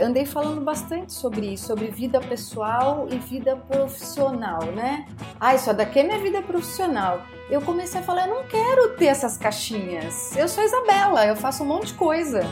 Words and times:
andei 0.00 0.24
falando 0.24 0.60
bastante 0.60 1.12
sobre 1.12 1.54
isso, 1.54 1.66
sobre 1.66 1.86
vida 1.88 2.20
pessoal 2.20 3.08
e 3.10 3.18
vida 3.18 3.56
profissional, 3.56 4.64
né? 4.66 5.06
Ah, 5.40 5.54
isso 5.54 5.72
daqui 5.72 6.00
é 6.00 6.02
minha 6.02 6.18
vida 6.18 6.42
profissional. 6.42 7.22
Eu 7.50 7.60
comecei 7.60 8.00
a 8.00 8.02
falar, 8.02 8.28
eu 8.28 8.34
não 8.34 8.44
quero 8.44 8.96
ter 8.96 9.06
essas 9.06 9.36
caixinhas. 9.36 10.36
Eu 10.36 10.48
sou 10.48 10.62
Isabela, 10.62 11.26
eu 11.26 11.36
faço 11.36 11.62
um 11.62 11.66
monte 11.66 11.88
de 11.88 11.94
coisa. 11.94 12.42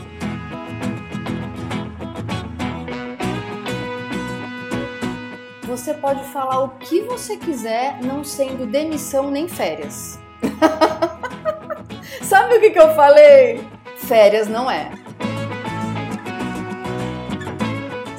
Você 5.63 5.93
pode 5.93 6.23
falar 6.31 6.63
o 6.63 6.69
que 6.69 7.01
você 7.01 7.37
quiser, 7.37 8.01
não 8.01 8.23
sendo 8.23 8.65
demissão 8.65 9.29
nem 9.29 9.47
férias. 9.47 10.19
Sabe 12.23 12.55
o 12.55 12.59
que, 12.59 12.71
que 12.71 12.79
eu 12.79 12.95
falei? 12.95 13.65
Férias 13.97 14.47
não 14.47 14.69
é. 14.71 15.06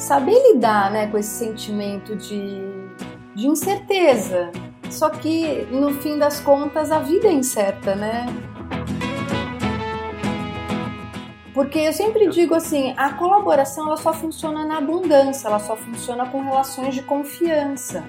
Saber 0.08 0.42
lidar 0.54 0.90
né, 0.90 1.06
com 1.08 1.18
esse 1.18 1.28
sentimento 1.28 2.16
de, 2.16 2.62
de 3.34 3.46
incerteza. 3.46 4.50
Só 4.90 5.10
que, 5.10 5.68
no 5.70 5.92
fim 6.00 6.16
das 6.16 6.40
contas, 6.40 6.90
a 6.90 6.98
vida 6.98 7.28
é 7.28 7.32
incerta, 7.32 7.94
né? 7.94 8.24
Porque 11.52 11.78
eu 11.80 11.92
sempre 11.92 12.26
digo 12.30 12.54
assim, 12.54 12.94
a 12.96 13.12
colaboração 13.12 13.86
ela 13.86 13.98
só 13.98 14.14
funciona 14.14 14.64
na 14.64 14.78
abundância, 14.78 15.46
ela 15.46 15.58
só 15.58 15.76
funciona 15.76 16.24
com 16.24 16.40
relações 16.40 16.94
de 16.94 17.02
confiança. 17.02 18.02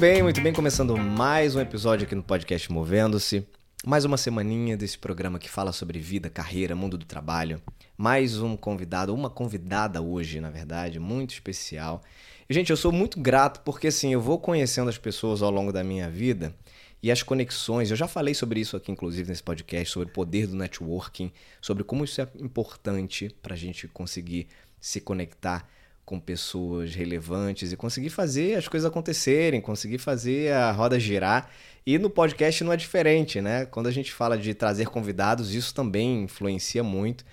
Bem, 0.00 0.22
muito 0.22 0.40
bem, 0.40 0.50
começando 0.50 0.96
mais 0.96 1.54
um 1.54 1.60
episódio 1.60 2.06
aqui 2.06 2.14
no 2.14 2.22
podcast 2.22 2.72
Movendo-se. 2.72 3.46
Mais 3.84 4.02
uma 4.02 4.16
semaninha 4.16 4.74
desse 4.74 4.96
programa 4.96 5.38
que 5.38 5.50
fala 5.50 5.72
sobre 5.72 5.98
vida, 5.98 6.30
carreira, 6.30 6.74
mundo 6.74 6.96
do 6.96 7.04
trabalho. 7.04 7.60
Mais 7.98 8.40
um 8.40 8.56
convidado, 8.56 9.14
uma 9.14 9.28
convidada 9.28 10.00
hoje, 10.00 10.40
na 10.40 10.48
verdade, 10.48 10.98
muito 10.98 11.34
especial. 11.34 12.02
E, 12.48 12.54
gente, 12.54 12.70
eu 12.70 12.78
sou 12.78 12.90
muito 12.90 13.20
grato 13.20 13.60
porque, 13.60 13.88
assim, 13.88 14.10
eu 14.10 14.22
vou 14.22 14.38
conhecendo 14.38 14.88
as 14.88 14.96
pessoas 14.96 15.42
ao 15.42 15.50
longo 15.50 15.70
da 15.70 15.84
minha 15.84 16.08
vida 16.08 16.54
e 17.02 17.10
as 17.10 17.22
conexões. 17.22 17.90
Eu 17.90 17.96
já 17.96 18.08
falei 18.08 18.32
sobre 18.32 18.58
isso 18.58 18.78
aqui, 18.78 18.90
inclusive, 18.90 19.28
nesse 19.28 19.42
podcast, 19.42 19.92
sobre 19.92 20.08
o 20.08 20.12
poder 20.12 20.46
do 20.46 20.56
networking, 20.56 21.30
sobre 21.60 21.84
como 21.84 22.04
isso 22.04 22.22
é 22.22 22.28
importante 22.40 23.36
para 23.42 23.52
a 23.52 23.58
gente 23.58 23.86
conseguir 23.86 24.48
se 24.80 24.98
conectar 24.98 25.68
com 26.10 26.18
pessoas 26.18 26.92
relevantes 26.92 27.70
e 27.70 27.76
conseguir 27.76 28.10
fazer 28.10 28.56
as 28.56 28.66
coisas 28.66 28.84
acontecerem, 28.84 29.60
conseguir 29.60 29.98
fazer 29.98 30.52
a 30.52 30.72
roda 30.72 30.98
girar. 30.98 31.48
E 31.86 31.98
no 31.98 32.10
podcast 32.10 32.64
não 32.64 32.72
é 32.72 32.76
diferente, 32.76 33.40
né? 33.40 33.64
Quando 33.66 33.86
a 33.86 33.92
gente 33.92 34.12
fala 34.12 34.36
de 34.36 34.52
trazer 34.52 34.88
convidados, 34.88 35.54
isso 35.54 35.72
também 35.72 36.24
influencia 36.24 36.82
muito. 36.82 37.24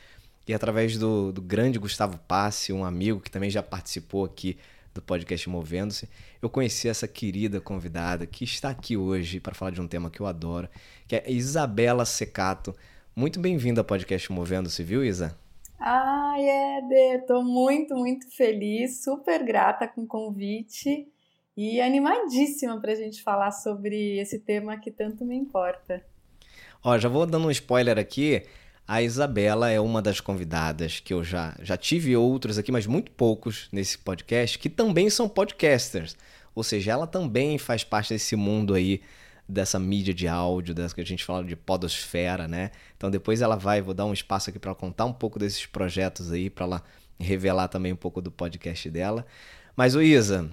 E 0.48 0.54
através 0.54 0.96
do, 0.96 1.32
do 1.32 1.42
grande 1.42 1.80
Gustavo 1.80 2.20
Passe, 2.28 2.72
um 2.72 2.86
amigo 2.86 3.20
que 3.20 3.32
também 3.32 3.50
já 3.50 3.64
participou 3.64 4.24
aqui 4.24 4.60
do 4.94 5.02
podcast 5.02 5.50
Movendo-se, 5.50 6.08
eu 6.40 6.48
conheci 6.48 6.88
essa 6.88 7.08
querida 7.08 7.60
convidada 7.60 8.28
que 8.28 8.44
está 8.44 8.70
aqui 8.70 8.96
hoje 8.96 9.40
para 9.40 9.56
falar 9.56 9.72
de 9.72 9.82
um 9.82 9.88
tema 9.88 10.12
que 10.12 10.20
eu 10.20 10.28
adoro, 10.28 10.70
que 11.08 11.16
é 11.16 11.24
Isabela 11.28 12.06
Secato. 12.06 12.76
Muito 13.16 13.40
bem-vinda 13.40 13.82
ao 13.82 13.86
podcast 13.86 14.32
Movendo-se, 14.32 14.84
viu, 14.84 15.04
Isa? 15.04 15.36
Ai, 15.80 16.42
Éder, 16.50 17.26
tô 17.28 17.44
muito, 17.44 17.96
muito 17.96 18.30
feliz, 18.36 19.04
super 19.04 19.44
grata 19.46 19.88
com 19.88 20.02
o 20.02 20.08
convite 20.08 21.08
e 21.56 21.80
animadíssima 21.80 22.80
para 22.82 22.92
a 22.92 22.96
gente 22.96 23.22
falar 23.22 23.52
sobre 23.52 24.20
esse 24.20 24.40
tema 24.40 24.78
que 24.78 24.92
tanto 24.92 25.24
me 25.24 25.36
importa. 25.36 26.04
Ó, 26.84 26.98
já 26.98 27.08
vou 27.08 27.26
dando 27.26 27.48
um 27.48 27.52
spoiler 27.52 27.98
aqui. 27.98 28.44
A 28.88 29.02
Isabela 29.02 29.70
é 29.70 29.80
uma 29.80 30.02
das 30.02 30.20
convidadas 30.20 31.00
que 31.00 31.14
eu 31.14 31.24
já, 31.24 31.56
já 31.62 31.76
tive 31.76 32.16
outros 32.16 32.58
aqui, 32.58 32.72
mas 32.72 32.88
muito 32.88 33.12
poucos 33.12 33.68
nesse 33.72 33.98
podcast, 33.98 34.58
que 34.58 34.70
também 34.70 35.10
são 35.10 35.28
podcasters. 35.28 36.16
Ou 36.56 36.64
seja, 36.64 36.92
ela 36.92 37.06
também 37.06 37.58
faz 37.58 37.84
parte 37.84 38.14
desse 38.14 38.36
mundo 38.36 38.74
aí, 38.74 39.02
dessa 39.48 39.80
mídia 39.80 40.14
de 40.14 40.28
áudio, 40.28 40.76
dessa 40.76 40.94
que 40.94 41.02
a 41.02 41.06
gente 41.06 41.24
fala 41.24 41.44
de 41.44 41.56
podosfera, 41.56 42.48
né? 42.48 42.72
Então 42.96 43.10
depois 43.10 43.42
ela 43.42 43.56
vai, 43.56 43.82
vou 43.82 43.94
dar 43.94 44.06
um 44.06 44.14
espaço 44.14 44.50
aqui 44.50 44.60
para 44.60 44.74
contar 44.76 45.06
um 45.06 45.14
pouco 45.14 45.40
desses 45.40 45.66
projetos 45.66 46.32
aí, 46.32 46.50
para 46.50 46.66
ela 46.66 46.84
revelar 47.20 47.68
também 47.68 47.94
um 47.94 47.98
pouco 47.98 48.22
do 48.22 48.32
podcast 48.32 48.90
dela. 48.90 49.26
Mas, 49.76 49.96
o 49.96 50.02
Isa, 50.02 50.50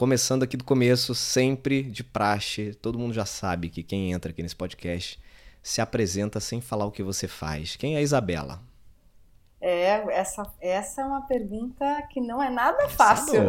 Começando 0.00 0.42
aqui 0.42 0.56
do 0.56 0.64
começo, 0.64 1.14
sempre 1.14 1.82
de 1.82 2.02
praxe, 2.02 2.72
todo 2.72 2.98
mundo 2.98 3.12
já 3.12 3.26
sabe 3.26 3.68
que 3.68 3.82
quem 3.82 4.12
entra 4.12 4.30
aqui 4.30 4.42
nesse 4.42 4.56
podcast 4.56 5.20
se 5.62 5.82
apresenta 5.82 6.40
sem 6.40 6.58
falar 6.58 6.86
o 6.86 6.90
que 6.90 7.02
você 7.02 7.28
faz. 7.28 7.76
Quem 7.76 7.96
é 7.96 7.98
a 7.98 8.00
Isabela? 8.00 8.62
É, 9.60 10.18
essa, 10.18 10.50
essa 10.58 11.02
é 11.02 11.04
uma 11.04 11.20
pergunta 11.26 11.84
que 12.08 12.18
não 12.18 12.42
é 12.42 12.48
nada 12.48 12.88
fácil. 12.88 13.42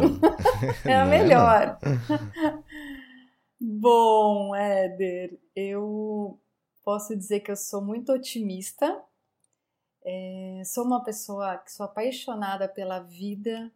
é 0.84 0.94
a 0.94 1.06
melhor. 1.06 1.78
Bom, 3.64 4.56
Éder, 4.56 5.38
eu 5.54 6.36
posso 6.82 7.16
dizer 7.16 7.38
que 7.40 7.50
eu 7.52 7.56
sou 7.56 7.80
muito 7.80 8.10
otimista. 8.12 9.00
É, 10.04 10.62
sou 10.64 10.84
uma 10.84 11.04
pessoa 11.04 11.58
que 11.58 11.70
sou 11.70 11.86
apaixonada 11.86 12.68
pela 12.68 12.98
vida, 12.98 13.72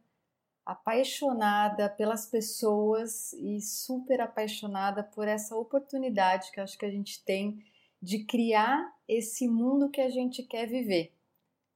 apaixonada 0.65 1.89
pelas 1.89 2.27
pessoas 2.27 3.33
e 3.35 3.61
super 3.61 4.21
apaixonada 4.21 5.05
por 5.05 5.29
essa 5.29 5.55
oportunidade 5.55 6.51
que 6.51 6.59
acho 6.59 6.77
que 6.77 6.85
a 6.85 6.91
gente 6.91 7.23
tem 7.23 7.65
de 8.03 8.25
criar 8.25 8.93
esse 9.07 9.47
mundo 9.47 9.89
que 9.89 10.01
a 10.01 10.09
gente 10.09 10.43
quer 10.43 10.67
viver. 10.67 11.13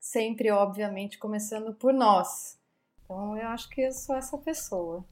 Sempre, 0.01 0.51
obviamente, 0.51 1.17
começando 1.17 1.73
por 1.75 1.95
nós. 1.95 2.59
Então, 3.05 3.37
eu 3.37 3.47
acho 3.51 3.69
que 3.69 3.83
eu 3.83 3.93
sou 3.93 4.17
essa 4.17 4.37
pessoa. 4.37 5.05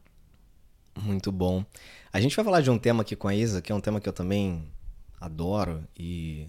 Muito 1.03 1.31
bom. 1.31 1.65
A 2.13 2.21
gente 2.21 2.35
vai 2.35 2.45
falar 2.45 2.61
de 2.61 2.71
um 2.71 2.79
tema 2.79 3.03
aqui 3.03 3.15
com 3.15 3.29
a 3.29 3.35
Isa, 3.35 3.63
que 3.63 3.71
é 3.71 3.75
um 3.75 3.81
tema 3.81 4.01
que 4.01 4.09
eu 4.09 4.13
também 4.13 4.65
adoro 5.21 5.85
e 5.97 6.49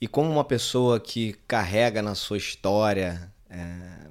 e 0.00 0.08
como 0.08 0.28
uma 0.28 0.42
pessoa 0.42 0.98
que 0.98 1.34
carrega 1.46 2.02
na 2.02 2.16
sua 2.16 2.36
história 2.36 3.32
é, 3.48 4.08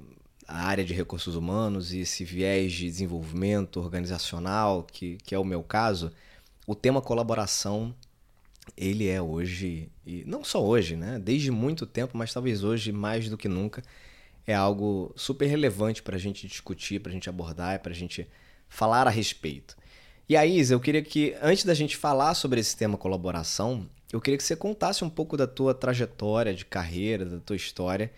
a 0.48 0.64
área 0.64 0.82
de 0.82 0.94
recursos 0.94 1.36
humanos 1.36 1.92
e 1.92 2.00
esse 2.00 2.24
viés 2.24 2.72
de 2.72 2.86
desenvolvimento 2.86 3.78
organizacional, 3.78 4.84
que, 4.84 5.18
que 5.18 5.34
é 5.34 5.38
o 5.38 5.44
meu 5.44 5.62
caso, 5.62 6.10
o 6.66 6.74
tema 6.74 7.02
colaboração, 7.02 7.94
ele 8.74 9.06
é 9.06 9.20
hoje, 9.20 9.90
e 10.06 10.24
não 10.24 10.42
só 10.42 10.64
hoje, 10.64 10.96
né? 10.96 11.18
desde 11.18 11.50
muito 11.50 11.84
tempo, 11.84 12.16
mas 12.16 12.32
talvez 12.32 12.64
hoje 12.64 12.90
mais 12.90 13.28
do 13.28 13.36
que 13.36 13.46
nunca, 13.46 13.82
é 14.46 14.54
algo 14.54 15.12
super 15.14 15.46
relevante 15.46 16.02
para 16.02 16.16
a 16.16 16.18
gente 16.18 16.46
discutir, 16.46 17.00
para 17.00 17.10
a 17.10 17.12
gente 17.12 17.28
abordar, 17.28 17.80
para 17.80 17.92
a 17.92 17.94
gente 17.94 18.26
falar 18.72 19.06
a 19.06 19.10
respeito. 19.10 19.76
E 20.26 20.34
aí, 20.34 20.58
Isa, 20.58 20.72
eu 20.72 20.80
queria 20.80 21.02
que, 21.02 21.36
antes 21.42 21.62
da 21.64 21.74
gente 21.74 21.94
falar 21.94 22.32
sobre 22.32 22.58
esse 22.58 22.74
tema 22.74 22.96
colaboração, 22.96 23.86
eu 24.10 24.18
queria 24.18 24.38
que 24.38 24.42
você 24.42 24.56
contasse 24.56 25.04
um 25.04 25.10
pouco 25.10 25.36
da 25.36 25.46
tua 25.46 25.74
trajetória 25.74 26.54
de 26.54 26.64
carreira, 26.64 27.26
da 27.26 27.38
tua 27.38 27.54
história, 27.54 28.10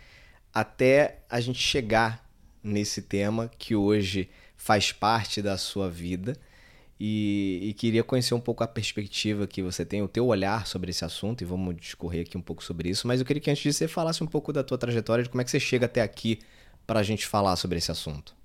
até 0.53 1.19
a 1.29 1.41
gente 1.41 1.59
chegar 1.59 2.25
nesse 2.63 3.03
tema 3.03 3.51
que 3.59 3.75
hoje 3.75 4.31
faz 4.57 4.93
parte 4.93 5.43
da 5.43 5.59
sua 5.59 5.91
vida 5.91 6.37
e, 7.01 7.59
e, 7.65 7.75
queria 7.75 8.05
conhecer 8.05 8.35
um 8.35 8.41
pouco 8.41 8.63
a 8.63 8.69
perspectiva 8.69 9.49
que 9.49 9.61
você 9.61 9.85
tem, 9.85 10.03
o 10.03 10.09
teu 10.09 10.27
olhar 10.27 10.69
sobre 10.69 10.91
esse 10.91 11.05
assunto 11.05 11.43
e 11.43 11.45
vamos 11.45 11.75
discorrer 11.77 12.23
aqui 12.23 12.39
um 12.39 12.43
pouco 12.43 12.63
sobre 12.63 12.89
isso, 12.89 13.09
mas 13.09 13.19
eu 13.19 13.27
queria 13.27 13.43
que 13.43 13.51
antes 13.51 13.63
disso 13.65 13.81
você 13.81 13.89
falasse 13.89 14.23
um 14.23 14.27
pouco 14.29 14.53
da 14.53 14.63
tua 14.63 14.79
trajetória, 14.79 15.25
de 15.25 15.29
como 15.29 15.41
é 15.43 15.45
que 15.45 15.51
você 15.51 15.59
chega 15.59 15.87
até 15.87 16.01
aqui 16.01 16.39
para 16.87 17.01
a 17.01 17.03
gente 17.03 17.27
falar 17.27 17.57
sobre 17.57 17.79
esse 17.79 17.91
assunto. 17.91 18.44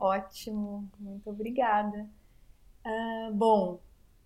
Ótimo, 0.00 0.88
muito 0.98 1.28
obrigada. 1.28 2.08
Uh, 2.84 3.34
bom, 3.34 3.78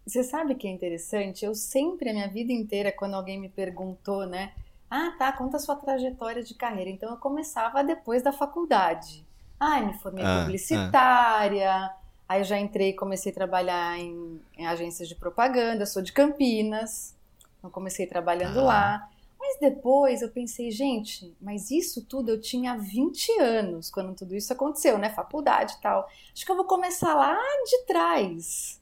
você 0.07 0.23
sabe 0.23 0.55
que 0.55 0.69
é 0.69 0.71
interessante? 0.71 1.45
Eu 1.45 1.55
sempre, 1.55 2.11
a 2.11 2.13
minha 2.13 2.29
vida 2.29 2.53
inteira, 2.53 2.93
quando 2.93 3.15
alguém 3.15 3.41
me 3.41 3.49
perguntou, 3.49 4.25
né, 4.25 4.53
ah, 4.89 5.13
tá, 5.19 5.33
conta 5.33 5.57
a 5.57 5.61
sua 5.61 5.75
trajetória 5.75 6.43
de 6.45 6.55
carreira. 6.55 6.89
Então 6.89 7.11
eu 7.11 7.17
começava 7.17 7.83
depois 7.83 8.23
da 8.23 8.33
faculdade. 8.33 9.27
Ah, 9.59 9.81
me 9.81 9.95
formei 9.95 10.25
ah, 10.25 10.43
publicitária. 10.43 11.73
Ah. 11.73 11.97
Aí 12.29 12.41
eu 12.41 12.45
já 12.45 12.59
entrei 12.59 12.91
e 12.91 12.95
comecei 12.95 13.33
a 13.33 13.35
trabalhar 13.35 13.99
em, 13.99 14.41
em, 14.57 14.67
agências 14.67 15.09
de 15.09 15.17
propaganda. 15.17 15.83
Eu 15.83 15.87
sou 15.87 16.01
de 16.01 16.13
Campinas. 16.13 17.13
Então 17.59 17.71
comecei 17.71 18.07
trabalhando 18.07 18.61
ah. 18.61 18.65
lá. 18.65 19.11
Mas 19.55 19.61
depois 19.61 20.23
eu 20.23 20.29
pensei, 20.31 20.71
gente, 20.71 21.33
mas 21.41 21.71
isso 21.71 22.05
tudo 22.05 22.31
eu 22.31 22.41
tinha 22.41 22.77
20 22.77 23.41
anos 23.41 23.91
quando 23.91 24.15
tudo 24.15 24.35
isso 24.35 24.53
aconteceu, 24.53 24.99
né? 24.99 25.11
Faculdade 25.11 25.75
e 25.79 25.81
tal. 25.81 26.09
Acho 26.33 26.45
que 26.45 26.51
eu 26.51 26.57
vou 26.57 26.65
começar 26.65 27.15
lá 27.15 27.39
de 27.65 27.87
trás. 27.87 28.81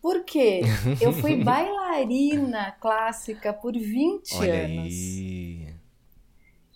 Por 0.00 0.24
quê? 0.24 0.60
Eu 1.00 1.12
fui 1.12 1.36
bailarina 1.44 2.72
clássica 2.80 3.52
por 3.52 3.72
20 3.72 4.34
Olha 4.36 4.64
anos. 4.64 4.86
Aí. 4.86 5.29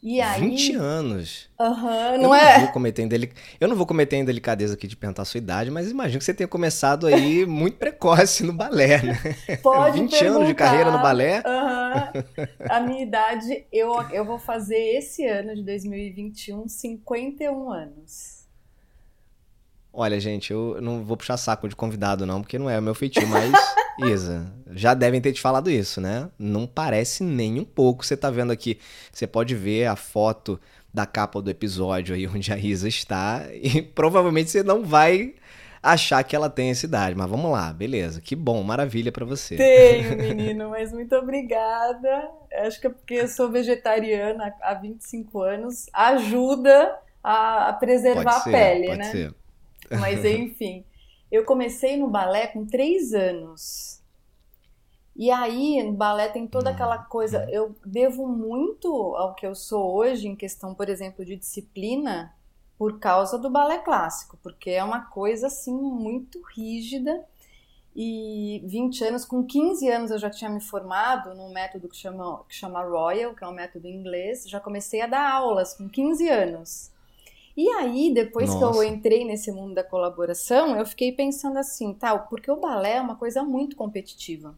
E 0.04 0.20
aí... 0.20 0.38
20 0.38 0.74
anos. 0.74 1.48
Aham, 1.58 2.12
eu 2.12 2.18
não 2.18 2.24
não 2.24 2.34
é? 2.34 2.58
Vou 2.58 2.68
cometer 2.72 3.00
indelic... 3.00 3.32
Eu 3.58 3.66
não 3.66 3.74
vou 3.74 3.86
cometer 3.86 4.18
indelicadeza 4.18 4.74
aqui 4.74 4.86
de 4.86 4.94
perguntar 4.94 5.22
a 5.22 5.24
sua 5.24 5.38
idade, 5.38 5.70
mas 5.70 5.90
imagino 5.90 6.18
que 6.18 6.24
você 6.26 6.34
tenha 6.34 6.46
começado 6.46 7.06
aí 7.06 7.46
muito 7.48 7.78
precoce 7.78 8.44
no 8.44 8.52
balé, 8.52 9.00
né? 9.00 9.18
Pode 9.62 9.98
20 9.98 10.10
perguntar. 10.10 10.36
anos 10.36 10.48
de 10.48 10.54
carreira 10.54 10.90
no 10.90 11.00
balé. 11.00 11.42
Aham. 11.46 12.12
A 12.68 12.80
minha 12.80 13.02
idade, 13.02 13.64
eu, 13.72 13.94
eu 14.10 14.26
vou 14.26 14.38
fazer 14.38 14.76
esse 14.76 15.26
ano 15.26 15.54
de 15.54 15.62
2021 15.62 16.68
51 16.68 17.72
anos. 17.72 18.44
Olha, 19.90 20.20
gente, 20.20 20.52
eu 20.52 20.78
não 20.82 21.02
vou 21.02 21.16
puxar 21.16 21.38
saco 21.38 21.66
de 21.66 21.74
convidado, 21.74 22.26
não, 22.26 22.42
porque 22.42 22.58
não 22.58 22.68
é 22.68 22.78
o 22.78 22.82
meu 22.82 22.94
feitio, 22.94 23.26
mas, 23.26 23.50
Isa, 23.98 24.52
já 24.72 24.94
devem 24.94 25.20
ter 25.20 25.32
te 25.32 25.40
falado 25.40 25.70
isso, 25.70 26.00
né? 26.00 26.28
Não 26.38 26.66
parece 26.66 27.22
nem 27.22 27.60
um 27.60 27.64
pouco. 27.64 28.04
Você 28.04 28.16
tá 28.16 28.30
vendo 28.30 28.52
aqui, 28.52 28.78
você 29.12 29.26
pode 29.26 29.54
ver 29.54 29.86
a 29.86 29.96
foto 29.96 30.60
da 30.92 31.06
capa 31.06 31.42
do 31.42 31.50
episódio 31.50 32.14
aí 32.14 32.26
onde 32.26 32.52
a 32.52 32.58
Isa 32.58 32.88
está, 32.88 33.42
e 33.52 33.82
provavelmente 33.94 34.50
você 34.50 34.62
não 34.62 34.84
vai 34.84 35.34
achar 35.82 36.22
que 36.24 36.34
ela 36.34 36.48
tem 36.48 36.70
essa 36.70 36.86
idade. 36.86 37.14
Mas 37.14 37.28
vamos 37.28 37.50
lá, 37.50 37.72
beleza. 37.72 38.20
Que 38.20 38.34
bom, 38.34 38.62
maravilha 38.62 39.12
para 39.12 39.24
você. 39.24 39.56
Tenho, 39.56 40.16
menino, 40.16 40.70
mas 40.70 40.92
muito 40.92 41.14
obrigada. 41.16 42.30
Acho 42.62 42.80
que 42.80 42.86
é 42.86 42.90
porque 42.90 43.14
eu 43.14 43.28
sou 43.28 43.50
vegetariana 43.50 44.54
há 44.62 44.74
25 44.74 45.42
anos, 45.42 45.86
ajuda 45.92 46.96
a 47.22 47.72
preservar 47.72 48.22
pode 48.22 48.36
a 48.36 48.40
ser, 48.40 48.50
pele, 48.50 48.86
pode 48.86 48.98
né? 48.98 49.04
ser. 49.04 49.34
Mas 49.98 50.24
enfim, 50.24 50.84
eu 51.34 51.44
comecei 51.44 51.96
no 51.96 52.08
balé 52.08 52.46
com 52.46 52.64
três 52.64 53.12
anos. 53.12 54.00
E 55.16 55.30
aí, 55.30 55.82
no 55.82 55.92
balé 55.92 56.28
tem 56.28 56.46
toda 56.46 56.70
aquela 56.70 56.98
coisa. 56.98 57.48
Eu 57.50 57.74
devo 57.84 58.26
muito 58.26 58.88
ao 59.16 59.34
que 59.34 59.46
eu 59.46 59.54
sou 59.54 59.94
hoje, 59.94 60.28
em 60.28 60.36
questão, 60.36 60.74
por 60.74 60.88
exemplo, 60.88 61.24
de 61.24 61.36
disciplina, 61.36 62.34
por 62.78 62.98
causa 62.98 63.38
do 63.38 63.50
balé 63.50 63.78
clássico, 63.78 64.38
porque 64.42 64.70
é 64.70 64.82
uma 64.82 65.06
coisa 65.06 65.48
assim 65.48 65.74
muito 65.74 66.40
rígida. 66.54 67.24
E 67.96 68.60
20 68.64 69.04
anos, 69.04 69.24
com 69.24 69.44
15 69.44 69.88
anos 69.88 70.10
eu 70.10 70.18
já 70.18 70.30
tinha 70.30 70.50
me 70.50 70.60
formado 70.60 71.34
num 71.34 71.52
método 71.52 71.88
que 71.88 71.96
chama, 71.96 72.44
que 72.48 72.54
chama 72.54 72.82
Royal, 72.82 73.34
que 73.34 73.44
é 73.44 73.46
um 73.46 73.52
método 73.52 73.88
inglês. 73.88 74.48
Já 74.48 74.58
comecei 74.60 75.00
a 75.00 75.06
dar 75.06 75.32
aulas 75.32 75.74
com 75.74 75.88
15 75.88 76.28
anos. 76.28 76.93
E 77.56 77.68
aí, 77.70 78.12
depois 78.14 78.54
que 78.54 78.62
eu 78.62 78.68
Nossa. 78.68 78.84
entrei 78.84 79.24
nesse 79.24 79.50
mundo 79.52 79.74
da 79.74 79.82
colaboração, 79.84 80.76
eu 80.76 80.86
fiquei 80.86 81.10
pensando 81.12 81.58
assim, 81.58 81.92
tal, 81.94 82.26
porque 82.28 82.50
o 82.50 82.56
balé 82.60 82.94
é 82.96 83.00
uma 83.00 83.16
coisa 83.16 83.42
muito 83.42 83.76
competitiva. 83.76 84.56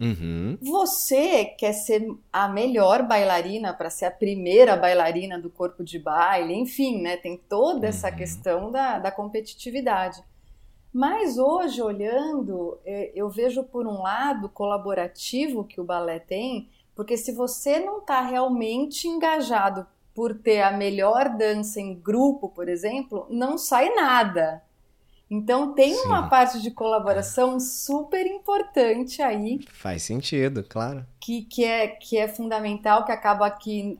Uhum. 0.00 0.58
Você 0.60 1.46
quer 1.46 1.72
ser 1.72 2.06
a 2.30 2.46
melhor 2.46 3.02
bailarina 3.06 3.72
para 3.72 3.88
ser 3.88 4.04
a 4.06 4.10
primeira 4.10 4.76
bailarina 4.76 5.40
do 5.40 5.48
corpo 5.50 5.82
de 5.82 5.98
baile, 5.98 6.52
enfim, 6.54 7.00
né? 7.00 7.16
Tem 7.16 7.36
toda 7.38 7.86
essa 7.86 8.10
Uhum. 8.10 8.14
questão 8.14 8.70
da, 8.70 8.98
da 8.98 9.10
competitividade. 9.10 10.22
Mas 10.92 11.38
hoje, 11.38 11.82
olhando, 11.82 12.78
eh, 12.84 13.12
eu 13.14 13.30
vejo 13.30 13.64
por 13.64 13.86
um 13.86 14.02
lado 14.02 14.48
colaborativo 14.48 15.64
que 15.64 15.80
o 15.80 15.84
balé 15.84 16.18
tem, 16.20 16.68
porque 16.94 17.16
se 17.16 17.32
você 17.32 17.78
não 17.80 17.98
está 18.00 18.20
realmente 18.22 19.08
engajado 19.08 19.86
por 20.20 20.34
ter 20.34 20.60
a 20.60 20.70
melhor 20.70 21.30
dança 21.30 21.80
em 21.80 21.94
grupo, 21.94 22.50
por 22.50 22.68
exemplo, 22.68 23.26
não 23.30 23.56
sai 23.56 23.88
nada. 23.94 24.62
Então 25.30 25.72
tem 25.72 25.94
uma 26.04 26.24
Sim. 26.24 26.28
parte 26.28 26.60
de 26.60 26.70
colaboração 26.70 27.58
super 27.58 28.26
importante 28.26 29.22
aí 29.22 29.60
Faz 29.72 30.02
sentido, 30.02 30.62
claro. 30.62 31.06
que, 31.18 31.40
que, 31.44 31.64
é, 31.64 31.88
que 31.88 32.18
é 32.18 32.28
fundamental, 32.28 33.06
que 33.06 33.12
acaba 33.12 33.46
aqui, 33.46 33.98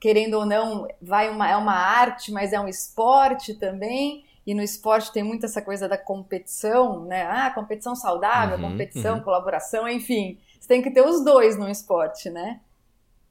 querendo 0.00 0.38
ou 0.38 0.46
não, 0.46 0.88
vai 0.98 1.28
uma, 1.28 1.46
é 1.46 1.56
uma 1.56 1.74
arte, 1.74 2.32
mas 2.32 2.54
é 2.54 2.58
um 2.58 2.66
esporte 2.66 3.52
também. 3.52 4.24
E 4.46 4.54
no 4.54 4.62
esporte 4.62 5.12
tem 5.12 5.22
muito 5.22 5.44
essa 5.44 5.60
coisa 5.60 5.86
da 5.86 5.98
competição, 5.98 7.04
né? 7.04 7.24
Ah, 7.24 7.50
competição 7.50 7.94
saudável, 7.94 8.56
Uhum, 8.56 8.70
competição, 8.70 9.18
uhum. 9.18 9.22
colaboração, 9.22 9.86
enfim. 9.86 10.38
Você 10.58 10.68
tem 10.68 10.80
que 10.80 10.90
ter 10.90 11.02
os 11.02 11.22
dois 11.22 11.58
no 11.58 11.68
esporte, 11.68 12.30
né? 12.30 12.60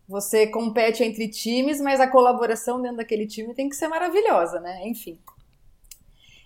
Você 0.10 0.48
compete 0.48 1.04
entre 1.04 1.30
times, 1.30 1.80
mas 1.80 2.00
a 2.00 2.08
colaboração 2.08 2.82
dentro 2.82 2.98
daquele 2.98 3.28
time 3.28 3.54
tem 3.54 3.70
que 3.70 3.76
ser 3.76 3.88
maravilhosa, 3.88 4.60
né? 4.60 4.82
Enfim. 4.88 5.20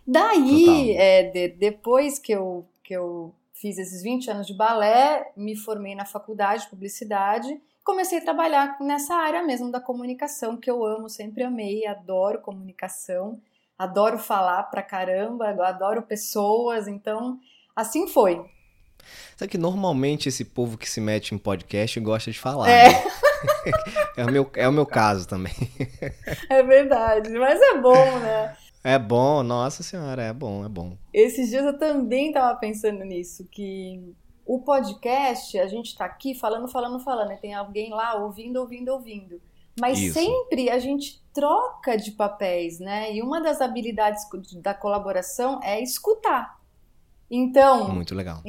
Daí, 0.06 0.92
é, 0.98 1.24
de- 1.24 1.48
depois 1.50 2.19
que 2.19 2.33
eu, 2.33 2.68
que 2.83 2.94
eu 2.94 3.33
fiz 3.54 3.77
esses 3.77 4.04
20 4.04 4.30
anos 4.30 4.45
de 4.48 4.54
balé, 4.54 5.31
me 5.38 5.56
formei 5.56 5.95
na 5.95 6.06
faculdade 6.06 6.63
de 6.63 6.69
publicidade, 6.69 7.57
comecei 7.86 8.18
a 8.18 8.21
trabalhar 8.21 8.77
nessa 8.81 9.15
área 9.15 9.42
mesmo 9.42 9.71
da 9.71 9.80
comunicação, 9.80 10.57
que 10.57 10.69
eu 10.69 10.83
amo, 10.83 11.07
sempre 11.10 11.44
amei, 11.44 11.88
adoro 11.88 12.42
comunicação, 12.42 13.39
adoro 13.80 14.19
falar 14.19 14.63
pra 14.63 14.81
caramba, 14.83 15.51
adoro 15.65 16.01
pessoas, 16.01 16.86
então 16.89 17.39
assim 17.74 18.07
foi. 18.07 18.44
Sabe 19.38 19.51
que 19.51 19.57
normalmente 19.57 20.27
esse 20.27 20.44
povo 20.44 20.77
que 20.77 20.89
se 20.89 21.00
mete 21.00 21.33
em 21.33 21.38
podcast 21.38 21.98
gosta 22.01 22.30
de 22.30 22.39
falar. 22.39 22.69
É. 22.69 22.89
né? 22.89 23.04
é, 24.18 24.25
o 24.25 24.31
meu, 24.31 24.50
é 24.56 24.68
o 24.68 24.72
meu 24.72 24.86
caso 24.86 25.28
também. 25.28 25.54
É 26.50 26.63
verdade, 26.63 27.30
mas 27.31 27.60
é 27.62 27.78
bom, 27.80 28.19
né? 28.19 28.56
É 28.84 29.00
bom, 29.00 29.44
nossa 29.44 29.81
senhora, 29.81 30.22
é 30.22 30.34
bom, 30.34 30.66
é 30.66 30.69
bom. 30.69 30.98
Esses 31.13 31.50
dias 31.50 31.66
eu 31.66 31.78
também 31.78 32.28
estava 32.28 32.57
pensando 32.60 33.04
nisso, 33.06 33.48
que 33.50 34.13
o 34.45 34.60
podcast, 34.60 35.57
a 35.57 35.68
gente 35.68 35.88
está 35.88 36.06
aqui 36.06 36.36
falando, 36.36 36.68
falando, 36.68 37.00
falando, 37.00 37.31
e 37.31 37.38
tem 37.38 37.54
alguém 37.54 37.92
lá 37.92 38.16
ouvindo, 38.16 38.57
ouvindo, 38.57 38.90
ouvindo. 38.90 39.42
Mas 39.80 40.00
Isso. 40.00 40.19
sempre 40.19 40.69
a 40.69 40.78
gente 40.80 41.24
troca 41.34 41.98
de 41.98 42.12
papéis, 42.12 42.80
né? 42.80 43.13
E 43.16 43.22
uma 43.22 43.42
das 43.42 43.62
habilidades 43.62 44.24
da 44.62 44.74
colaboração 44.74 45.60
é 45.63 45.81
escutar. 45.81 46.60
Então, 47.30 47.89
Muito 47.89 48.13
legal. 48.13 48.42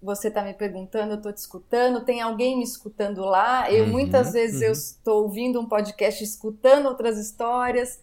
Você 0.00 0.28
está 0.28 0.42
me 0.42 0.54
perguntando, 0.54 1.12
eu 1.12 1.16
estou 1.16 1.32
te 1.32 1.38
escutando, 1.38 2.04
tem 2.04 2.20
alguém 2.20 2.56
me 2.56 2.62
escutando 2.62 3.24
lá. 3.24 3.70
Eu 3.70 3.84
Uhum, 3.84 3.90
muitas 3.90 4.32
vezes 4.32 4.62
eu 4.62 4.68
uhum. 4.68 4.72
estou 4.72 5.22
ouvindo 5.24 5.60
um 5.60 5.66
podcast, 5.66 6.22
escutando 6.22 6.86
outras 6.86 7.18
histórias. 7.18 8.00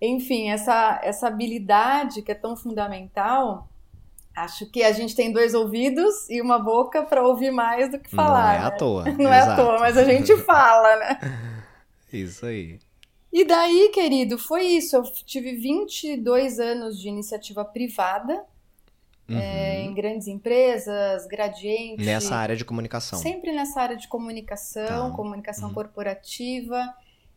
Enfim, 0.00 0.50
essa, 0.50 1.00
essa 1.02 1.28
habilidade 1.28 2.22
que 2.22 2.32
é 2.32 2.34
tão 2.34 2.56
fundamental, 2.56 3.68
acho 4.36 4.70
que 4.70 4.82
a 4.82 4.92
gente 4.92 5.14
tem 5.14 5.32
dois 5.32 5.54
ouvidos 5.54 6.28
e 6.28 6.40
uma 6.40 6.58
boca 6.58 7.02
para 7.02 7.26
ouvir 7.26 7.50
mais 7.50 7.90
do 7.90 7.98
que 7.98 8.10
falar. 8.10 8.58
Não 8.58 8.64
é 8.64 8.66
à 8.66 8.70
né? 8.70 8.76
toa. 8.76 9.04
Não 9.18 9.32
é 9.32 9.40
à 9.40 9.42
exato. 9.42 9.62
toa, 9.62 9.78
mas 9.78 9.96
a 9.96 10.04
gente 10.04 10.36
fala, 10.44 10.96
né? 10.96 11.20
Isso 12.12 12.44
aí. 12.44 12.78
E 13.32 13.44
daí, 13.44 13.90
querido, 13.94 14.36
foi 14.36 14.64
isso. 14.64 14.96
Eu 14.96 15.02
tive 15.04 15.54
22 15.54 16.58
anos 16.58 17.00
de 17.00 17.08
iniciativa 17.08 17.64
privada 17.64 18.44
Uhum. 19.30 19.38
é, 19.38 19.82
em 19.82 19.94
grandes 19.94 20.26
empresas, 20.28 21.26
Gradiente. 21.26 22.04
Nessa 22.04 22.34
área 22.36 22.56
de 22.56 22.64
comunicação. 22.64 23.18
Sempre 23.18 23.52
nessa 23.52 23.80
área 23.80 23.96
de 23.96 24.08
comunicação, 24.08 25.10
Tá. 25.10 25.16
comunicação 25.16 25.68
Uhum. 25.68 25.74
corporativa. 25.74 26.92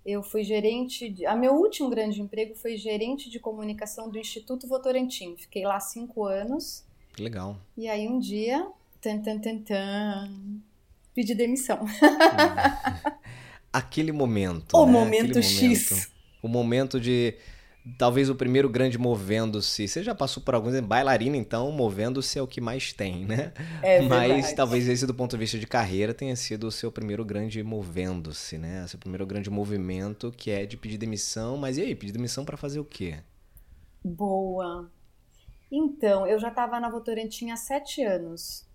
Eu 0.05 0.21
fui 0.21 0.43
gerente. 0.43 1.07
De... 1.09 1.25
A 1.25 1.35
meu 1.35 1.53
último 1.53 1.89
grande 1.89 2.21
emprego 2.21 2.55
foi 2.55 2.75
gerente 2.75 3.29
de 3.29 3.39
comunicação 3.39 4.09
do 4.09 4.17
Instituto 4.17 4.67
Votorantim. 4.67 5.35
Fiquei 5.37 5.63
lá 5.65 5.79
cinco 5.79 6.25
anos. 6.25 6.83
Que 7.15 7.21
Legal. 7.23 7.55
E 7.77 7.87
aí 7.87 8.07
um 8.07 8.19
dia, 8.19 8.67
tan, 8.99 9.19
tan, 9.19 9.39
tan, 9.39 9.59
tan, 9.59 10.29
pedi 11.13 11.33
demissão. 11.35 11.85
Aquele 13.71 14.11
momento. 14.11 14.75
O 14.77 14.85
né? 14.85 14.91
momento 14.91 15.39
Aquele 15.39 15.43
X. 15.43 15.89
momento. 15.89 16.07
O 16.41 16.47
momento 16.47 16.99
de. 16.99 17.35
Talvez 17.97 18.29
o 18.29 18.35
primeiro 18.35 18.69
grande 18.69 18.97
movendo-se. 18.97 19.87
Você 19.87 20.01
já 20.03 20.15
passou 20.15 20.41
por 20.41 20.55
alguns. 20.55 20.79
Bailarina, 20.79 21.35
então, 21.35 21.71
movendo-se 21.71 22.39
é 22.39 22.41
o 22.41 22.47
que 22.47 22.61
mais 22.61 22.93
tem, 22.93 23.25
né? 23.25 23.51
É 23.81 24.01
Mas 24.07 24.27
verdade. 24.29 24.55
talvez 24.55 24.87
esse, 24.87 25.05
do 25.05 25.13
ponto 25.13 25.31
de 25.31 25.37
vista 25.37 25.59
de 25.59 25.67
carreira, 25.67 26.13
tenha 26.13 26.35
sido 26.35 26.67
o 26.67 26.71
seu 26.71 26.91
primeiro 26.91 27.25
grande 27.25 27.61
movendo-se, 27.61 28.57
né? 28.57 28.87
Seu 28.87 28.97
primeiro 28.97 29.25
grande 29.25 29.49
movimento, 29.49 30.31
que 30.31 30.49
é 30.49 30.65
de 30.65 30.77
pedir 30.77 30.97
demissão. 30.97 31.57
Mas 31.57 31.77
e 31.77 31.81
aí, 31.81 31.93
pedir 31.95 32.13
demissão 32.13 32.45
pra 32.45 32.55
fazer 32.57 32.79
o 32.79 32.85
quê? 32.85 33.17
Boa. 34.03 34.89
Então, 35.71 36.27
eu 36.27 36.39
já 36.39 36.49
estava 36.49 36.79
na 36.79 36.89
Votorantim 36.89 37.51
há 37.51 37.57
sete 37.57 38.03
anos. 38.03 38.67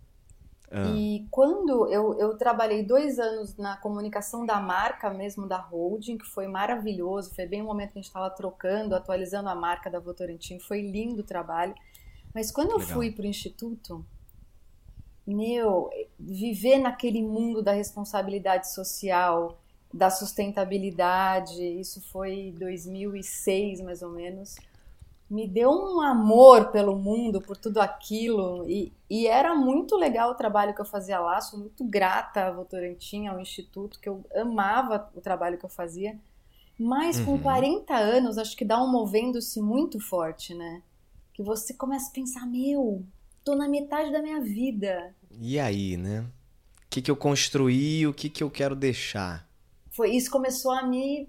Ah, 0.70 0.84
E 0.94 1.26
quando 1.30 1.88
eu, 1.92 2.18
eu 2.18 2.36
trabalhei 2.36 2.82
dois 2.84 3.18
anos 3.18 3.56
na 3.56 3.76
comunicação 3.76 4.44
da 4.46 4.60
marca 4.60 5.10
mesmo 5.10 5.46
da 5.46 5.58
holding, 5.58 6.18
que 6.18 6.26
foi 6.26 6.46
maravilhoso, 6.46 7.34
foi 7.34 7.46
bem 7.46 7.62
o 7.62 7.64
momento 7.66 7.92
que 7.92 7.98
a 7.98 8.02
gente 8.02 8.08
estava 8.08 8.30
trocando, 8.30 8.94
atualizando 8.94 9.48
a 9.48 9.54
marca 9.54 9.90
da 9.90 9.98
Votorantim, 10.00 10.58
foi 10.60 10.82
lindo 10.82 11.22
o 11.22 11.24
trabalho. 11.24 11.74
Mas 12.34 12.50
quando 12.50 12.70
eu 12.72 12.78
Legal. 12.78 12.94
fui 12.94 13.10
para 13.12 13.24
o 13.24 13.26
instituto, 13.26 14.04
meu, 15.26 15.90
viver 16.18 16.78
naquele 16.78 17.22
mundo 17.22 17.62
da 17.62 17.72
responsabilidade 17.72 18.72
social, 18.72 19.60
da 19.92 20.10
sustentabilidade, 20.10 21.62
isso 21.62 22.00
foi 22.10 22.54
2006 22.58 23.80
mais 23.80 24.02
ou 24.02 24.10
menos. 24.10 24.56
Me 25.30 25.46
deu 25.46 25.70
um 25.70 26.00
amor 26.00 26.70
pelo 26.70 26.96
mundo, 26.96 27.40
por 27.40 27.56
tudo 27.56 27.80
aquilo, 27.80 28.64
e, 28.68 28.92
e, 29.10 29.26
era 29.26 29.54
muito 29.54 29.94
legal 29.94 30.30
o 30.30 30.34
trabalho 30.34 30.74
que 30.74 30.80
eu 30.80 30.86
fazia 30.86 31.20
lá, 31.20 31.40
sou 31.40 31.60
muito 31.60 31.84
grata 31.84 32.46
à 32.46 32.50
Votorantim, 32.50 33.26
ao 33.26 33.38
Instituto, 33.38 34.00
que 34.00 34.08
eu 34.08 34.24
amava 34.34 35.10
o 35.14 35.20
trabalho 35.20 35.58
que 35.58 35.64
eu 35.66 35.68
fazia, 35.68 36.18
mas 36.78 37.20
com 37.20 37.38
40 37.38 37.92
uhum. 37.92 37.98
anos, 37.98 38.38
acho 38.38 38.56
que 38.56 38.64
dá 38.64 38.82
um 38.82 38.90
movendo-se 38.90 39.60
muito 39.60 39.98
forte, 39.98 40.54
né? 40.54 40.80
Que 41.34 41.42
você 41.42 41.74
começa 41.74 42.08
a 42.08 42.14
pensar, 42.14 42.46
meu, 42.46 43.04
tô 43.44 43.56
na 43.56 43.68
metade 43.68 44.12
da 44.12 44.22
minha 44.22 44.40
vida. 44.40 45.12
E 45.40 45.58
aí, 45.58 45.96
né? 45.96 46.20
O 46.20 46.88
que, 46.88 47.02
que 47.02 47.10
eu 47.10 47.16
construí, 47.16 48.06
o 48.06 48.14
que, 48.14 48.30
que 48.30 48.42
eu 48.42 48.50
quero 48.50 48.76
deixar? 48.76 49.46
Foi 49.90 50.12
isso 50.12 50.30
começou 50.30 50.70
a 50.70 50.86
me 50.86 51.28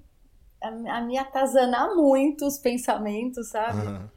a, 0.61 1.01
me 1.01 1.17
atazanar 1.17 1.95
muito 1.95 2.45
os 2.45 2.57
pensamentos, 2.57 3.49
sabe? 3.49 3.87
Uhum. 3.87 4.09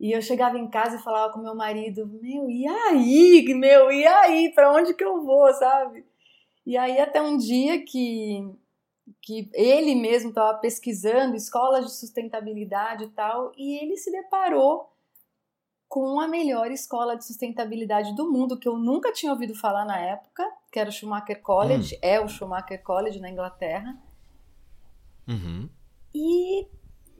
E 0.00 0.12
eu 0.12 0.20
chegava 0.20 0.58
em 0.58 0.68
casa 0.68 0.96
e 0.96 1.02
falava 1.02 1.32
com 1.32 1.40
meu 1.40 1.54
marido, 1.54 2.06
meu, 2.06 2.50
e 2.50 2.66
aí, 2.66 3.54
meu, 3.54 3.92
e 3.92 4.06
aí, 4.06 4.52
para 4.52 4.72
onde 4.72 4.94
que 4.94 5.04
eu 5.04 5.22
vou, 5.22 5.52
sabe? 5.54 6.04
E 6.66 6.76
aí 6.76 7.00
até 7.00 7.20
um 7.20 7.36
dia 7.36 7.84
que 7.84 8.50
que 9.20 9.50
ele 9.52 9.94
mesmo 9.94 10.30
estava 10.30 10.58
pesquisando 10.58 11.36
escolas 11.36 11.84
de 11.84 11.92
sustentabilidade 11.92 13.04
e 13.04 13.08
tal, 13.08 13.52
e 13.56 13.78
ele 13.82 13.96
se 13.96 14.10
deparou 14.10 14.92
com 15.88 16.18
a 16.20 16.26
melhor 16.26 16.70
escola 16.70 17.16
de 17.16 17.26
sustentabilidade 17.26 18.14
do 18.16 18.30
mundo, 18.30 18.58
que 18.58 18.66
eu 18.66 18.78
nunca 18.78 19.12
tinha 19.12 19.30
ouvido 19.30 19.54
falar 19.54 19.84
na 19.84 19.98
época, 19.98 20.50
que 20.72 20.78
era 20.78 20.88
o 20.88 20.92
Schumacher 20.92 21.42
College, 21.42 21.96
hum. 21.96 21.98
é 22.00 22.20
o 22.20 22.28
Schumacher 22.28 22.82
College 22.82 23.20
na 23.20 23.28
Inglaterra. 23.28 23.96
Uhum. 25.28 25.68
E 26.14 26.66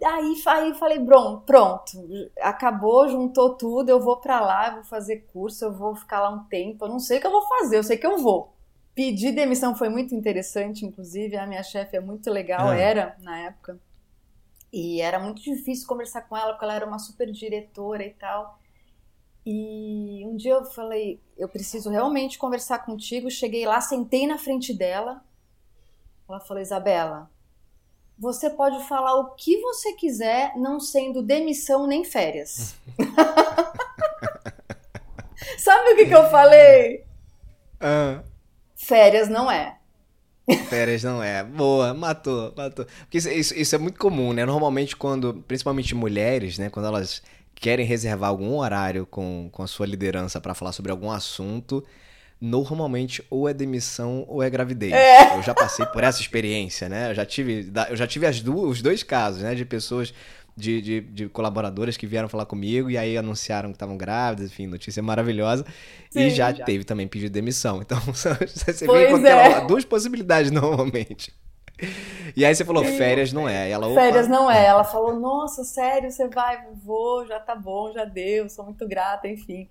aí, 0.05 0.35
aí 0.47 0.75
falei, 0.75 1.01
pronto, 1.05 1.43
pronto, 1.45 1.93
acabou, 2.41 3.09
juntou 3.09 3.55
tudo, 3.55 3.89
eu 3.89 4.01
vou 4.01 4.17
para 4.19 4.41
lá, 4.41 4.75
vou 4.75 4.85
fazer 4.85 5.27
curso, 5.33 5.65
eu 5.65 5.73
vou 5.73 5.95
ficar 5.95 6.21
lá 6.21 6.31
um 6.31 6.45
tempo, 6.45 6.85
eu 6.85 6.89
não 6.89 6.99
sei 6.99 7.19
o 7.19 7.21
que 7.21 7.27
eu 7.27 7.31
vou 7.31 7.47
fazer, 7.47 7.79
eu 7.79 7.85
sei 7.85 7.97
que 7.97 8.07
eu 8.07 8.19
vou. 8.19 8.53
Pedir 8.95 9.33
demissão 9.33 9.75
foi 9.75 9.89
muito 9.89 10.15
interessante, 10.15 10.85
inclusive, 10.85 11.37
a 11.37 11.47
minha 11.47 11.63
chefe 11.63 11.97
é 11.97 12.01
muito 12.01 12.31
legal, 12.31 12.73
é. 12.73 12.83
era 12.83 13.17
na 13.21 13.39
época. 13.39 13.81
E 14.73 15.01
era 15.01 15.19
muito 15.19 15.43
difícil 15.43 15.87
conversar 15.87 16.23
com 16.23 16.37
ela, 16.37 16.53
porque 16.53 16.65
ela 16.65 16.75
era 16.75 16.87
uma 16.87 16.99
super 16.99 17.31
diretora 17.31 18.05
e 18.05 18.11
tal. 18.15 18.59
E 19.45 20.25
um 20.27 20.37
dia 20.37 20.53
eu 20.53 20.65
falei, 20.65 21.21
eu 21.37 21.49
preciso 21.49 21.91
realmente 21.91 22.39
conversar 22.39 22.79
contigo. 22.81 23.31
Cheguei 23.31 23.67
lá, 23.67 23.81
sentei 23.81 24.27
na 24.27 24.39
frente 24.39 24.73
dela. 24.73 25.23
Ela 26.29 26.41
falou, 26.41 26.63
Isabela, 26.63 27.31
você 28.19 28.51
pode 28.51 28.87
falar 28.87 29.15
o 29.17 29.35
que 29.35 29.61
você 29.61 29.95
quiser, 29.95 30.53
não 30.57 30.79
sendo 30.79 31.23
demissão 31.23 31.87
nem 31.87 32.05
férias. 32.05 32.77
Sabe 35.59 35.93
o 35.93 35.97
que, 35.97 36.07
que 36.07 36.15
eu 36.15 36.31
falei? 36.31 37.05
Uh. 37.81 38.23
Férias 38.77 39.29
não 39.29 39.51
é. 39.51 39.79
Férias 40.69 41.03
não 41.03 41.23
é. 41.23 41.43
Boa, 41.43 41.95
matou, 41.95 42.53
matou. 42.57 42.85
Porque 43.01 43.19
isso, 43.19 43.29
isso, 43.29 43.55
isso, 43.55 43.75
é 43.75 43.79
muito 43.79 43.99
comum, 43.99 44.33
né? 44.33 44.45
Normalmente 44.45 44.97
quando, 44.97 45.35
principalmente 45.47 45.95
mulheres, 45.95 46.59
né? 46.59 46.69
Quando 46.69 46.87
elas 46.87 47.23
querem 47.55 47.87
reservar 47.87 48.31
algum 48.31 48.59
horário 48.59 49.07
com, 49.07 49.49
com 49.53 49.63
a 49.63 49.67
sua 49.67 49.87
liderança 49.87 50.41
para 50.41 50.55
falar 50.55 50.73
sobre 50.73 50.91
algum 50.91 51.11
assunto, 51.11 51.85
normalmente 52.43 53.25
ou 53.31 53.49
é 53.49 53.55
demissão 53.55 54.25
ou 54.27 54.43
é 54.43 54.51
gravidez. 54.51 54.93
É. 54.93 55.37
Eu 55.37 55.43
já 55.45 55.55
passei 55.55 55.87
por 55.87 56.03
essa 56.03 56.21
experiência, 56.21 56.89
né? 56.89 57.13
Eu 57.13 57.15
já 57.15 57.25
tive, 57.25 57.71
eu 57.89 57.97
já 57.97 58.05
tive 58.05 58.27
as 58.27 58.41
duas, 58.41 58.73
os 58.73 58.83
dois 58.83 59.05
casos, 59.05 59.43
né? 59.43 59.55
De 59.55 59.65
pessoas, 59.65 60.13
de, 60.57 60.83
de, 60.83 61.01
de 61.01 61.29
colaboradoras 61.29 61.97
que 61.97 62.05
vieram 62.05 62.29
falar 62.29 62.45
comigo 62.45 62.91
e 62.91 62.99
aí 62.99 63.17
anunciaram 63.17 63.69
que 63.69 63.77
estavam 63.77 63.97
grávidas, 63.97 64.51
enfim, 64.51 64.67
notícia 64.67 65.01
maravilhosa. 65.01 65.65
Sim, 66.11 66.23
e 66.23 66.31
já, 66.31 66.53
já, 66.53 66.65
teve 66.65 66.83
também 66.83 67.07
pedido 67.07 67.29
de 67.29 67.35
demissão. 67.35 67.81
Então, 67.81 68.01
você 68.13 68.35
pois 68.85 69.03
vê 69.03 69.09
com 69.09 69.17
aquela, 69.17 69.63
é. 69.63 69.67
duas 69.69 69.85
possibilidades 69.85 70.51
normalmente. 70.53 71.33
E 72.37 72.45
aí 72.45 72.53
você 72.53 72.65
falou, 72.65 72.85
férias 72.85 73.33
não 73.33 73.49
é. 73.49 73.71
ela, 73.71 73.95
férias 73.95 74.27
não 74.27 74.51
é. 74.51 74.67
Ela 74.67 74.83
falou, 74.83 75.15
nossa, 75.19 75.63
sério, 75.63 76.11
você 76.11 76.27
vai, 76.27 76.61
vou, 76.85 77.25
já 77.25 77.39
tá 77.39 77.55
bom, 77.55 77.93
já 77.93 78.05
deu, 78.05 78.49
sou 78.49 78.65
muito 78.65 78.87
grata, 78.89 79.29
enfim. 79.29 79.69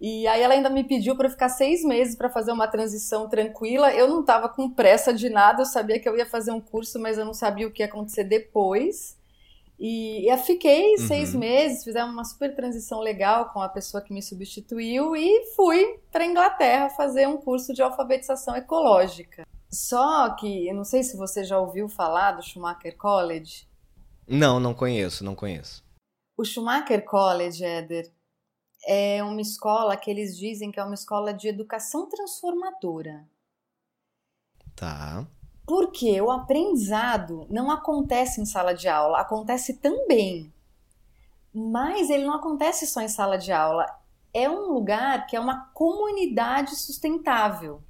E 0.00 0.26
aí 0.26 0.42
ela 0.42 0.54
ainda 0.54 0.68
me 0.68 0.84
pediu 0.84 1.16
para 1.16 1.30
ficar 1.30 1.48
seis 1.48 1.82
meses 1.82 2.14
para 2.14 2.28
fazer 2.28 2.52
uma 2.52 2.68
transição 2.68 3.28
tranquila. 3.28 3.92
Eu 3.92 4.08
não 4.08 4.20
estava 4.20 4.48
com 4.48 4.70
pressa 4.70 5.12
de 5.12 5.30
nada, 5.30 5.62
eu 5.62 5.66
sabia 5.66 5.98
que 5.98 6.08
eu 6.08 6.16
ia 6.16 6.26
fazer 6.26 6.50
um 6.50 6.60
curso, 6.60 6.98
mas 6.98 7.16
eu 7.16 7.24
não 7.24 7.32
sabia 7.32 7.66
o 7.66 7.70
que 7.70 7.82
ia 7.82 7.86
acontecer 7.86 8.24
depois. 8.24 9.16
E 9.78 10.30
eu 10.30 10.38
fiquei 10.38 10.92
uhum. 10.92 11.06
seis 11.06 11.34
meses, 11.34 11.84
fizemos 11.84 12.12
uma 12.12 12.24
super 12.24 12.54
transição 12.54 13.00
legal 13.00 13.50
com 13.50 13.60
a 13.60 13.68
pessoa 13.68 14.02
que 14.02 14.12
me 14.12 14.22
substituiu 14.22 15.14
e 15.14 15.52
fui 15.54 15.98
para 16.10 16.24
Inglaterra 16.24 16.88
fazer 16.90 17.26
um 17.28 17.36
curso 17.36 17.74
de 17.74 17.82
alfabetização 17.82 18.56
ecológica. 18.56 19.46
Só 19.70 20.30
que, 20.30 20.68
eu 20.68 20.74
não 20.74 20.84
sei 20.84 21.02
se 21.02 21.16
você 21.16 21.44
já 21.44 21.58
ouviu 21.58 21.88
falar 21.88 22.32
do 22.32 22.42
Schumacher 22.42 22.96
College. 22.96 23.68
Não, 24.26 24.58
não 24.58 24.72
conheço, 24.72 25.22
não 25.22 25.34
conheço. 25.34 25.84
O 26.36 26.44
Schumacher 26.44 27.04
College, 27.04 27.62
Éder, 27.62 28.10
é 28.84 29.22
uma 29.22 29.40
escola 29.40 29.96
que 29.96 30.10
eles 30.10 30.36
dizem 30.36 30.70
que 30.70 30.80
é 30.80 30.84
uma 30.84 30.94
escola 30.94 31.32
de 31.32 31.48
educação 31.48 32.08
transformadora. 32.08 33.26
Tá. 34.74 35.26
Porque 35.66 36.20
o 36.20 36.30
aprendizado 36.30 37.46
não 37.50 37.70
acontece 37.70 38.40
em 38.40 38.46
sala 38.46 38.72
de 38.72 38.88
aula, 38.88 39.20
acontece 39.20 39.74
também. 39.74 40.52
Mas 41.52 42.10
ele 42.10 42.24
não 42.24 42.34
acontece 42.34 42.86
só 42.86 43.00
em 43.00 43.08
sala 43.08 43.36
de 43.38 43.50
aula. 43.50 43.86
É 44.32 44.48
um 44.48 44.72
lugar 44.72 45.26
que 45.26 45.34
é 45.34 45.40
uma 45.40 45.66
comunidade 45.72 46.76
sustentável. 46.76 47.82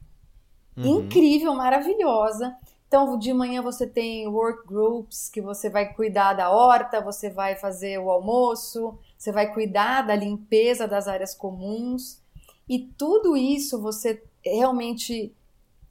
Uhum. 0.77 1.01
Incrível, 1.01 1.55
maravilhosa. 1.55 2.57
Então, 2.87 3.19
de 3.19 3.33
manhã 3.33 3.61
você 3.61 3.87
tem 3.87 4.29
work 4.29 4.67
groups 4.67 5.29
que 5.29 5.41
você 5.41 5.69
vai 5.69 5.93
cuidar 5.93 6.35
da 6.35 6.51
horta, 6.51 7.01
você 7.01 7.29
vai 7.29 7.57
fazer 7.57 7.99
o 7.99 8.11
almoço, 8.11 8.97
você 9.19 9.33
vai 9.33 9.53
cuidar 9.53 10.03
da 10.03 10.15
limpeza 10.15 10.87
das 10.87 11.09
áreas 11.09 11.35
comuns. 11.35 12.23
E 12.69 12.79
tudo 12.97 13.37
isso 13.37 13.81
você 13.81 14.23
realmente 14.45 15.35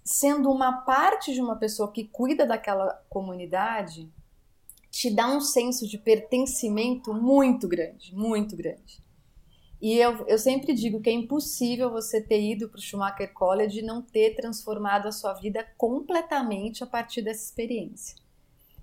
sendo 0.04 0.52
uma 0.52 0.72
parte 0.72 1.34
de 1.34 1.42
uma 1.42 1.56
pessoa 1.56 1.92
que 1.92 2.06
cuida 2.06 2.46
daquela 2.46 3.04
comunidade, 3.10 4.10
te 4.92 5.10
dá 5.10 5.28
um 5.28 5.42
senso 5.42 5.88
de 5.88 5.98
pertencimento 5.98 7.14
muito 7.14 7.68
grande, 7.68 8.16
muito 8.16 8.56
grande. 8.56 9.04
E 9.82 9.98
eu, 9.98 10.26
eu 10.28 10.38
sempre 10.38 10.74
digo 10.74 11.02
que 11.02 11.10
é 11.10 11.14
impossível 11.14 11.90
você 11.92 12.22
ter 12.22 12.42
ido 12.42 12.70
para 12.70 12.80
o 12.80 12.82
Schumacher 12.82 13.34
College 13.34 13.80
e 13.80 13.84
não 13.84 14.02
ter 14.02 14.36
transformado 14.36 15.08
a 15.08 15.12
sua 15.12 15.34
vida 15.34 15.66
completamente 15.78 16.84
a 16.84 16.88
partir 16.88 17.22
dessa 17.22 17.44
experiência. 17.44 18.16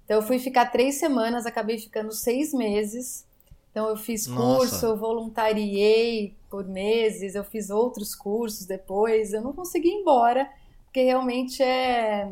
Então 0.05 0.17
eu 0.17 0.23
fui 0.23 0.39
ficar 0.39 0.67
três 0.67 0.97
semanas, 0.97 1.47
acabei 1.47 1.79
ficando 1.79 2.13
seis 2.13 2.53
meses. 2.53 3.27
Então 3.71 3.89
eu 3.89 3.97
fiz 3.97 4.27
curso, 4.27 4.75
Nossa. 4.75 4.87
eu 4.87 4.97
voluntariei 4.97 6.37
por 6.51 6.67
meses, 6.69 7.35
eu 7.35 7.45
fiz 7.45 7.71
outros 7.71 8.15
cursos 8.15 8.67
depois. 8.67 9.33
Eu 9.33 9.41
não 9.41 9.55
consegui 9.55 9.89
ir 9.89 10.01
embora, 10.01 10.51
porque 10.85 11.03
realmente 11.03 11.63
é 11.63 12.31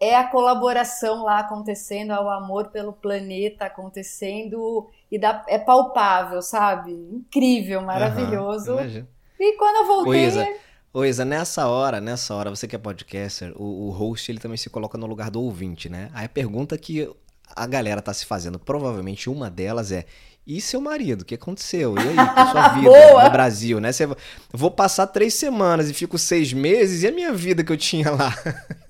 é 0.00 0.14
a 0.14 0.28
colaboração 0.28 1.24
lá 1.24 1.40
acontecendo, 1.40 2.12
é 2.12 2.20
o 2.20 2.30
amor 2.30 2.68
pelo 2.68 2.92
planeta 2.92 3.64
acontecendo 3.64 4.88
e 5.10 5.18
dá, 5.18 5.44
é 5.48 5.58
palpável, 5.58 6.42
sabe? 6.42 6.92
Incrível, 6.92 7.80
maravilhoso. 7.82 8.74
Uhum, 8.74 9.06
e 9.38 9.56
quando 9.56 9.76
eu 9.76 9.86
voltei. 9.86 10.12
Ô 10.12 10.28
Isa, 10.28 10.48
ô 10.92 11.04
Isa, 11.04 11.24
nessa 11.24 11.68
hora, 11.68 12.00
nessa 12.00 12.34
hora, 12.34 12.50
você 12.50 12.68
que 12.68 12.76
é 12.76 12.78
podcaster, 12.78 13.52
o, 13.56 13.88
o 13.88 13.90
host 13.90 14.30
ele 14.30 14.38
também 14.38 14.56
se 14.56 14.68
coloca 14.68 14.98
no 14.98 15.06
lugar 15.06 15.30
do 15.30 15.42
ouvinte, 15.42 15.88
né? 15.88 16.10
Aí 16.12 16.26
a 16.26 16.28
pergunta 16.28 16.76
que 16.76 17.10
a 17.56 17.66
galera 17.66 18.02
tá 18.02 18.12
se 18.12 18.26
fazendo, 18.26 18.58
provavelmente 18.58 19.30
uma 19.30 19.50
delas 19.50 19.92
é: 19.92 20.04
e 20.46 20.60
seu 20.60 20.80
marido? 20.80 21.22
O 21.22 21.24
que 21.24 21.34
aconteceu? 21.34 21.94
E 21.96 22.00
aí, 22.00 22.14
com 22.14 22.40
a 22.40 22.50
sua 22.50 22.68
vida 22.80 23.24
no 23.24 23.30
Brasil, 23.30 23.80
né? 23.80 23.92
Você, 23.92 24.08
vou 24.52 24.70
passar 24.70 25.06
três 25.06 25.34
semanas 25.34 25.90
e 25.90 25.94
fico 25.94 26.16
seis 26.16 26.52
meses, 26.52 27.02
e 27.02 27.06
a 27.06 27.12
minha 27.12 27.32
vida 27.32 27.62
que 27.62 27.70
eu 27.70 27.76
tinha 27.76 28.10
lá? 28.10 28.34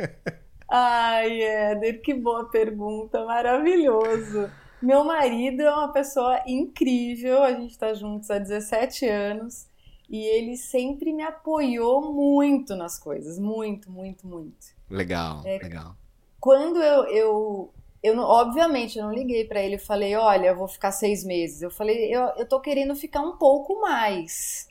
Ai, 0.70 1.42
Éder, 1.42 2.02
que 2.02 2.12
boa 2.12 2.44
pergunta, 2.50 3.24
maravilhoso. 3.24 4.50
Meu 4.80 5.04
marido 5.04 5.62
é 5.62 5.74
uma 5.74 5.92
pessoa 5.92 6.40
incrível, 6.46 7.42
a 7.42 7.52
gente 7.52 7.72
está 7.72 7.92
juntos 7.94 8.30
há 8.30 8.38
17 8.38 9.06
anos 9.06 9.66
e 10.08 10.24
ele 10.24 10.56
sempre 10.56 11.12
me 11.12 11.22
apoiou 11.22 12.12
muito 12.12 12.74
nas 12.76 12.98
coisas, 12.98 13.38
muito, 13.38 13.90
muito, 13.90 14.26
muito. 14.26 14.66
Legal, 14.88 15.42
é, 15.44 15.58
legal. 15.58 15.96
Quando 16.40 16.80
eu, 16.80 17.04
eu, 17.06 17.74
eu 18.02 18.16
não, 18.16 18.24
obviamente, 18.24 18.98
eu 18.98 19.04
não 19.04 19.12
liguei 19.12 19.44
para 19.44 19.60
ele 19.60 19.74
e 19.74 19.78
falei, 19.78 20.14
olha, 20.14 20.48
eu 20.48 20.56
vou 20.56 20.68
ficar 20.68 20.92
seis 20.92 21.24
meses. 21.24 21.60
Eu 21.60 21.70
falei, 21.70 22.14
eu, 22.14 22.22
eu 22.36 22.48
tô 22.48 22.60
querendo 22.60 22.94
ficar 22.94 23.20
um 23.20 23.36
pouco 23.36 23.80
mais. 23.80 24.68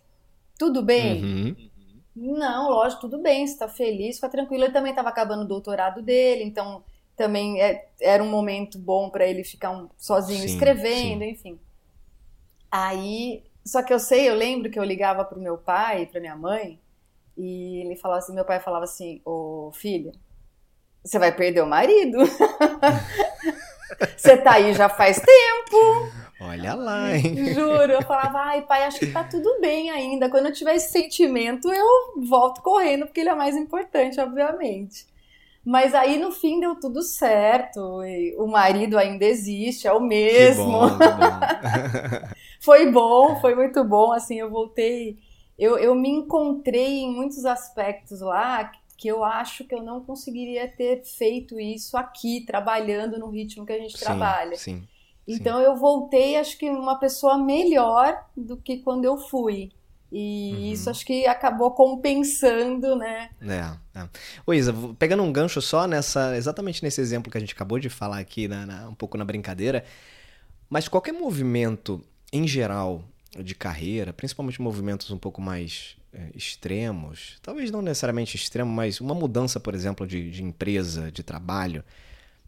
Tudo 0.58 0.82
bem? 0.82 1.24
Uhum. 1.24 1.56
Não, 2.16 2.70
lógico, 2.70 3.02
tudo 3.02 3.22
bem, 3.22 3.46
você 3.46 3.58
tá 3.58 3.68
feliz, 3.68 4.16
fica 4.16 4.30
tranquilo. 4.30 4.64
Ele 4.64 4.74
também 4.74 4.90
estava 4.90 5.10
acabando 5.10 5.44
o 5.44 5.48
doutorado 5.48 6.02
dele, 6.02 6.44
então 6.44 6.84
também 7.18 7.60
é, 7.60 7.90
era 8.00 8.24
um 8.24 8.30
momento 8.30 8.78
bom 8.78 9.10
para 9.10 9.26
ele 9.26 9.44
ficar 9.44 9.72
um, 9.72 9.90
sozinho 9.98 10.42
sim, 10.42 10.54
escrevendo, 10.54 11.24
sim. 11.24 11.30
enfim. 11.30 11.60
Aí, 12.72 13.44
só 13.66 13.82
que 13.82 13.92
eu 13.92 14.00
sei, 14.00 14.30
eu 14.30 14.36
lembro 14.36 14.70
que 14.70 14.80
eu 14.80 14.84
ligava 14.84 15.26
pro 15.26 15.40
meu 15.40 15.58
pai, 15.58 16.06
pra 16.06 16.22
minha 16.22 16.36
mãe, 16.36 16.80
e 17.36 17.82
ele 17.82 17.96
falava 17.96 18.20
assim, 18.20 18.34
meu 18.34 18.46
pai 18.46 18.60
falava 18.60 18.84
assim, 18.84 19.20
ô 19.26 19.72
filha, 19.74 20.14
você 21.04 21.18
vai 21.18 21.36
perder 21.36 21.62
o 21.62 21.68
marido. 21.68 22.20
Você 24.16 24.38
tá 24.38 24.54
aí 24.54 24.74
já 24.74 24.90
faz 24.90 25.20
tempo. 25.20 26.12
Olha 26.40 26.76
lá, 26.76 27.16
hein? 27.16 27.54
Juro, 27.54 27.94
eu 27.94 28.02
falava, 28.04 28.40
ai, 28.40 28.62
pai, 28.62 28.84
acho 28.84 29.00
que 29.00 29.12
tá 29.12 29.24
tudo 29.24 29.60
bem 29.60 29.90
ainda. 29.90 30.30
Quando 30.30 30.48
eu 30.48 30.54
tiver 30.54 30.76
esse 30.76 30.92
sentimento, 30.92 31.72
eu 31.72 32.22
volto 32.28 32.62
correndo, 32.62 33.06
porque 33.06 33.22
ele 33.22 33.30
é 33.30 33.36
mais 33.36 33.56
importante, 33.56 34.20
obviamente. 34.20 35.08
Mas 35.68 35.94
aí 35.94 36.18
no 36.18 36.32
fim 36.32 36.62
deu 36.62 36.80
tudo 36.80 37.04
certo. 37.04 38.00
o 38.38 38.48
marido 38.48 38.98
ainda 38.98 39.26
existe, 39.26 39.86
é 39.86 39.92
o 39.92 40.00
mesmo. 40.00 40.64
Bom, 40.64 40.98
bom. 40.98 41.00
foi 42.62 42.90
bom, 42.90 43.42
foi 43.42 43.54
muito 43.54 43.84
bom. 43.84 44.14
Assim, 44.14 44.40
eu 44.40 44.50
voltei. 44.50 45.18
Eu, 45.60 45.78
eu 45.78 45.94
me 45.94 46.08
encontrei 46.08 47.00
em 47.00 47.12
muitos 47.14 47.46
aspectos 47.46 48.22
lá 48.22 48.72
que 48.96 49.10
eu 49.10 49.26
acho 49.26 49.66
que 49.66 49.76
eu 49.76 49.84
não 49.84 50.00
conseguiria 50.00 50.70
ter 50.70 51.04
feito 51.04 51.60
isso 51.60 51.98
aqui, 51.98 52.46
trabalhando 52.48 53.20
no 53.20 53.30
ritmo 53.30 53.66
que 53.66 53.74
a 53.74 53.78
gente 53.78 53.98
sim, 53.98 54.06
trabalha. 54.06 54.56
Sim. 54.56 54.88
Então 55.28 55.60
sim. 55.60 55.66
eu 55.66 55.76
voltei, 55.76 56.38
acho 56.38 56.58
que 56.58 56.70
uma 56.70 56.98
pessoa 56.98 57.38
melhor 57.38 58.26
do 58.38 58.56
que 58.56 58.78
quando 58.78 59.04
eu 59.04 59.18
fui. 59.18 59.74
E 60.12 60.54
uhum. 60.54 60.74
isso 60.74 60.90
acho 60.90 61.06
que 61.06 61.26
acabou 61.26 61.72
compensando, 61.72 62.96
né? 62.96 63.30
É, 63.42 64.00
é. 64.00 64.10
Ô 64.46 64.54
Isa, 64.54 64.74
pegando 64.98 65.24
um 65.24 65.32
gancho 65.32 65.62
só 65.62 65.86
nessa, 65.86 66.38
exatamente 66.38 66.82
nesse 66.82 67.02
exemplo 67.02 67.32
que 67.32 67.38
a 67.38 67.42
gente 67.42 67.54
acabou 67.54 67.78
de 67.78 67.90
falar 67.90 68.20
aqui, 68.20 68.48
na, 68.48 68.66
na, 68.66 68.90
um 68.90 68.96
pouco 68.96 69.18
na 69.18 69.26
brincadeira, 69.26 69.84
mas 70.70 70.88
qualquer 70.88 71.12
movimento 71.12 72.02
em 72.32 72.48
geral 72.48 73.04
de 73.38 73.54
carreira, 73.54 74.14
principalmente 74.14 74.62
movimentos 74.62 75.12
um 75.12 75.18
pouco 75.18 75.42
mais 75.42 75.98
é, 76.14 76.30
extremos, 76.34 77.38
talvez 77.42 77.70
não 77.70 77.82
necessariamente 77.82 78.36
extremo, 78.36 78.72
mas 78.72 79.02
uma 79.02 79.14
mudança, 79.14 79.60
por 79.60 79.76
exemplo, 79.76 80.08
de, 80.08 80.32
de 80.32 80.44
empresa, 80.44 81.12
de 81.12 81.22
trabalho, 81.22 81.84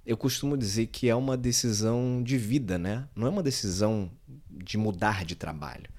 eu 0.05 0.17
costumo 0.17 0.57
dizer 0.57 0.87
que 0.87 1.09
é 1.09 1.15
uma 1.15 1.37
decisão 1.37 2.23
de 2.23 2.37
vida, 2.37 2.77
né? 2.77 3.07
Não 3.15 3.27
é 3.27 3.29
uma 3.29 3.43
decisão 3.43 4.09
de 4.49 4.77
mudar 4.77 5.23
de 5.23 5.35
trabalho. 5.35 5.89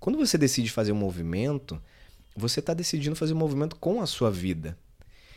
Quando 0.00 0.18
você 0.18 0.38
decide 0.38 0.70
fazer 0.70 0.92
um 0.92 0.96
movimento, 0.96 1.80
você 2.36 2.60
está 2.60 2.72
decidindo 2.72 3.16
fazer 3.16 3.34
um 3.34 3.38
movimento 3.38 3.76
com 3.76 4.00
a 4.00 4.06
sua 4.06 4.30
vida. 4.30 4.78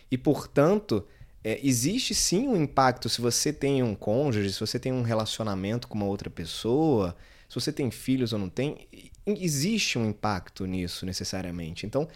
E, 0.10 0.18
portanto, 0.18 1.06
é, 1.44 1.60
existe 1.64 2.14
sim 2.14 2.48
um 2.48 2.56
impacto 2.56 3.10
se 3.10 3.22
você 3.22 3.52
tem 3.52 3.82
um 3.82 3.96
cônjuge, 3.96 4.54
se 4.54 4.60
você 4.60 4.80
tem 4.80 4.92
um 4.92 5.02
relacionamento 5.02 5.88
com 5.88 5.96
uma 5.96 6.06
outra 6.06 6.30
pessoa, 6.30 7.16
se 7.50 7.56
você 7.56 7.72
tem 7.72 7.90
filhos 7.90 8.32
ou 8.32 8.40
não 8.40 8.50
tem, 8.50 8.88
existe 9.26 9.98
um 9.98 10.06
impacto 10.06 10.66
nisso 10.66 11.06
necessariamente. 11.06 11.86
Então, 11.86 12.08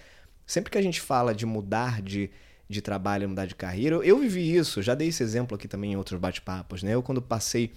sempre 0.45 0.71
que 0.71 0.77
a 0.77 0.81
gente 0.81 1.01
fala 1.01 1.33
de 1.33 1.45
mudar 1.45 2.01
de, 2.01 2.29
de 2.69 2.81
trabalho, 2.81 3.27
mudar 3.27 3.45
de 3.45 3.55
carreira, 3.55 3.95
eu, 3.95 4.03
eu 4.03 4.19
vivi 4.19 4.55
isso, 4.55 4.81
já 4.81 4.93
dei 4.93 5.07
esse 5.07 5.23
exemplo 5.23 5.55
aqui 5.55 5.67
também 5.67 5.93
em 5.93 5.97
outros 5.97 6.19
bate-papos, 6.19 6.83
né? 6.83 6.93
Eu 6.93 7.01
quando 7.01 7.21
passei, 7.21 7.71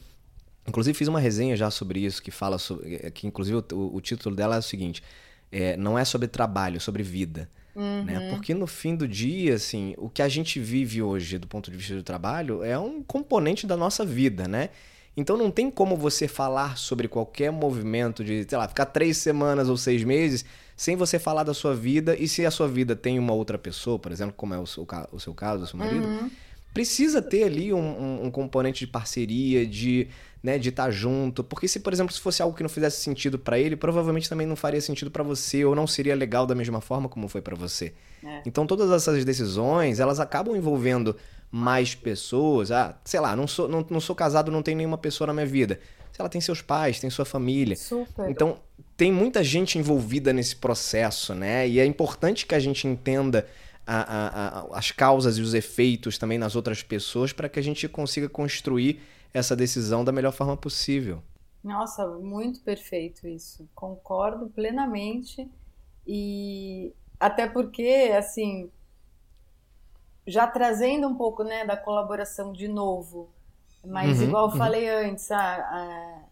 inclusive 0.68 0.96
fiz 0.96 1.08
uma 1.08 1.18
resenha 1.18 1.56
já 1.56 1.70
sobre 1.70 2.00
isso 2.00 2.22
que 2.22 2.30
fala 2.30 2.58
sobre, 2.58 2.96
é, 3.02 3.10
que 3.10 3.26
inclusive 3.26 3.58
o, 3.72 3.96
o 3.96 4.00
título 4.00 4.36
dela 4.36 4.56
é 4.56 4.58
o 4.58 4.62
seguinte: 4.62 5.02
é, 5.50 5.76
não 5.76 5.98
é 5.98 6.04
sobre 6.04 6.28
trabalho, 6.28 6.76
é 6.76 6.80
sobre 6.80 7.02
vida. 7.02 7.48
Uhum. 7.74 8.04
Né? 8.04 8.30
Porque 8.30 8.54
no 8.54 8.66
fim 8.66 8.96
do 8.96 9.06
dia, 9.06 9.54
assim, 9.54 9.94
o 9.98 10.08
que 10.08 10.20
a 10.20 10.28
gente 10.28 10.58
vive 10.58 11.00
hoje 11.00 11.38
do 11.38 11.46
ponto 11.46 11.70
de 11.70 11.76
vista 11.76 11.94
do 11.94 12.02
trabalho 12.02 12.62
é 12.62 12.78
um 12.78 13.02
componente 13.02 13.66
da 13.66 13.76
nossa 13.76 14.04
vida, 14.04 14.48
né? 14.48 14.70
Então 15.16 15.36
não 15.36 15.50
tem 15.50 15.68
como 15.70 15.96
você 15.96 16.28
falar 16.28 16.76
sobre 16.76 17.08
qualquer 17.08 17.50
movimento 17.50 18.22
de, 18.22 18.46
sei 18.48 18.56
lá, 18.56 18.68
ficar 18.68 18.86
três 18.86 19.16
semanas 19.16 19.68
ou 19.68 19.76
seis 19.76 20.04
meses 20.04 20.44
sem 20.76 20.94
você 20.94 21.18
falar 21.18 21.42
da 21.42 21.52
sua 21.52 21.74
vida 21.74 22.16
e 22.16 22.28
se 22.28 22.46
a 22.46 22.52
sua 22.52 22.68
vida 22.68 22.94
tem 22.94 23.18
uma 23.18 23.32
outra 23.32 23.58
pessoa, 23.58 23.98
por 23.98 24.12
exemplo, 24.12 24.32
como 24.36 24.54
é 24.54 24.58
o 24.60 24.66
seu, 24.66 24.86
o 25.10 25.18
seu 25.18 25.34
caso, 25.34 25.64
o 25.64 25.66
seu 25.66 25.76
marido, 25.76 26.06
uhum. 26.06 26.30
precisa 26.72 27.20
ter 27.20 27.42
ali 27.42 27.72
um, 27.72 27.78
um, 27.78 28.26
um, 28.26 28.30
componente 28.30 28.86
de 28.86 28.92
parceria, 28.92 29.66
de 29.66 30.06
né, 30.42 30.58
de 30.58 30.68
estar 30.68 30.90
junto, 30.90 31.42
porque 31.42 31.66
se, 31.66 31.80
por 31.80 31.92
exemplo, 31.92 32.12
se 32.12 32.20
fosse 32.20 32.42
algo 32.42 32.56
que 32.56 32.62
não 32.62 32.70
fizesse 32.70 33.00
sentido 33.00 33.38
para 33.38 33.58
ele, 33.58 33.76
provavelmente 33.76 34.28
também 34.28 34.46
não 34.46 34.56
faria 34.56 34.80
sentido 34.80 35.10
para 35.10 35.22
você 35.22 35.64
ou 35.64 35.74
não 35.74 35.86
seria 35.86 36.14
legal 36.14 36.46
da 36.46 36.54
mesma 36.54 36.80
forma 36.80 37.08
como 37.08 37.28
foi 37.28 37.42
para 37.42 37.56
você. 37.56 37.92
É. 38.24 38.42
Então 38.46 38.66
todas 38.66 38.90
essas 38.90 39.24
decisões, 39.24 40.00
elas 40.00 40.20
acabam 40.20 40.56
envolvendo 40.56 41.16
mais 41.50 41.94
pessoas. 41.94 42.70
Ah, 42.70 42.96
sei 43.04 43.20
lá, 43.20 43.34
não 43.34 43.46
sou, 43.46 43.68
não, 43.68 43.84
não 43.88 44.00
sou 44.00 44.14
casado, 44.14 44.50
não 44.50 44.62
tenho 44.62 44.76
nenhuma 44.76 44.98
pessoa 44.98 45.26
na 45.26 45.32
minha 45.32 45.46
vida. 45.46 45.80
Se 46.12 46.20
ela 46.20 46.28
tem 46.28 46.40
seus 46.40 46.62
pais, 46.62 47.00
tem 47.00 47.10
sua 47.10 47.24
família. 47.24 47.76
Super. 47.76 48.30
Então, 48.30 48.58
tem 48.96 49.12
muita 49.12 49.42
gente 49.42 49.78
envolvida 49.78 50.32
nesse 50.32 50.56
processo, 50.56 51.34
né? 51.34 51.68
E 51.68 51.78
é 51.78 51.86
importante 51.86 52.46
que 52.46 52.54
a 52.54 52.58
gente 52.58 52.86
entenda 52.86 53.46
a, 53.86 53.96
a, 53.96 54.48
a, 54.60 54.78
as 54.78 54.90
causas 54.90 55.38
e 55.38 55.40
os 55.40 55.54
efeitos 55.54 56.18
também 56.18 56.36
nas 56.36 56.56
outras 56.56 56.82
pessoas 56.82 57.32
para 57.32 57.48
que 57.48 57.58
a 57.58 57.62
gente 57.62 57.88
consiga 57.88 58.28
construir 58.28 59.00
essa 59.32 59.54
decisão 59.54 60.04
da 60.04 60.12
melhor 60.12 60.32
forma 60.32 60.56
possível. 60.56 61.22
Nossa, 61.62 62.06
muito 62.06 62.60
perfeito 62.60 63.26
isso. 63.26 63.68
Concordo 63.74 64.48
plenamente. 64.48 65.50
E 66.06 66.92
até 67.20 67.46
porque, 67.46 68.12
assim, 68.16 68.70
já 70.26 70.46
trazendo 70.46 71.08
um 71.08 71.14
pouco 71.14 71.42
né, 71.42 71.64
da 71.64 71.76
colaboração 71.76 72.52
de 72.52 72.68
novo, 72.68 73.30
mas 73.84 74.18
uhum, 74.18 74.28
igual 74.28 74.46
eu 74.46 74.52
uhum. 74.52 74.58
falei 74.58 74.88
antes, 74.88 75.30
ah, 75.30 75.56
ah, 75.70 76.22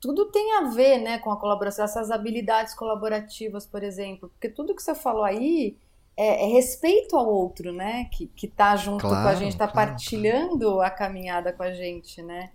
tudo 0.00 0.26
tem 0.26 0.56
a 0.56 0.62
ver 0.70 0.98
né, 0.98 1.18
com 1.18 1.30
a 1.30 1.36
colaboração, 1.36 1.84
essas 1.84 2.10
habilidades 2.10 2.74
colaborativas, 2.74 3.66
por 3.66 3.82
exemplo, 3.82 4.28
porque 4.28 4.48
tudo 4.48 4.74
que 4.74 4.82
você 4.82 4.94
falou 4.94 5.24
aí 5.24 5.76
é, 6.18 6.44
é 6.44 6.46
respeito 6.48 7.16
ao 7.16 7.32
outro, 7.32 7.72
né, 7.72 8.06
que, 8.12 8.26
que 8.26 8.48
tá 8.48 8.74
junto 8.74 9.02
claro, 9.02 9.22
com 9.22 9.28
a 9.28 9.34
gente, 9.36 9.56
tá 9.56 9.68
claro, 9.68 9.90
partilhando 9.90 10.72
claro. 10.72 10.80
a 10.80 10.90
caminhada 10.90 11.52
com 11.52 11.62
a 11.62 11.70
gente, 11.70 12.20
né. 12.20 12.50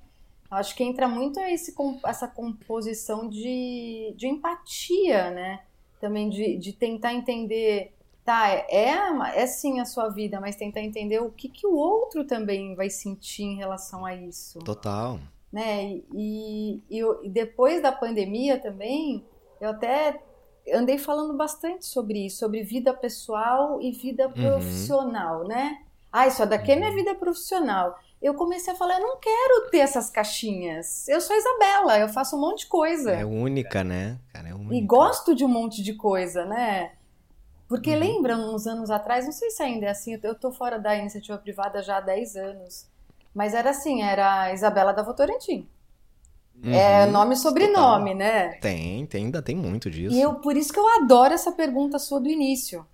Acho 0.52 0.76
que 0.76 0.84
entra 0.84 1.08
muito 1.08 1.40
esse, 1.40 1.74
essa 2.06 2.28
composição 2.28 3.30
de, 3.30 4.14
de 4.18 4.28
empatia, 4.28 5.32
né, 5.32 5.62
também 6.02 6.30
de, 6.30 6.58
de 6.58 6.74
tentar 6.74 7.14
entender 7.14 7.94
tá, 8.26 8.50
é, 8.50 8.96
é 9.36 9.48
sim 9.48 9.80
a 9.80 9.86
sua 9.86 10.10
vida, 10.10 10.42
mas 10.42 10.58
tentar 10.58 10.82
entender 10.82 11.22
o 11.22 11.32
que, 11.32 11.48
que 11.48 11.66
o 11.66 11.74
outro 11.74 12.26
também 12.26 12.76
vai 12.76 12.90
sentir 12.90 13.44
em 13.44 13.56
relação 13.56 14.06
a 14.06 14.14
isso. 14.14 14.60
Total. 14.60 15.20
Né? 15.52 16.02
E, 16.14 16.82
e, 16.90 17.00
e 17.24 17.30
depois 17.30 17.82
da 17.82 17.92
pandemia 17.92 18.60
também, 18.60 19.26
eu 19.60 19.70
até 19.70 20.22
andei 20.72 20.98
falando 20.98 21.34
bastante 21.36 21.86
sobre 21.86 22.26
isso, 22.26 22.40
sobre 22.40 22.64
vida 22.64 22.94
pessoal 22.94 23.82
e 23.82 23.92
vida 23.92 24.28
uhum. 24.28 24.34
profissional, 24.34 25.42
uhum. 25.42 25.48
né? 25.48 25.82
Ah, 26.12 26.28
isso 26.28 26.46
daqui 26.46 26.72
é 26.72 26.76
minha 26.76 26.90
uhum. 26.90 26.96
vida 26.96 27.16
profissional. 27.16 28.00
Eu 28.22 28.36
comecei 28.36 28.72
a 28.72 28.76
falar, 28.76 29.00
eu 29.00 29.02
não 29.02 29.18
quero 29.18 29.70
ter 29.70 29.80
essas 29.80 30.10
caixinhas. 30.10 31.08
Eu 31.10 31.20
sou 31.20 31.36
Isabela, 31.36 32.00
eu 32.00 32.08
faço 32.08 32.38
um 32.38 32.40
monte 32.40 32.60
de 32.60 32.68
coisa. 32.68 33.12
É 33.12 33.26
única, 33.26 33.84
né? 33.84 34.18
Cara, 34.32 34.50
é 34.50 34.54
única. 34.54 34.76
E 34.76 34.82
gosto 34.82 35.36
de 35.36 35.44
um 35.44 35.50
monte 35.50 35.84
de 35.84 35.94
coisa, 35.94 36.46
né? 36.46 36.92
Porque 37.68 37.92
uhum. 37.92 38.00
lembra 38.00 38.38
uns 38.38 38.68
anos 38.68 38.92
atrás, 38.92 39.26
não 39.26 39.32
sei 39.32 39.50
se 39.50 39.64
ainda 39.64 39.88
é 39.88 39.90
assim, 39.90 40.20
eu 40.22 40.36
tô 40.36 40.52
fora 40.52 40.78
da 40.78 40.96
iniciativa 40.96 41.38
privada 41.38 41.82
já 41.82 41.98
há 41.98 42.02
10 42.02 42.36
anos, 42.36 42.88
mas 43.34 43.54
era 43.54 43.72
assim, 43.72 44.04
era 44.04 44.54
Isabela 44.54 44.94
da 44.94 45.02
Votorantim. 45.02 45.68
Uhum, 46.56 46.74
é 46.74 47.06
nome 47.08 47.34
e 47.34 47.38
sobrenome, 47.38 48.12
total. 48.12 48.16
né? 48.16 48.50
Tem, 48.62 49.06
tem, 49.06 49.26
ainda 49.26 49.42
tem 49.42 49.56
muito 49.56 49.90
disso. 49.90 50.16
E 50.16 50.22
eu, 50.22 50.36
por 50.36 50.56
isso 50.56 50.72
que 50.72 50.80
eu 50.80 50.88
adoro 51.02 51.34
essa 51.34 51.52
pergunta 51.52 52.00
sua 52.00 52.20
do 52.22 52.30
início. 52.30 52.86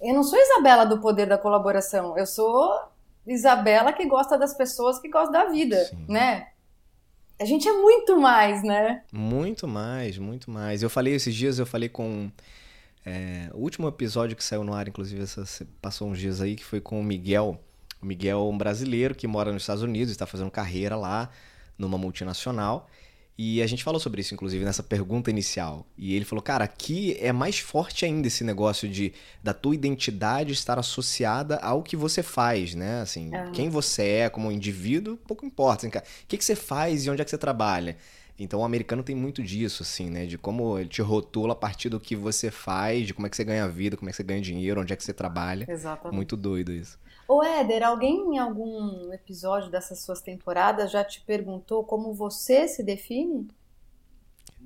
Eu 0.00 0.14
não 0.14 0.22
sou 0.22 0.38
Isabela 0.38 0.84
do 0.84 1.00
poder 1.00 1.26
da 1.26 1.38
colaboração, 1.38 2.18
eu 2.18 2.26
sou 2.26 2.78
Isabela 3.26 3.92
que 3.92 4.04
gosta 4.06 4.36
das 4.36 4.54
pessoas, 4.54 4.98
que 4.98 5.08
gosta 5.08 5.32
da 5.32 5.46
vida, 5.46 5.82
Sim. 5.86 6.04
né? 6.08 6.48
A 7.40 7.44
gente 7.44 7.66
é 7.66 7.72
muito 7.72 8.20
mais, 8.20 8.62
né? 8.62 9.02
Muito 9.10 9.66
mais, 9.66 10.18
muito 10.18 10.50
mais. 10.50 10.82
Eu 10.82 10.90
falei 10.90 11.14
esses 11.14 11.34
dias, 11.34 11.58
eu 11.58 11.66
falei 11.66 11.88
com 11.88 12.30
é, 13.04 13.50
o 13.54 13.58
último 13.58 13.88
episódio 13.88 14.36
que 14.36 14.44
saiu 14.44 14.62
no 14.62 14.74
ar, 14.74 14.86
inclusive, 14.86 15.22
essa, 15.22 15.66
passou 15.80 16.08
uns 16.08 16.18
dias 16.18 16.40
aí, 16.40 16.54
que 16.54 16.64
foi 16.64 16.80
com 16.80 17.00
o 17.00 17.02
Miguel. 17.04 17.58
O 18.00 18.06
Miguel 18.06 18.38
é 18.38 18.42
um 18.42 18.56
brasileiro 18.56 19.14
que 19.14 19.26
mora 19.26 19.50
nos 19.50 19.62
Estados 19.62 19.82
Unidos, 19.82 20.12
está 20.12 20.26
fazendo 20.26 20.50
carreira 20.50 20.96
lá 20.96 21.30
numa 21.78 21.98
multinacional. 21.98 22.88
E 23.36 23.60
a 23.60 23.66
gente 23.66 23.82
falou 23.82 23.98
sobre 23.98 24.20
isso, 24.20 24.32
inclusive, 24.32 24.64
nessa 24.64 24.82
pergunta 24.82 25.28
inicial. 25.28 25.84
E 25.98 26.14
ele 26.14 26.24
falou, 26.24 26.40
cara, 26.40 26.64
aqui 26.64 27.16
é 27.18 27.32
mais 27.32 27.58
forte 27.58 28.04
ainda 28.04 28.28
esse 28.28 28.44
negócio 28.44 28.88
de 28.88 29.12
da 29.42 29.52
tua 29.52 29.74
identidade 29.74 30.52
estar 30.52 30.78
associada 30.78 31.56
ao 31.56 31.82
que 31.82 31.96
você 31.96 32.22
faz, 32.22 32.76
né? 32.76 33.00
Assim, 33.00 33.32
quem 33.52 33.68
você 33.68 34.02
é 34.04 34.28
como 34.30 34.52
indivíduo, 34.52 35.16
pouco 35.16 35.44
importa. 35.44 35.82
Assim, 35.82 35.90
cara, 35.90 36.04
o 36.04 36.26
que, 36.28 36.38
que 36.38 36.44
você 36.44 36.54
faz 36.54 37.06
e 37.06 37.10
onde 37.10 37.22
é 37.22 37.24
que 37.24 37.30
você 37.30 37.38
trabalha? 37.38 37.96
Então 38.38 38.60
o 38.60 38.64
americano 38.64 39.02
tem 39.02 39.14
muito 39.14 39.42
disso, 39.42 39.82
assim, 39.82 40.10
né? 40.10 40.26
De 40.26 40.38
como 40.38 40.78
ele 40.78 40.88
te 40.88 41.02
rotula 41.02 41.52
a 41.52 41.56
partir 41.56 41.88
do 41.88 41.98
que 41.98 42.14
você 42.14 42.50
faz, 42.52 43.06
de 43.06 43.14
como 43.14 43.26
é 43.26 43.30
que 43.30 43.36
você 43.36 43.44
ganha 43.44 43.68
vida, 43.68 43.96
como 43.96 44.08
é 44.08 44.12
que 44.12 44.16
você 44.16 44.24
ganha 44.24 44.40
dinheiro, 44.40 44.80
onde 44.80 44.92
é 44.92 44.96
que 44.96 45.04
você 45.04 45.12
trabalha. 45.12 45.66
Exatamente. 45.68 46.14
Muito 46.14 46.36
doido 46.36 46.72
isso. 46.72 46.98
Ô 47.26 47.42
Éder, 47.42 47.82
alguém 47.82 48.34
em 48.34 48.38
algum 48.38 49.12
episódio 49.12 49.70
dessas 49.70 50.00
suas 50.00 50.20
temporadas 50.20 50.90
já 50.90 51.02
te 51.02 51.20
perguntou 51.22 51.84
como 51.84 52.12
você 52.12 52.68
se 52.68 52.82
define? 52.82 53.48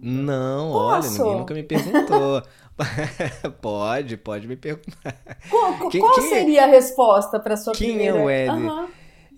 Não, 0.00 0.72
Posso? 0.72 1.08
olha, 1.08 1.18
ninguém 1.18 1.38
nunca 1.40 1.54
me 1.54 1.62
perguntou. 1.62 2.42
pode, 3.60 4.16
pode 4.16 4.46
me 4.46 4.56
perguntar. 4.56 5.16
Qual, 5.50 5.88
quem, 5.88 6.00
qual 6.00 6.14
quem 6.14 6.24
é 6.24 6.28
seria 6.28 6.60
é... 6.60 6.64
a 6.64 6.66
resposta 6.66 7.40
para 7.40 7.56
sua 7.56 7.72
quem 7.72 7.88
primeira? 7.88 8.12
Quem 8.12 8.22
é 8.22 8.24
o 8.24 8.30
Éder? 8.30 8.54
Uhum. 8.54 8.88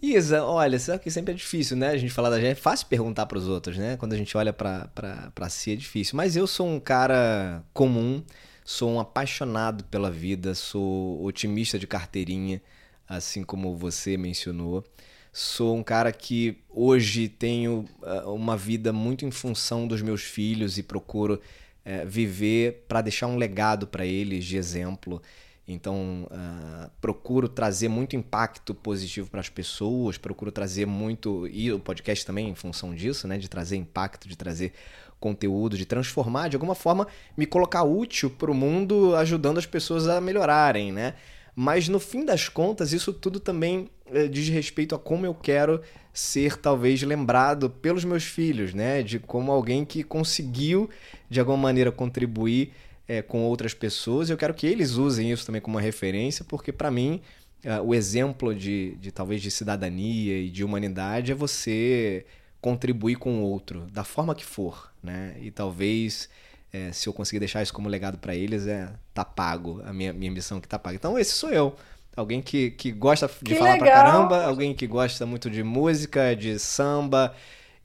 Isa, 0.02 0.44
olha, 0.44 0.78
sabe 0.78 1.02
que 1.02 1.10
sempre 1.10 1.32
é 1.32 1.36
difícil, 1.36 1.76
né? 1.76 1.88
A 1.88 1.96
gente 1.96 2.12
falar 2.12 2.30
da 2.30 2.40
gente, 2.40 2.52
é 2.52 2.54
fácil 2.54 2.86
perguntar 2.86 3.26
para 3.26 3.36
os 3.36 3.46
outros, 3.46 3.76
né? 3.76 3.96
Quando 3.98 4.14
a 4.14 4.16
gente 4.16 4.34
olha 4.36 4.52
para 4.52 5.48
si 5.50 5.72
é 5.72 5.76
difícil. 5.76 6.16
Mas 6.16 6.36
eu 6.36 6.46
sou 6.46 6.66
um 6.66 6.80
cara 6.80 7.62
comum, 7.74 8.22
sou 8.64 8.90
um 8.90 9.00
apaixonado 9.00 9.84
pela 9.84 10.10
vida, 10.10 10.54
sou 10.54 11.22
otimista 11.22 11.78
de 11.78 11.86
carteirinha, 11.86 12.62
assim 13.10 13.42
como 13.42 13.76
você 13.76 14.16
mencionou. 14.16 14.84
Sou 15.32 15.76
um 15.76 15.82
cara 15.82 16.12
que 16.12 16.58
hoje 16.68 17.28
tenho 17.28 17.84
uh, 18.02 18.32
uma 18.32 18.56
vida 18.56 18.92
muito 18.92 19.24
em 19.24 19.30
função 19.32 19.86
dos 19.86 20.00
meus 20.00 20.22
filhos 20.22 20.78
e 20.78 20.82
procuro 20.82 21.34
uh, 21.34 22.06
viver 22.06 22.84
para 22.86 23.00
deixar 23.00 23.26
um 23.26 23.36
legado 23.36 23.86
para 23.88 24.06
eles 24.06 24.44
de 24.44 24.56
exemplo. 24.56 25.20
Então, 25.66 26.28
uh, 26.30 26.90
procuro 27.00 27.48
trazer 27.48 27.88
muito 27.88 28.14
impacto 28.14 28.74
positivo 28.74 29.28
para 29.28 29.40
as 29.40 29.48
pessoas, 29.48 30.16
procuro 30.16 30.52
trazer 30.52 30.86
muito. 30.86 31.48
E 31.48 31.72
o 31.72 31.80
podcast 31.80 32.24
também, 32.24 32.48
em 32.48 32.54
função 32.54 32.94
disso, 32.94 33.26
né? 33.26 33.38
De 33.38 33.48
trazer 33.48 33.76
impacto, 33.76 34.28
de 34.28 34.36
trazer 34.36 34.72
conteúdo, 35.20 35.76
de 35.76 35.84
transformar, 35.84 36.48
de 36.48 36.56
alguma 36.56 36.74
forma, 36.74 37.06
me 37.36 37.46
colocar 37.46 37.82
útil 37.84 38.30
para 38.30 38.50
o 38.50 38.54
mundo, 38.54 39.14
ajudando 39.16 39.58
as 39.58 39.66
pessoas 39.66 40.08
a 40.08 40.20
melhorarem, 40.20 40.90
né? 40.90 41.14
Mas 41.62 41.90
no 41.90 42.00
fim 42.00 42.24
das 42.24 42.48
contas, 42.48 42.94
isso 42.94 43.12
tudo 43.12 43.38
também 43.38 43.90
eh, 44.06 44.28
diz 44.28 44.48
respeito 44.48 44.94
a 44.94 44.98
como 44.98 45.26
eu 45.26 45.34
quero 45.34 45.82
ser 46.10 46.56
talvez 46.56 47.02
lembrado 47.02 47.68
pelos 47.68 48.02
meus 48.02 48.24
filhos, 48.24 48.72
né? 48.72 49.02
De 49.02 49.18
como 49.18 49.52
alguém 49.52 49.84
que 49.84 50.02
conseguiu 50.02 50.88
de 51.28 51.38
alguma 51.38 51.58
maneira 51.58 51.92
contribuir 51.92 52.72
é, 53.06 53.20
com 53.20 53.42
outras 53.42 53.74
pessoas. 53.74 54.30
Eu 54.30 54.38
quero 54.38 54.54
que 54.54 54.66
eles 54.66 54.92
usem 54.92 55.30
isso 55.30 55.44
também 55.44 55.60
como 55.60 55.76
uma 55.76 55.82
referência, 55.82 56.46
porque 56.48 56.72
para 56.72 56.90
mim 56.90 57.20
uh, 57.62 57.84
o 57.84 57.94
exemplo 57.94 58.54
de, 58.54 58.96
de 58.96 59.12
talvez 59.12 59.42
de 59.42 59.50
cidadania 59.50 60.38
e 60.38 60.48
de 60.48 60.64
humanidade 60.64 61.30
é 61.30 61.34
você 61.34 62.24
contribuir 62.58 63.16
com 63.16 63.38
o 63.38 63.42
outro, 63.42 63.86
da 63.92 64.02
forma 64.02 64.34
que 64.34 64.46
for, 64.46 64.90
né? 65.02 65.36
E 65.38 65.50
talvez 65.50 66.26
é, 66.72 66.92
se 66.92 67.08
eu 67.08 67.12
conseguir 67.12 67.40
deixar 67.40 67.62
isso 67.62 67.72
como 67.72 67.88
legado 67.88 68.18
para 68.18 68.34
eles, 68.34 68.66
é 68.66 68.88
tá 69.12 69.24
pago, 69.24 69.82
a 69.84 69.92
minha, 69.92 70.12
minha 70.12 70.30
missão 70.30 70.60
que 70.60 70.68
tá 70.68 70.78
paga. 70.78 70.96
Então 70.96 71.18
esse 71.18 71.32
sou 71.32 71.50
eu. 71.50 71.74
Alguém 72.16 72.42
que, 72.42 72.70
que 72.72 72.90
gosta 72.90 73.28
de 73.28 73.54
que 73.54 73.54
falar 73.54 73.72
legal. 73.72 73.88
pra 73.88 74.02
caramba, 74.02 74.44
alguém 74.44 74.74
que 74.74 74.86
gosta 74.86 75.24
muito 75.24 75.48
de 75.48 75.62
música, 75.62 76.34
de 76.34 76.58
samba 76.58 77.34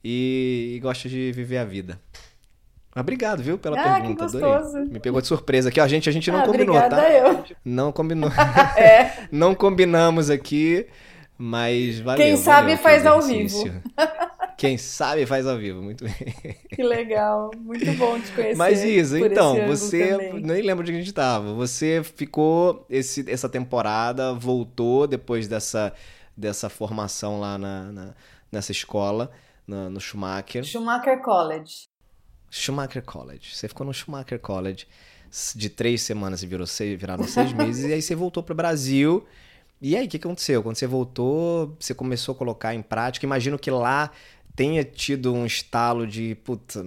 e, 0.04 0.74
e 0.76 0.80
gosta 0.80 1.08
de 1.08 1.32
viver 1.32 1.58
a 1.58 1.64
vida. 1.64 1.98
Obrigado, 2.94 3.42
viu, 3.42 3.58
pela 3.58 3.78
ah, 3.78 3.94
pergunta. 3.94 4.26
Que 4.26 4.32
gostoso. 4.32 4.78
Me 4.86 4.98
pegou 4.98 5.20
de 5.20 5.26
surpresa 5.26 5.68
aqui. 5.68 5.78
Ó, 5.80 5.86
gente, 5.86 6.08
a 6.08 6.12
gente 6.12 6.30
não 6.30 6.40
ah, 6.40 6.46
combinou, 6.46 6.76
tá? 6.76 7.10
Eu. 7.10 7.44
Não 7.64 7.92
combinou. 7.92 8.30
é. 8.76 9.28
Não 9.30 9.54
combinamos 9.54 10.30
aqui, 10.30 10.86
mas 11.36 12.00
valeu. 12.00 12.24
Quem 12.24 12.36
sabe 12.36 12.68
valeu, 12.68 12.78
faz 12.78 13.04
ao 13.04 13.20
vivo. 13.20 13.70
Quem 14.56 14.78
sabe 14.78 15.26
faz 15.26 15.46
ao 15.46 15.58
vivo, 15.58 15.82
muito 15.82 16.04
bem. 16.04 16.56
Que 16.74 16.82
legal, 16.82 17.50
muito 17.58 17.92
bom 17.94 18.18
te 18.18 18.32
conhecer. 18.32 18.56
Mas 18.56 18.82
Isa, 18.82 19.20
então, 19.20 19.66
você 19.66 20.32
nem 20.34 20.62
lembro 20.62 20.84
de 20.84 20.90
onde 20.90 20.98
a 20.98 21.02
gente 21.02 21.08
estava. 21.08 21.52
Você 21.54 22.02
ficou 22.02 22.86
esse, 22.88 23.30
essa 23.30 23.48
temporada, 23.48 24.32
voltou 24.32 25.06
depois 25.06 25.46
dessa, 25.46 25.92
dessa 26.36 26.68
formação 26.68 27.38
lá 27.38 27.58
na, 27.58 27.92
na 27.92 28.14
nessa 28.50 28.72
escola, 28.72 29.30
no, 29.66 29.90
no 29.90 30.00
Schumacher. 30.00 30.64
Schumacher 30.64 31.20
College. 31.20 31.88
Schumacher 32.50 33.02
College. 33.02 33.54
Você 33.54 33.68
ficou 33.68 33.86
no 33.86 33.92
Schumacher 33.92 34.38
College 34.38 34.86
de 35.54 35.68
três 35.68 36.02
semanas 36.02 36.42
e 36.42 36.46
virou 36.46 36.66
seis, 36.66 36.98
viraram 36.98 37.24
seis 37.24 37.52
meses, 37.54 37.84
e 37.84 37.92
aí 37.92 38.00
você 38.00 38.14
voltou 38.14 38.42
para 38.42 38.52
o 38.52 38.56
Brasil. 38.56 39.26
E 39.80 39.94
aí, 39.94 40.06
o 40.06 40.08
que 40.08 40.16
aconteceu? 40.16 40.62
Quando 40.62 40.76
você 40.76 40.86
voltou, 40.86 41.76
você 41.78 41.92
começou 41.92 42.34
a 42.34 42.38
colocar 42.38 42.74
em 42.74 42.80
prática. 42.80 43.26
Imagino 43.26 43.58
que 43.58 43.70
lá 43.70 44.10
tenha 44.56 44.82
tido 44.84 45.34
um 45.34 45.44
estalo 45.46 46.06
de, 46.06 46.34
puta, 46.36 46.84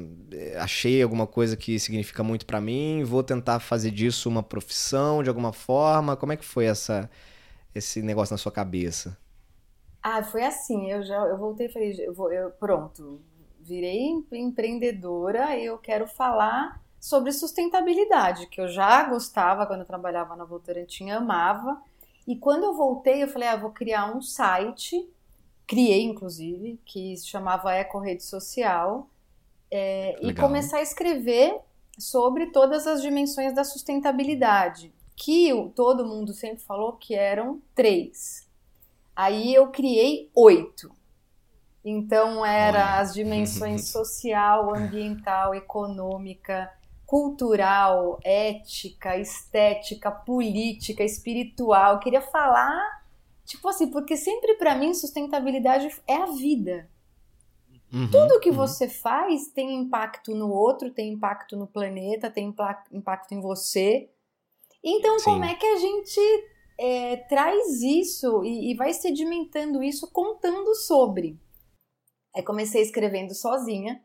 achei 0.59 1.01
alguma 1.03 1.27
coisa 1.27 1.55
que 1.55 1.79
significa 1.79 2.23
muito 2.23 2.45
para 2.45 2.59
mim, 2.59 3.03
vou 3.05 3.23
tentar 3.23 3.59
fazer 3.59 3.91
disso 3.91 4.27
uma 4.27 4.43
profissão 4.43 5.21
de 5.23 5.29
alguma 5.29 5.53
forma. 5.53 6.17
Como 6.17 6.33
é 6.33 6.37
que 6.37 6.45
foi 6.45 6.65
essa 6.65 7.09
esse 7.73 8.01
negócio 8.01 8.33
na 8.33 8.37
sua 8.37 8.51
cabeça? 8.51 9.17
Ah, 10.01 10.23
foi 10.23 10.43
assim, 10.43 10.89
eu 10.91 11.03
já 11.03 11.17
eu 11.27 11.37
voltei 11.37 11.67
e 11.67 11.69
falei, 11.69 11.95
eu 11.99 12.13
vou, 12.13 12.31
eu, 12.31 12.51
pronto, 12.51 13.21
virei 13.59 14.09
empreendedora 14.31 15.55
e 15.57 15.65
eu 15.65 15.77
quero 15.77 16.07
falar 16.07 16.81
sobre 16.99 17.31
sustentabilidade, 17.31 18.47
que 18.47 18.59
eu 18.59 18.67
já 18.67 19.03
gostava 19.03 19.65
quando 19.65 19.81
eu 19.81 19.85
trabalhava 19.85 20.35
na 20.35 20.45
Votorantim, 20.45 21.09
amava. 21.11 21.81
E 22.27 22.35
quando 22.37 22.63
eu 22.63 22.73
voltei, 22.73 23.23
eu 23.23 23.27
falei, 23.27 23.47
ah, 23.47 23.55
vou 23.55 23.71
criar 23.71 24.15
um 24.15 24.21
site, 24.21 25.07
criei 25.69 26.01
inclusive, 26.01 26.79
que 26.83 27.15
se 27.15 27.27
chamava 27.27 27.71
Eco 27.71 27.99
Rede 27.99 28.23
Social, 28.23 29.07
é, 29.69 30.17
e 30.19 30.33
começar 30.33 30.77
a 30.77 30.81
escrever 30.81 31.59
sobre 31.95 32.47
todas 32.47 32.87
as 32.87 33.03
dimensões 33.03 33.53
da 33.53 33.63
sustentabilidade, 33.63 34.91
que 35.15 35.51
todo 35.75 36.07
mundo 36.07 36.33
sempre 36.33 36.63
falou 36.63 36.93
que 36.93 37.13
eram 37.13 37.61
três. 37.75 38.47
Aí 39.15 39.53
eu 39.53 39.67
criei 39.67 40.31
oito. 40.33 40.91
Então 41.85 42.43
era 42.43 42.79
Olha. 42.79 42.99
as 43.01 43.13
dimensões 43.13 43.89
social, 43.93 44.73
ambiental, 44.73 45.53
econômica, 45.53 46.73
cultural, 47.05 48.19
ética, 48.23 49.17
estética, 49.17 50.09
política, 50.09 51.03
espiritual. 51.03 51.93
Eu 51.93 51.99
queria 51.99 52.21
falar, 52.21 52.98
tipo 53.49 53.67
assim, 53.67 53.89
porque 53.89 54.15
sempre 54.15 54.53
para 54.55 54.75
mim 54.75 54.93
sustentabilidade 54.93 55.89
é 56.07 56.15
a 56.15 56.27
vida. 56.27 56.87
Uhum, 57.91 58.09
Tudo 58.11 58.39
que 58.39 58.51
uhum. 58.51 58.55
você 58.55 58.87
faz 58.87 59.47
tem 59.47 59.75
impacto 59.75 60.35
no 60.35 60.49
outro, 60.51 60.91
tem 60.91 61.13
impacto 61.13 61.57
no 61.57 61.65
planeta, 61.65 62.29
tem 62.29 62.53
impacto 62.91 63.33
em 63.33 63.41
você. 63.41 64.07
Então, 64.83 65.17
Sim. 65.17 65.25
como 65.25 65.43
é 65.43 65.55
que 65.55 65.65
a 65.65 65.77
gente 65.77 66.19
é, 66.77 67.17
traz 67.17 67.81
isso 67.81 68.43
e, 68.43 68.71
e 68.71 68.75
vai 68.75 68.93
sedimentando 68.93 69.81
isso 69.81 70.11
contando 70.11 70.75
sobre? 70.75 71.35
Aí 72.35 72.43
comecei 72.43 72.83
escrevendo 72.83 73.33
sozinha, 73.33 73.99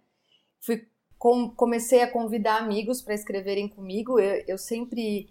fui 0.58 0.88
com, 1.18 1.50
comecei 1.50 2.00
a 2.00 2.10
convidar 2.10 2.56
amigos 2.56 3.02
para 3.02 3.12
escreverem 3.12 3.68
comigo. 3.68 4.18
Eu, 4.18 4.42
eu 4.48 4.56
sempre, 4.56 5.28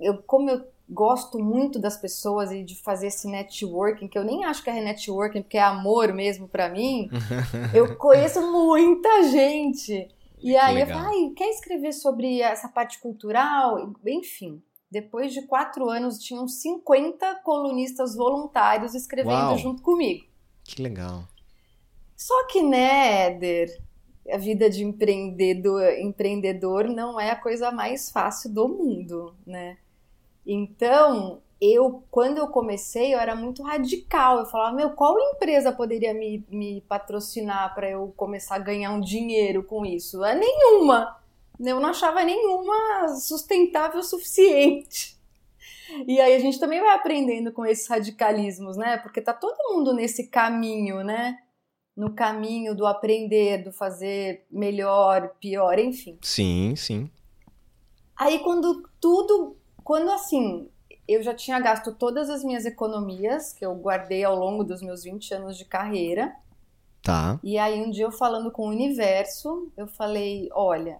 eu 0.00 0.20
como 0.24 0.50
eu 0.50 0.66
gosto 0.90 1.38
muito 1.38 1.78
das 1.78 1.96
pessoas 1.96 2.50
e 2.50 2.64
de 2.64 2.74
fazer 2.82 3.06
esse 3.06 3.28
networking, 3.28 4.08
que 4.08 4.18
eu 4.18 4.24
nem 4.24 4.44
acho 4.44 4.62
que 4.62 4.70
é 4.70 4.80
networking, 4.82 5.42
porque 5.42 5.56
é 5.56 5.62
amor 5.62 6.12
mesmo 6.12 6.48
para 6.48 6.68
mim. 6.68 7.08
eu 7.72 7.96
conheço 7.96 8.40
muita 8.50 9.22
gente. 9.24 10.08
E 10.42 10.56
aí 10.56 10.74
Legal. 10.76 10.98
eu 10.98 11.04
falei, 11.04 11.30
quer 11.30 11.50
escrever 11.50 11.92
sobre 11.92 12.40
essa 12.40 12.68
parte 12.68 12.98
cultural? 12.98 13.94
Enfim, 14.06 14.60
depois 14.90 15.32
de 15.32 15.42
quatro 15.42 15.88
anos, 15.88 16.18
tinham 16.18 16.48
50 16.48 17.36
colunistas 17.44 18.16
voluntários 18.16 18.94
escrevendo 18.94 19.50
Uau. 19.50 19.58
junto 19.58 19.82
comigo. 19.82 20.24
Que 20.64 20.82
legal. 20.82 21.24
Só 22.16 22.46
que, 22.48 22.62
né, 22.62 23.28
Éder, 23.28 23.80
a 24.30 24.36
vida 24.36 24.68
de 24.68 24.82
empreendedor, 24.82 25.92
empreendedor 25.98 26.88
não 26.88 27.20
é 27.20 27.30
a 27.30 27.36
coisa 27.36 27.70
mais 27.70 28.10
fácil 28.10 28.52
do 28.52 28.68
mundo, 28.68 29.34
né? 29.46 29.78
Então, 30.46 31.40
eu, 31.60 32.02
quando 32.10 32.38
eu 32.38 32.48
comecei, 32.48 33.14
eu 33.14 33.18
era 33.18 33.34
muito 33.34 33.62
radical. 33.62 34.38
Eu 34.38 34.46
falava, 34.46 34.74
meu, 34.74 34.90
qual 34.90 35.18
empresa 35.18 35.72
poderia 35.72 36.14
me, 36.14 36.44
me 36.50 36.80
patrocinar 36.82 37.74
para 37.74 37.90
eu 37.90 38.12
começar 38.16 38.56
a 38.56 38.60
ganhar 38.60 38.92
um 38.92 39.00
dinheiro 39.00 39.62
com 39.62 39.84
isso? 39.84 40.24
É 40.24 40.34
nenhuma. 40.34 41.18
Eu 41.58 41.78
não 41.78 41.90
achava 41.90 42.24
nenhuma 42.24 43.08
sustentável 43.18 44.00
o 44.00 44.04
suficiente. 44.04 45.18
E 46.06 46.20
aí 46.20 46.34
a 46.34 46.38
gente 46.38 46.58
também 46.58 46.80
vai 46.80 46.94
aprendendo 46.94 47.52
com 47.52 47.66
esses 47.66 47.86
radicalismos, 47.86 48.76
né? 48.76 48.96
Porque 48.96 49.20
tá 49.20 49.34
todo 49.34 49.74
mundo 49.74 49.92
nesse 49.92 50.28
caminho, 50.28 51.02
né? 51.02 51.36
no 52.00 52.14
caminho 52.14 52.74
do 52.74 52.86
aprender, 52.86 53.62
do 53.62 53.72
fazer 53.72 54.46
melhor, 54.50 55.34
pior, 55.38 55.78
enfim. 55.78 56.18
Sim, 56.22 56.74
sim. 56.74 57.10
Aí 58.16 58.38
quando 58.38 58.88
tudo, 58.98 59.56
quando 59.90 60.08
assim, 60.12 60.68
eu 61.08 61.20
já 61.20 61.34
tinha 61.34 61.58
gasto 61.58 61.92
todas 61.92 62.30
as 62.30 62.44
minhas 62.44 62.64
economias 62.64 63.52
que 63.52 63.66
eu 63.66 63.74
guardei 63.74 64.22
ao 64.22 64.36
longo 64.36 64.62
dos 64.62 64.80
meus 64.80 65.02
20 65.02 65.34
anos 65.34 65.58
de 65.58 65.64
carreira. 65.64 66.32
Tá. 67.02 67.40
E 67.42 67.58
aí 67.58 67.82
um 67.82 67.90
dia 67.90 68.04
eu 68.04 68.12
falando 68.12 68.52
com 68.52 68.68
o 68.68 68.70
universo, 68.70 69.68
eu 69.76 69.88
falei, 69.88 70.48
olha, 70.52 70.98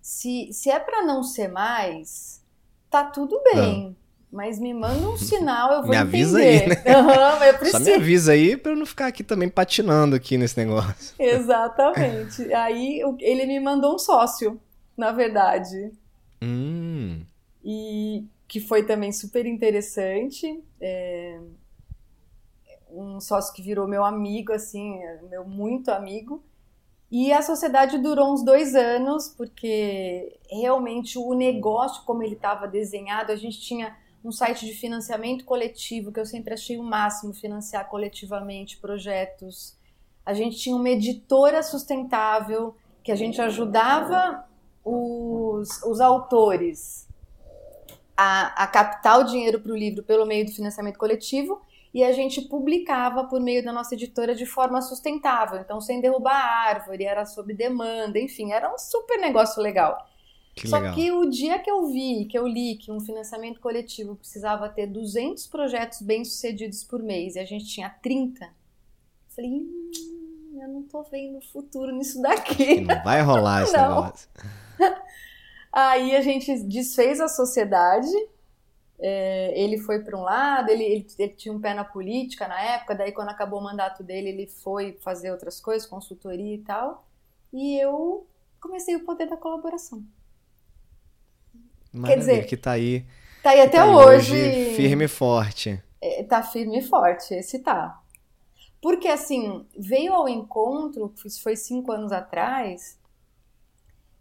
se, 0.00 0.48
se 0.54 0.70
é 0.70 0.80
para 0.80 1.04
não 1.04 1.22
ser 1.22 1.48
mais, 1.48 2.42
tá 2.88 3.04
tudo 3.04 3.38
bem. 3.52 3.94
mas 4.32 4.58
me 4.58 4.72
manda 4.72 5.06
um 5.06 5.18
sinal, 5.20 5.72
eu 5.74 5.82
vou 5.82 5.90
me 5.90 5.96
entender. 5.96 6.08
avisa 6.08 6.38
aí, 6.38 6.66
né? 6.66 6.76
Uhum, 6.96 7.44
eu 7.44 7.58
preciso. 7.58 7.84
Só 7.84 7.90
me 7.90 7.92
avisa 7.94 8.32
aí 8.32 8.56
pra 8.56 8.72
eu 8.72 8.76
não 8.76 8.86
ficar 8.86 9.08
aqui 9.08 9.22
também 9.22 9.50
patinando 9.50 10.16
aqui 10.16 10.38
nesse 10.38 10.56
negócio. 10.56 11.14
Exatamente. 11.20 12.50
Aí 12.54 13.02
ele 13.18 13.44
me 13.44 13.60
mandou 13.60 13.96
um 13.96 13.98
sócio, 13.98 14.58
na 14.96 15.12
verdade. 15.12 15.92
Hum. 16.40 17.20
E 17.64 18.26
que 18.48 18.60
foi 18.60 18.84
também 18.84 19.12
super 19.12 19.46
interessante. 19.46 20.62
É... 20.80 21.40
Um 22.90 23.20
sócio 23.20 23.54
que 23.54 23.62
virou 23.62 23.86
meu 23.86 24.04
amigo, 24.04 24.52
assim, 24.52 24.98
meu 25.30 25.46
muito 25.46 25.90
amigo. 25.90 26.42
E 27.10 27.32
a 27.32 27.42
sociedade 27.42 27.98
durou 27.98 28.32
uns 28.32 28.44
dois 28.44 28.74
anos, 28.74 29.28
porque 29.28 30.38
realmente 30.48 31.18
o 31.18 31.34
negócio, 31.34 32.04
como 32.04 32.22
ele 32.22 32.34
estava 32.34 32.68
desenhado, 32.68 33.32
a 33.32 33.36
gente 33.36 33.60
tinha 33.60 33.96
um 34.24 34.30
site 34.30 34.64
de 34.66 34.72
financiamento 34.74 35.44
coletivo, 35.44 36.12
que 36.12 36.20
eu 36.20 36.26
sempre 36.26 36.54
achei 36.54 36.78
o 36.78 36.82
máximo 36.82 37.32
financiar 37.32 37.88
coletivamente 37.88 38.76
projetos. 38.76 39.76
A 40.24 40.34
gente 40.34 40.56
tinha 40.58 40.76
uma 40.76 40.90
editora 40.90 41.62
sustentável, 41.62 42.76
que 43.02 43.10
a 43.10 43.16
gente 43.16 43.40
ajudava 43.40 44.44
os, 44.84 45.82
os 45.82 46.00
autores 46.00 47.09
a, 48.20 48.64
a 48.64 48.66
captar 48.66 49.18
o 49.18 49.24
dinheiro 49.24 49.58
para 49.60 49.72
o 49.72 49.76
livro 49.76 50.02
pelo 50.02 50.26
meio 50.26 50.44
do 50.44 50.52
financiamento 50.52 50.98
coletivo 50.98 51.62
e 51.92 52.04
a 52.04 52.12
gente 52.12 52.42
publicava 52.42 53.24
por 53.24 53.40
meio 53.40 53.64
da 53.64 53.72
nossa 53.72 53.94
editora 53.94 54.34
de 54.34 54.44
forma 54.44 54.82
sustentável, 54.82 55.58
então 55.58 55.80
sem 55.80 56.02
derrubar 56.02 56.34
a 56.34 56.68
árvore, 56.68 57.04
era 57.04 57.24
sob 57.24 57.54
demanda, 57.54 58.18
enfim, 58.18 58.52
era 58.52 58.72
um 58.72 58.76
super 58.76 59.18
negócio 59.18 59.62
legal. 59.62 60.06
Que 60.54 60.68
Só 60.68 60.76
legal. 60.76 60.94
que 60.94 61.10
o 61.10 61.30
dia 61.30 61.58
que 61.60 61.70
eu 61.70 61.86
vi, 61.86 62.26
que 62.26 62.38
eu 62.38 62.46
li 62.46 62.76
que 62.76 62.92
um 62.92 63.00
financiamento 63.00 63.58
coletivo 63.58 64.14
precisava 64.14 64.68
ter 64.68 64.86
200 64.86 65.46
projetos 65.46 66.02
bem-sucedidos 66.02 66.84
por 66.84 67.02
mês 67.02 67.36
e 67.36 67.38
a 67.38 67.44
gente 67.46 67.64
tinha 67.64 67.88
30, 67.88 68.44
eu 68.44 68.50
falei, 69.34 69.50
hum, 69.50 69.90
eu 70.60 70.68
não 70.68 70.82
tô 70.82 71.02
vendo 71.04 71.40
futuro 71.40 71.90
nisso 71.90 72.20
daqui. 72.20 72.82
Não 72.82 73.02
vai 73.02 73.22
rolar 73.22 73.62
esse 73.62 73.72
negócio. 73.80 74.28
Aí 75.72 76.16
a 76.16 76.20
gente 76.20 76.62
desfez 76.64 77.20
a 77.20 77.28
sociedade. 77.28 78.10
é, 79.00 79.52
ele 79.58 79.78
foi 79.78 80.00
para 80.00 80.16
um 80.16 80.22
lado, 80.22 80.68
ele, 80.70 80.84
ele, 80.84 81.06
ele 81.18 81.32
tinha 81.32 81.54
um 81.54 81.60
pé 81.60 81.72
na 81.72 81.84
política 81.84 82.46
na 82.46 82.60
época. 82.60 82.94
Daí, 82.94 83.12
quando 83.12 83.30
acabou 83.30 83.58
o 83.60 83.62
mandato 83.64 84.02
dele, 84.02 84.28
ele 84.28 84.46
foi 84.46 84.92
fazer 85.02 85.30
outras 85.30 85.58
coisas, 85.60 85.88
consultoria 85.88 86.54
e 86.54 86.58
tal. 86.58 87.06
E 87.52 87.82
eu 87.82 88.26
comecei 88.60 88.94
o 88.96 89.04
poder 89.04 89.26
da 89.26 89.36
colaboração. 89.36 90.04
Maravilha, 91.92 92.18
dizer, 92.18 92.46
que 92.46 92.56
tá 92.56 92.72
aí. 92.72 93.04
Tá 93.42 93.50
aí 93.50 93.62
até 93.62 93.78
tá 93.78 93.84
aí 93.84 93.90
hoje. 93.90 94.74
Firme 94.76 95.06
e 95.06 95.08
forte. 95.08 95.82
É, 96.00 96.22
tá 96.22 96.42
firme 96.42 96.78
e 96.78 96.82
forte, 96.82 97.34
esse 97.34 97.58
tá. 97.58 98.00
Porque, 98.82 99.08
assim, 99.08 99.66
veio 99.76 100.12
ao 100.14 100.28
encontro, 100.28 101.12
isso 101.24 101.42
foi 101.42 101.56
cinco 101.56 101.90
anos 101.90 102.12
atrás, 102.12 102.98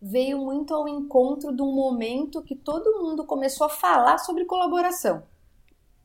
veio 0.02 0.38
muito 0.40 0.74
ao 0.74 0.88
encontro 0.88 1.54
de 1.56 1.62
um 1.62 1.74
momento 1.74 2.42
que 2.42 2.56
todo 2.56 3.02
mundo 3.02 3.26
começou 3.26 3.66
a 3.68 3.70
falar 3.70 4.18
sobre 4.20 4.46
colaboração. 4.46 5.24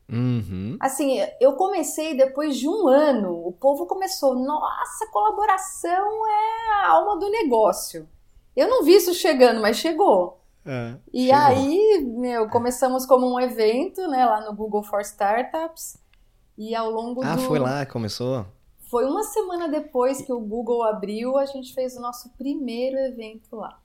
Uhum. 0.07 0.77
Assim, 0.79 1.17
eu 1.39 1.53
comecei 1.53 2.15
depois 2.15 2.57
de 2.57 2.69
um 2.69 2.87
ano, 2.87 3.47
o 3.47 3.51
povo 3.51 3.87
começou, 3.87 4.35
nossa, 4.35 5.07
colaboração 5.11 6.27
é 6.27 6.71
a 6.83 6.89
alma 6.89 7.17
do 7.17 7.29
negócio. 7.29 8.07
Eu 8.55 8.67
não 8.69 8.83
vi 8.83 8.95
isso 8.95 9.13
chegando, 9.13 9.61
mas 9.61 9.77
chegou. 9.77 10.39
É, 10.65 10.95
E 11.13 11.27
chegou. 11.27 11.41
aí, 11.41 12.05
meu, 12.05 12.49
começamos 12.49 13.05
como 13.05 13.25
um 13.27 13.39
evento, 13.39 14.07
né, 14.07 14.25
lá 14.25 14.41
no 14.41 14.55
Google 14.55 14.83
for 14.83 15.01
Startups. 15.01 15.97
E 16.57 16.73
ao 16.75 16.89
longo 16.89 17.21
Ah, 17.23 17.35
do. 17.35 17.41
foi 17.41 17.59
lá 17.59 17.85
que 17.85 17.91
começou? 17.91 18.45
Foi 18.89 19.05
uma 19.05 19.23
semana 19.23 19.67
depois 19.67 20.21
que 20.21 20.31
o 20.31 20.39
Google 20.39 20.83
abriu, 20.83 21.37
a 21.37 21.45
gente 21.45 21.73
fez 21.73 21.97
o 21.97 22.01
nosso 22.01 22.29
primeiro 22.37 22.97
evento 22.97 23.55
lá. 23.55 23.77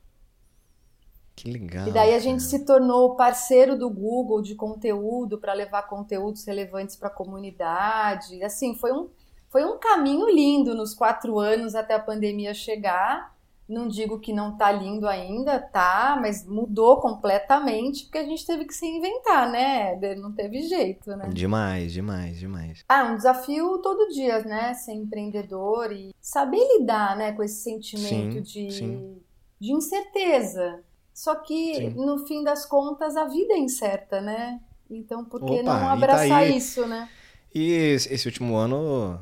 Que 1.40 1.50
legal. 1.50 1.88
E 1.88 1.90
daí 1.90 2.14
a 2.14 2.18
gente 2.18 2.42
se 2.42 2.66
tornou 2.66 3.16
parceiro 3.16 3.74
do 3.78 3.88
Google 3.88 4.42
de 4.42 4.54
conteúdo 4.54 5.38
para 5.38 5.54
levar 5.54 5.88
conteúdos 5.88 6.44
relevantes 6.44 6.96
para 6.96 7.08
a 7.08 7.12
comunidade. 7.12 8.42
Assim, 8.42 8.74
foi 8.74 8.92
um, 8.92 9.08
foi 9.48 9.64
um 9.64 9.78
caminho 9.78 10.28
lindo 10.28 10.74
nos 10.74 10.94
quatro 10.94 11.38
anos 11.38 11.74
até 11.74 11.94
a 11.94 11.98
pandemia 11.98 12.52
chegar. 12.52 13.34
Não 13.66 13.88
digo 13.88 14.18
que 14.18 14.34
não 14.34 14.54
tá 14.54 14.70
lindo 14.70 15.08
ainda, 15.08 15.58
tá, 15.58 16.18
mas 16.20 16.44
mudou 16.44 17.00
completamente 17.00 18.04
porque 18.04 18.18
a 18.18 18.24
gente 18.24 18.44
teve 18.44 18.66
que 18.66 18.74
se 18.74 18.84
inventar, 18.84 19.50
né? 19.50 19.96
Não 20.16 20.32
teve 20.32 20.60
jeito, 20.62 21.16
né? 21.16 21.30
Demais, 21.32 21.92
demais, 21.92 22.38
demais. 22.38 22.84
Ah, 22.86 23.04
um 23.04 23.16
desafio 23.16 23.78
todo 23.78 24.12
dia, 24.12 24.40
né? 24.40 24.74
Ser 24.74 24.92
empreendedor 24.92 25.90
e 25.90 26.12
saber 26.20 26.60
lidar, 26.76 27.16
né, 27.16 27.32
com 27.32 27.42
esse 27.42 27.62
sentimento 27.62 28.34
Sim, 28.34 28.42
de, 28.42 28.72
sim. 28.72 29.22
de 29.58 29.72
incerteza. 29.72 30.82
Só 31.12 31.34
que, 31.34 31.74
Sim. 31.74 31.90
no 31.90 32.26
fim 32.26 32.42
das 32.42 32.64
contas, 32.64 33.16
a 33.16 33.24
vida 33.24 33.54
é 33.54 33.58
incerta, 33.58 34.20
né? 34.20 34.60
Então, 34.88 35.24
por 35.24 35.40
que 35.40 35.52
Opa, 35.52 35.62
não 35.62 35.80
tá 35.80 35.92
abraçar 35.92 36.48
isso, 36.50 36.86
né? 36.86 37.08
E 37.54 37.72
esse 37.72 38.26
último 38.26 38.56
ano 38.56 39.20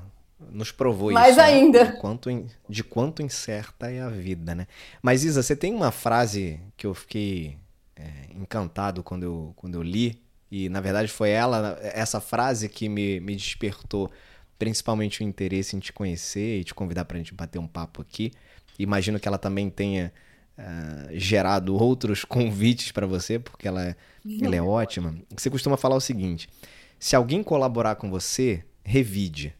nos 0.50 0.70
provou 0.70 1.10
Mais 1.10 1.30
isso. 1.30 1.38
né? 1.38 1.44
ainda. 1.44 1.84
De 1.86 2.00
quanto, 2.00 2.46
de 2.68 2.84
quanto 2.84 3.22
incerta 3.22 3.90
é 3.90 4.00
a 4.00 4.08
vida, 4.08 4.54
né? 4.54 4.66
Mas, 5.02 5.24
Isa, 5.24 5.42
você 5.42 5.56
tem 5.56 5.74
uma 5.74 5.90
frase 5.90 6.60
que 6.76 6.86
eu 6.86 6.94
fiquei 6.94 7.56
é, 7.96 8.32
encantado 8.34 9.02
quando 9.02 9.24
eu, 9.24 9.52
quando 9.56 9.74
eu 9.74 9.82
li, 9.82 10.22
e 10.50 10.68
na 10.68 10.80
verdade 10.80 11.08
foi 11.08 11.30
ela, 11.30 11.78
essa 11.82 12.20
frase 12.20 12.68
que 12.68 12.88
me, 12.88 13.20
me 13.20 13.34
despertou 13.34 14.10
principalmente 14.58 15.20
o 15.20 15.24
interesse 15.24 15.76
em 15.76 15.78
te 15.78 15.92
conhecer 15.92 16.60
e 16.60 16.64
te 16.64 16.74
convidar 16.74 17.04
pra 17.04 17.18
gente 17.18 17.34
bater 17.34 17.58
um 17.58 17.66
papo 17.66 18.02
aqui. 18.02 18.32
Imagino 18.78 19.20
que 19.20 19.28
ela 19.28 19.38
também 19.38 19.68
tenha 19.68 20.12
ah, 20.58 21.06
gerado 21.12 21.74
outros 21.76 22.24
convites 22.24 22.92
pra 22.92 23.06
você, 23.06 23.38
porque 23.38 23.68
ela, 23.68 23.84
é- 23.86 23.96
ela 24.40 24.56
é 24.56 24.62
ótima. 24.62 25.16
Você 25.36 25.50
costuma 25.50 25.76
falar 25.76 25.96
o 25.96 26.00
seguinte: 26.00 26.48
se 26.98 27.16
alguém 27.16 27.42
colaborar 27.42 27.96
com 27.96 28.10
você, 28.10 28.64
revide. 28.84 29.54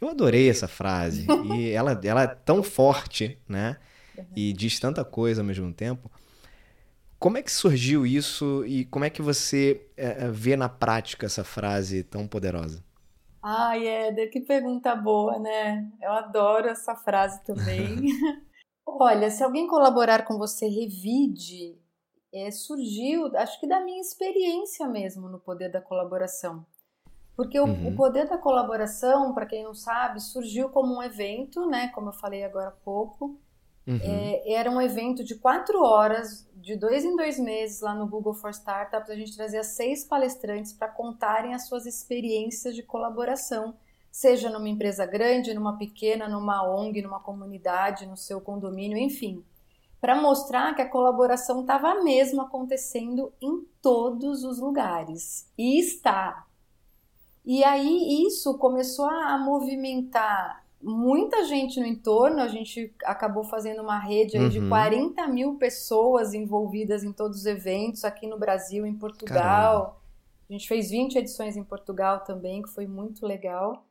Eu 0.00 0.08
adorei 0.08 0.50
essa 0.50 0.68
frase 0.68 1.26
e 1.40 1.70
ela, 1.72 1.98
ela 2.04 2.22
é 2.24 2.26
tão 2.26 2.62
forte, 2.62 3.38
né? 3.48 3.76
E 4.36 4.52
diz 4.52 4.78
tanta 4.80 5.04
coisa 5.04 5.40
ao 5.42 5.46
mesmo 5.46 5.72
tempo. 5.72 6.10
Como 7.18 7.38
é 7.38 7.42
que 7.42 7.50
surgiu 7.50 8.06
isso 8.06 8.64
e 8.66 8.84
como 8.86 9.04
é 9.04 9.10
que 9.10 9.22
você 9.22 9.86
eh, 9.96 10.28
vê 10.30 10.56
na 10.56 10.68
prática 10.68 11.24
essa 11.26 11.42
frase 11.42 12.02
tão 12.02 12.26
poderosa? 12.26 12.84
Ai, 13.42 13.86
Éder, 13.86 14.30
que 14.30 14.40
pergunta 14.40 14.94
boa, 14.94 15.38
né? 15.38 15.86
Eu 16.02 16.12
adoro 16.12 16.68
essa 16.68 16.94
frase 16.94 17.42
também. 17.44 18.04
Olha, 18.86 19.30
se 19.30 19.42
alguém 19.42 19.66
colaborar 19.66 20.24
com 20.24 20.36
você, 20.38 20.66
revide. 20.68 21.78
É, 22.32 22.50
surgiu, 22.50 23.26
acho 23.36 23.60
que 23.60 23.66
da 23.66 23.80
minha 23.80 24.00
experiência 24.00 24.88
mesmo 24.88 25.28
no 25.28 25.38
poder 25.38 25.70
da 25.70 25.80
colaboração. 25.80 26.66
Porque 27.36 27.58
o, 27.58 27.64
Uhum. 27.64 27.88
o 27.88 27.96
poder 27.96 28.28
da 28.28 28.38
colaboração, 28.38 29.32
para 29.34 29.46
quem 29.46 29.62
não 29.64 29.74
sabe, 29.74 30.20
surgiu 30.20 30.68
como 30.68 30.96
um 30.96 31.02
evento, 31.02 31.66
né? 31.66 31.88
Como 31.88 32.08
eu 32.08 32.12
falei 32.12 32.44
agora 32.44 32.68
há 32.68 32.84
pouco. 32.84 33.38
Uhum. 33.86 34.00
É, 34.02 34.52
era 34.52 34.70
um 34.70 34.80
evento 34.80 35.22
de 35.22 35.34
quatro 35.34 35.82
horas, 35.82 36.48
de 36.54 36.74
dois 36.76 37.04
em 37.04 37.14
dois 37.16 37.38
meses, 37.38 37.80
lá 37.80 37.94
no 37.94 38.06
Google 38.08 38.34
for 38.34 38.50
Startups. 38.50 39.10
A 39.10 39.14
gente 39.16 39.36
trazia 39.36 39.62
seis 39.62 40.04
palestrantes 40.04 40.72
para 40.72 40.88
contarem 40.88 41.54
as 41.54 41.66
suas 41.66 41.86
experiências 41.86 42.74
de 42.74 42.82
colaboração, 42.82 43.74
seja 44.14 44.48
numa 44.48 44.68
empresa 44.68 45.04
grande, 45.04 45.52
numa 45.52 45.76
pequena, 45.76 46.28
numa 46.28 46.62
ONG, 46.62 47.02
numa 47.02 47.18
comunidade, 47.18 48.06
no 48.06 48.16
seu 48.16 48.40
condomínio, 48.40 48.96
enfim, 48.96 49.44
para 50.00 50.14
mostrar 50.14 50.72
que 50.72 50.80
a 50.80 50.88
colaboração 50.88 51.62
estava 51.62 52.00
mesmo 52.00 52.40
acontecendo 52.40 53.32
em 53.42 53.66
todos 53.82 54.44
os 54.44 54.60
lugares. 54.60 55.50
E 55.58 55.80
está. 55.80 56.46
E 57.44 57.64
aí 57.64 58.24
isso 58.24 58.56
começou 58.56 59.06
a 59.06 59.36
movimentar 59.36 60.64
muita 60.80 61.42
gente 61.44 61.80
no 61.80 61.86
entorno, 61.86 62.40
a 62.40 62.46
gente 62.46 62.94
acabou 63.04 63.42
fazendo 63.42 63.82
uma 63.82 63.98
rede 63.98 64.36
aí 64.36 64.48
de 64.48 64.60
Uhum. 64.60 64.68
40 64.68 65.26
mil 65.26 65.56
pessoas 65.56 66.34
envolvidas 66.34 67.02
em 67.02 67.12
todos 67.12 67.38
os 67.38 67.46
eventos 67.46 68.04
aqui 68.04 68.28
no 68.28 68.38
Brasil, 68.38 68.86
em 68.86 68.94
Portugal. 68.94 70.00
A 70.48 70.52
gente 70.52 70.68
fez 70.68 70.90
20 70.90 71.16
edições 71.16 71.56
em 71.56 71.64
Portugal 71.64 72.20
também, 72.20 72.62
que 72.62 72.68
foi 72.68 72.86
muito 72.86 73.26
legal. 73.26 73.84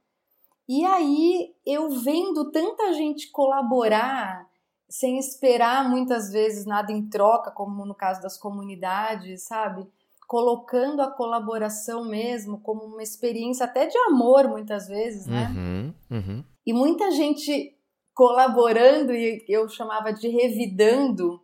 E 0.67 0.85
aí 0.85 1.53
eu 1.65 1.89
vendo 1.89 2.51
tanta 2.51 2.93
gente 2.93 3.29
colaborar 3.31 4.47
sem 4.89 5.17
esperar 5.17 5.89
muitas 5.89 6.31
vezes 6.31 6.65
nada 6.65 6.91
em 6.91 7.09
troca, 7.09 7.51
como 7.51 7.85
no 7.85 7.95
caso 7.95 8.21
das 8.21 8.37
comunidades, 8.37 9.43
sabe? 9.43 9.87
Colocando 10.27 11.01
a 11.01 11.11
colaboração 11.11 12.05
mesmo 12.05 12.59
como 12.61 12.83
uma 12.83 13.03
experiência 13.03 13.65
até 13.65 13.87
de 13.87 13.97
amor 13.97 14.47
muitas 14.47 14.87
vezes, 14.87 15.25
né? 15.25 15.51
Uhum, 15.55 15.93
uhum. 16.11 16.43
E 16.65 16.71
muita 16.71 17.11
gente 17.11 17.75
colaborando, 18.13 19.13
e 19.13 19.43
eu 19.49 19.67
chamava 19.67 20.13
de 20.13 20.27
revidando, 20.27 21.41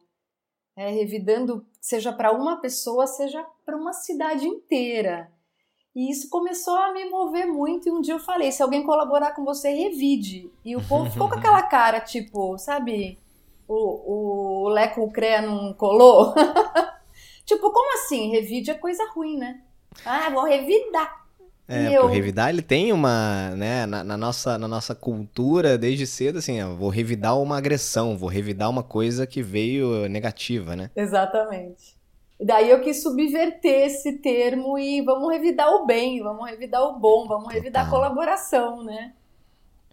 é, 0.77 0.91
revidando, 0.91 1.65
seja 1.82 2.13
para 2.13 2.32
uma 2.32 2.62
pessoa, 2.62 3.08
seja 3.08 3.43
para 3.65 3.75
uma 3.75 3.93
cidade 3.93 4.47
inteira. 4.47 5.32
E 5.95 6.12
isso 6.12 6.30
começou 6.30 6.75
a 6.75 6.93
me 6.93 7.06
mover 7.10 7.47
muito. 7.47 7.88
E 7.88 7.91
um 7.91 8.02
dia 8.02 8.13
eu 8.13 8.19
falei: 8.19 8.52
se 8.52 8.62
alguém 8.62 8.84
colaborar 8.84 9.32
com 9.32 9.43
você, 9.43 9.69
revide. 9.71 10.52
E 10.63 10.75
o 10.75 10.84
povo 10.88 11.10
ficou 11.10 11.28
com 11.30 11.36
aquela 11.39 11.63
cara, 11.63 11.99
tipo, 11.99 12.58
sabe? 12.58 13.17
O, 13.67 14.65
o 14.65 14.69
Leco 14.69 15.10
CREA 15.12 15.41
não 15.41 15.73
colou? 15.73 16.34
tipo, 17.45 17.71
como 17.71 17.93
assim? 17.95 18.32
Revide 18.32 18.71
é 18.71 18.75
coisa 18.75 19.04
ruim, 19.13 19.38
né? 19.38 19.62
Ah, 20.06 20.30
vou 20.30 20.43
revidar. 20.43 21.19
É, 21.67 21.95
eu... 21.95 22.06
o 22.06 22.08
revidar 22.08 22.49
ele 22.49 22.63
tem 22.63 22.91
uma, 22.91 23.52
né, 23.52 23.86
na, 23.86 24.04
na, 24.04 24.17
nossa, 24.17 24.58
na 24.58 24.67
nossa 24.67 24.95
cultura 24.95 25.78
desde 25.78 26.08
cedo, 26.08 26.39
assim, 26.39 26.60
ó, 26.63 26.73
vou 26.73 26.89
revidar 26.89 27.39
uma 27.39 27.60
agressão, 27.60 28.17
vou 28.17 28.28
revidar 28.28 28.67
uma 28.71 28.82
coisa 28.82 29.28
que 29.28 29.43
veio 29.43 30.10
negativa, 30.10 30.75
né? 30.75 30.89
Exatamente. 30.95 31.98
E 32.39 32.45
daí 32.45 32.69
eu 32.69 32.80
quis 32.80 33.04
subverter 33.04 33.88
esse 33.88 34.13
termo 34.13 34.80
e 34.80 35.02
vamos 35.02 35.30
revidar 35.30 35.69
o 35.69 35.86
bem, 35.86 36.21
vamos 36.21 36.49
revidar 36.49 36.82
o 36.84 36.97
bom, 36.97 37.28
vamos 37.28 37.52
revidar 37.54 37.86
a 37.86 37.89
colaboração, 37.89 38.82
né? 38.82 39.12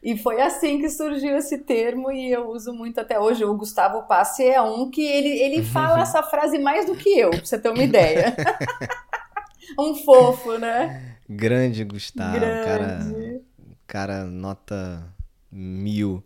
E 0.01 0.17
foi 0.17 0.41
assim 0.41 0.79
que 0.79 0.89
surgiu 0.89 1.37
esse 1.37 1.59
termo 1.59 2.13
e 2.13 2.31
eu 2.31 2.49
uso 2.51 2.73
muito 2.73 3.01
até 3.01 3.19
hoje. 3.19 3.45
O 3.45 3.57
Gustavo 3.57 4.07
Passe 4.07 4.47
é 4.47 4.63
um 4.63 4.89
que 4.89 5.03
ele, 5.05 5.31
ele 5.31 5.65
fala 5.65 6.01
essa 6.03 6.23
frase 6.23 6.59
mais 6.61 6.87
do 6.87 6.95
que 6.95 7.19
eu, 7.19 7.31
pra 7.31 7.45
você 7.45 7.59
ter 7.59 7.69
uma 7.69 7.83
ideia. 7.83 8.37
um 9.77 9.97
fofo, 9.97 10.57
né? 10.57 11.17
Grande 11.29 11.83
Gustavo, 11.83 12.39
Grande. 12.39 12.65
cara. 12.65 13.01
Cara, 13.89 14.25
nota 14.25 15.13
mil. 15.51 16.23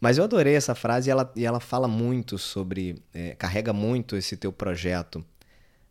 Mas 0.00 0.16
eu 0.16 0.24
adorei 0.24 0.54
essa 0.54 0.74
frase 0.74 1.10
e 1.10 1.12
ela, 1.12 1.30
e 1.36 1.44
ela 1.44 1.60
fala 1.60 1.86
muito 1.86 2.38
sobre. 2.38 3.02
É, 3.12 3.34
carrega 3.34 3.74
muito 3.74 4.16
esse 4.16 4.36
teu 4.36 4.50
projeto 4.50 5.22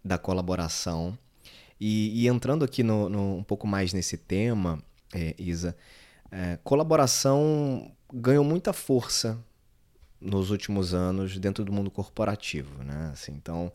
da 0.03 0.17
colaboração. 0.17 1.17
E, 1.79 2.23
e 2.23 2.27
entrando 2.27 2.63
aqui 2.63 2.83
no, 2.83 3.09
no, 3.09 3.37
um 3.37 3.43
pouco 3.43 3.65
mais 3.65 3.93
nesse 3.93 4.17
tema, 4.17 4.81
é, 5.13 5.35
Isa, 5.37 5.75
é, 6.31 6.57
colaboração 6.63 7.91
ganhou 8.13 8.43
muita 8.43 8.71
força 8.71 9.39
nos 10.19 10.51
últimos 10.51 10.93
anos 10.93 11.37
dentro 11.39 11.65
do 11.65 11.71
mundo 11.71 11.89
corporativo, 11.89 12.83
né? 12.83 13.09
Assim, 13.11 13.31
então, 13.31 13.71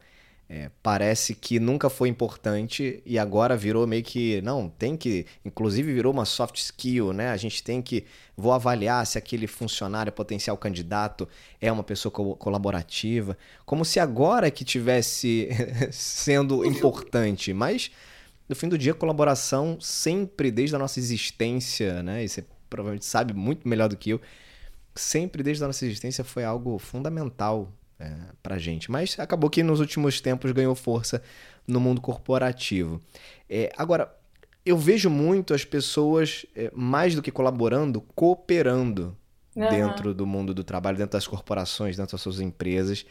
é, 0.48 0.70
parece 0.80 1.34
que 1.34 1.58
nunca 1.58 1.90
foi 1.90 2.08
importante 2.08 3.02
e 3.04 3.18
agora 3.18 3.56
virou 3.56 3.84
meio 3.84 4.04
que. 4.04 4.40
Não, 4.42 4.68
tem 4.68 4.96
que. 4.96 5.26
Inclusive 5.44 5.92
virou 5.92 6.12
uma 6.12 6.24
soft 6.24 6.56
skill, 6.58 7.12
né? 7.12 7.30
A 7.30 7.36
gente 7.36 7.64
tem 7.64 7.82
que. 7.82 8.04
Vou 8.36 8.52
avaliar 8.52 9.04
se 9.06 9.18
aquele 9.18 9.48
funcionário, 9.48 10.12
potencial 10.12 10.56
candidato, 10.56 11.28
é 11.60 11.70
uma 11.72 11.82
pessoa 11.82 12.12
co 12.12 12.36
colaborativa. 12.36 13.36
Como 13.64 13.84
se 13.84 13.98
agora 13.98 14.48
que 14.48 14.64
tivesse 14.64 15.48
sendo 15.90 16.64
importante. 16.64 17.52
Mas, 17.52 17.90
no 18.48 18.54
fim 18.54 18.68
do 18.68 18.78
dia, 18.78 18.94
colaboração 18.94 19.78
sempre, 19.80 20.52
desde 20.52 20.76
a 20.76 20.78
nossa 20.78 21.00
existência, 21.00 22.04
né? 22.04 22.22
E 22.22 22.28
você 22.28 22.44
provavelmente 22.70 23.04
sabe 23.04 23.34
muito 23.34 23.68
melhor 23.68 23.88
do 23.88 23.96
que 23.96 24.10
eu. 24.10 24.20
Sempre 24.94 25.42
desde 25.42 25.64
a 25.64 25.66
nossa 25.66 25.84
existência 25.84 26.22
foi 26.22 26.44
algo 26.44 26.78
fundamental 26.78 27.72
é, 27.98 28.12
para 28.42 28.58
gente. 28.58 28.90
Mas 28.90 29.18
acabou 29.18 29.50
que 29.50 29.62
nos 29.62 29.80
últimos 29.80 30.20
tempos 30.20 30.52
ganhou 30.52 30.74
força 30.74 31.22
no 31.66 31.80
mundo 31.80 32.00
corporativo. 32.00 33.00
É, 33.48 33.72
agora, 33.76 34.14
eu 34.64 34.76
vejo 34.76 35.08
muito 35.08 35.54
as 35.54 35.64
pessoas, 35.64 36.44
é, 36.54 36.70
mais 36.74 37.14
do 37.14 37.22
que 37.22 37.30
colaborando, 37.30 38.00
cooperando 38.14 39.16
uhum. 39.54 39.68
dentro 39.68 40.14
do 40.14 40.26
mundo 40.26 40.52
do 40.52 40.62
trabalho, 40.62 40.98
dentro 40.98 41.12
das 41.12 41.26
corporações, 41.26 41.96
dentro 41.96 42.12
das 42.12 42.20
suas 42.20 42.40
empresas. 42.40 43.06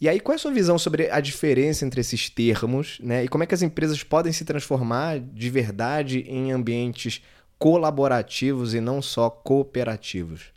E 0.00 0.08
aí, 0.08 0.18
qual 0.18 0.32
é 0.32 0.36
a 0.36 0.38
sua 0.38 0.52
visão 0.52 0.78
sobre 0.78 1.08
a 1.10 1.20
diferença 1.20 1.84
entre 1.86 2.00
esses 2.00 2.28
termos, 2.28 2.98
né? 3.00 3.24
E 3.24 3.28
como 3.28 3.44
é 3.44 3.46
que 3.46 3.54
as 3.54 3.62
empresas 3.62 4.02
podem 4.02 4.32
se 4.32 4.44
transformar 4.44 5.20
de 5.20 5.48
verdade 5.48 6.24
em 6.26 6.50
ambientes 6.50 7.22
colaborativos 7.56 8.74
e 8.74 8.80
não 8.80 9.00
só 9.00 9.30
cooperativos? 9.30 10.51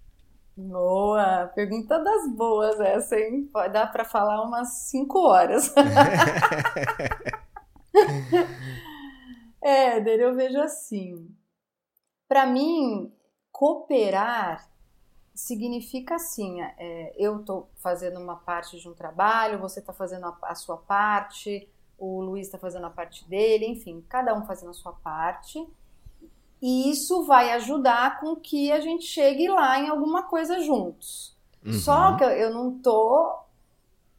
Boa, 0.58 1.52
pergunta 1.54 2.02
das 2.02 2.30
boas 2.30 2.80
essa, 2.80 3.20
hein? 3.20 3.50
Pode 3.52 3.74
dar 3.74 3.92
para 3.92 4.06
falar 4.06 4.42
umas 4.42 4.70
cinco 4.90 5.20
horas. 5.20 5.74
Éder, 9.62 10.22
eu 10.22 10.34
vejo 10.34 10.58
assim. 10.62 11.30
Para 12.26 12.46
mim, 12.46 13.14
cooperar 13.52 14.66
significa 15.34 16.16
assim: 16.16 16.62
é, 16.62 17.14
eu 17.18 17.42
estou 17.42 17.70
fazendo 17.76 18.18
uma 18.18 18.38
parte 18.38 18.80
de 18.80 18.88
um 18.88 18.94
trabalho, 18.94 19.60
você 19.60 19.82
está 19.82 19.92
fazendo 19.92 20.26
a, 20.26 20.38
a 20.44 20.56
sua 20.56 20.78
parte, 20.78 21.70
o 21.98 22.22
Luiz 22.22 22.48
está 22.48 22.58
fazendo 22.58 22.86
a 22.86 22.90
parte 22.90 23.28
dele, 23.28 23.66
enfim, 23.66 24.06
cada 24.08 24.34
um 24.34 24.46
fazendo 24.46 24.70
a 24.70 24.74
sua 24.74 24.94
parte 24.94 25.68
e 26.68 26.90
isso 26.90 27.22
vai 27.26 27.52
ajudar 27.52 28.20
com 28.20 28.36
que 28.36 28.72
a 28.72 28.80
gente 28.80 29.06
chegue 29.06 29.48
lá 29.48 29.80
em 29.80 29.88
alguma 29.88 30.24
coisa 30.24 30.60
juntos. 30.62 31.38
Uhum. 31.64 31.74
Só 31.74 32.18
que 32.18 32.24
eu 32.24 32.52
não 32.52 32.80
tô 32.80 33.38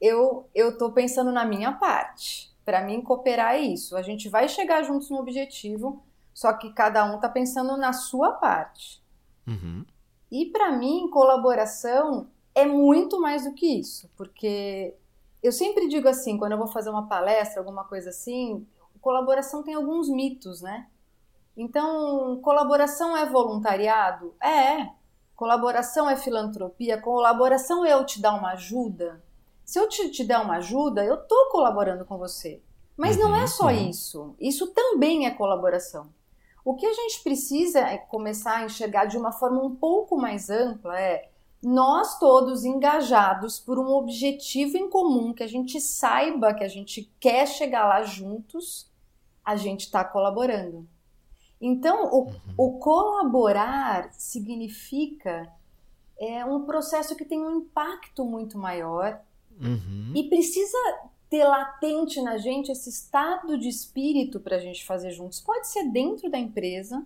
eu 0.01 0.49
eu 0.55 0.79
tô 0.79 0.93
pensando 0.93 1.33
na 1.33 1.45
minha 1.45 1.73
parte. 1.73 2.55
Para 2.65 2.85
mim 2.85 3.03
cooperar 3.03 3.55
é 3.55 3.63
isso. 3.63 3.97
A 3.97 4.03
gente 4.03 4.29
vai 4.29 4.49
chegar 4.49 4.85
juntos 4.85 5.11
no 5.11 5.19
objetivo, 5.19 6.05
só 6.33 6.53
que 6.53 6.73
cada 6.73 7.05
um 7.05 7.19
tá 7.19 7.29
pensando 7.29 7.77
na 7.77 7.93
sua 7.93 8.31
parte. 8.35 9.03
Uhum. 9.45 9.85
E 10.31 10.47
para 10.47 10.71
mim 10.71 11.11
colaboração 11.11 12.29
é 12.55 12.65
muito 12.65 13.21
mais 13.21 13.43
do 13.43 13.55
que 13.55 13.67
isso, 13.67 14.09
porque 14.17 14.95
eu 15.43 15.51
sempre 15.51 15.89
digo 15.89 16.09
assim, 16.09 16.39
quando 16.39 16.53
eu 16.53 16.59
vou 16.59 16.69
fazer 16.69 16.91
uma 16.91 17.09
palestra, 17.09 17.61
alguma 17.61 17.83
coisa 17.83 18.11
assim, 18.11 18.65
colaboração 19.01 19.65
tem 19.65 19.75
alguns 19.75 20.09
mitos, 20.09 20.63
né? 20.63 20.87
Então, 21.57 22.38
colaboração 22.42 23.16
é 23.16 23.25
voluntariado? 23.25 24.35
É. 24.42 24.90
Colaboração 25.35 26.09
é 26.09 26.16
filantropia? 26.16 27.01
Colaboração 27.01 27.85
é 27.85 27.92
eu 27.92 28.05
te 28.05 28.21
dar 28.21 28.35
uma 28.35 28.53
ajuda? 28.53 29.23
Se 29.64 29.79
eu 29.79 29.88
te, 29.88 30.11
te 30.11 30.25
der 30.25 30.38
uma 30.38 30.57
ajuda, 30.57 31.05
eu 31.05 31.14
estou 31.14 31.49
colaborando 31.51 32.05
com 32.05 32.19
você. 32.19 32.62
Mas 32.97 33.16
não 33.16 33.35
é 33.35 33.42
uhum, 33.42 33.49
só 33.49 33.71
isso. 33.71 34.35
Isso 34.40 34.69
também 34.69 35.27
é 35.27 35.31
colaboração. 35.31 36.09
O 36.64 36.75
que 36.75 36.87
a 36.87 36.92
gente 36.92 37.23
precisa 37.23 37.81
é 37.81 37.99
começar 37.99 38.57
a 38.57 38.64
enxergar 38.64 39.05
de 39.05 39.16
uma 39.16 39.33
forma 39.33 39.62
um 39.62 39.75
pouco 39.75 40.16
mais 40.16 40.51
ampla 40.51 40.99
é 40.99 41.31
nós 41.62 42.19
todos 42.19 42.64
engajados 42.64 43.59
por 43.59 43.79
um 43.79 43.88
objetivo 43.88 44.77
em 44.77 44.88
comum, 44.88 45.33
que 45.33 45.42
a 45.42 45.47
gente 45.47 45.81
saiba 45.81 46.55
que 46.55 46.64
a 46.64 46.69
gente 46.69 47.12
quer 47.19 47.47
chegar 47.47 47.87
lá 47.87 48.03
juntos, 48.03 48.90
a 49.45 49.57
gente 49.57 49.83
está 49.83 50.05
colaborando. 50.05 50.88
Então, 51.61 52.07
o, 52.07 52.25
uhum. 52.25 52.35
o 52.57 52.79
colaborar 52.79 54.12
significa 54.12 55.51
é 56.19 56.45
um 56.45 56.64
processo 56.64 57.14
que 57.16 57.25
tem 57.25 57.40
um 57.40 57.59
impacto 57.59 58.25
muito 58.25 58.59
maior 58.59 59.21
uhum. 59.61 60.12
e 60.14 60.29
precisa 60.29 60.79
ter 61.29 61.45
latente 61.45 62.21
na 62.23 62.38
gente 62.38 62.71
esse 62.71 62.88
estado 62.88 63.59
de 63.59 63.69
espírito 63.69 64.40
para 64.40 64.57
a 64.57 64.61
gente 64.61 64.85
fazer 64.85 65.11
juntos. 65.11 65.40
Pode 65.40 65.66
ser 65.66 65.90
dentro 65.90 66.31
da 66.31 66.38
empresa, 66.38 67.05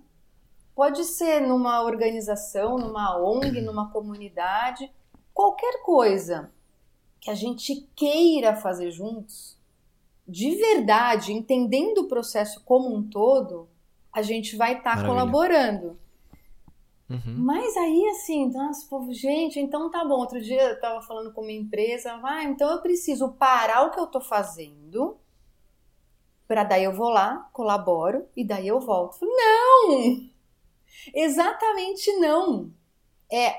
pode 0.75 1.05
ser 1.05 1.41
numa 1.41 1.83
organização, 1.83 2.77
numa 2.77 3.19
ONG, 3.19 3.61
numa 3.63 3.91
comunidade, 3.91 4.91
qualquer 5.33 5.83
coisa 5.83 6.51
que 7.21 7.31
a 7.31 7.35
gente 7.35 7.89
queira 7.95 8.57
fazer 8.57 8.91
juntos, 8.91 9.59
de 10.27 10.55
verdade, 10.55 11.33
entendendo 11.33 12.03
o 12.03 12.09
processo 12.09 12.63
como 12.65 12.95
um 12.95 13.03
todo, 13.03 13.69
a 14.13 14.23
gente 14.23 14.57
vai 14.57 14.79
estar 14.79 14.97
tá 14.97 15.07
colaborando. 15.07 15.99
Uhum. 17.09 17.35
Mas 17.39 17.77
aí, 17.77 18.07
assim, 18.11 18.51
nossa, 18.51 18.87
povo, 18.89 19.13
gente, 19.13 19.59
então 19.59 19.91
tá 19.91 20.05
bom. 20.05 20.15
Outro 20.15 20.41
dia 20.41 20.63
eu 20.63 20.81
tava 20.81 21.03
falando 21.03 21.33
com 21.33 21.43
uma 21.43 21.53
empresa, 21.53 22.21
ah, 22.23 22.45
então 22.45 22.71
eu 22.71 22.81
preciso 22.81 23.33
parar 23.33 23.83
o 23.83 23.91
que 23.91 23.99
eu 23.99 24.07
tô 24.07 24.21
fazendo, 24.21 25.19
para 26.47 26.63
daí 26.63 26.85
eu 26.85 26.93
vou 26.93 27.09
lá, 27.09 27.49
colaboro 27.53 28.27
e 28.37 28.45
daí 28.45 28.69
eu 28.69 28.81
volto. 28.81 29.19
Não! 29.23 30.29
Exatamente 31.15 32.13
não. 32.19 32.71
É, 33.31 33.57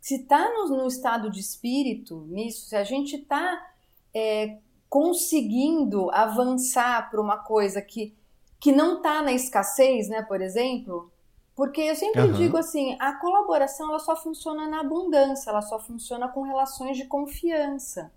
se 0.00 0.24
tá 0.24 0.52
no, 0.52 0.68
no 0.68 0.86
estado 0.86 1.30
de 1.30 1.40
espírito, 1.40 2.26
nisso, 2.28 2.66
se 2.66 2.76
a 2.76 2.84
gente 2.84 3.18
tá 3.18 3.74
é, 4.14 4.58
conseguindo 4.88 6.10
avançar 6.12 7.10
para 7.10 7.20
uma 7.20 7.38
coisa 7.38 7.82
que 7.82 8.16
que 8.58 8.72
não 8.72 8.98
está 8.98 9.22
na 9.22 9.32
escassez, 9.32 10.08
né, 10.08 10.22
por 10.22 10.40
exemplo, 10.40 11.10
porque 11.54 11.80
eu 11.80 11.96
sempre 11.96 12.20
uhum. 12.20 12.32
digo 12.32 12.56
assim, 12.56 12.96
a 13.00 13.14
colaboração 13.14 13.88
ela 13.88 13.98
só 13.98 14.14
funciona 14.14 14.68
na 14.68 14.80
abundância, 14.80 15.50
ela 15.50 15.62
só 15.62 15.78
funciona 15.78 16.28
com 16.28 16.42
relações 16.42 16.96
de 16.96 17.06
confiança. 17.06 18.12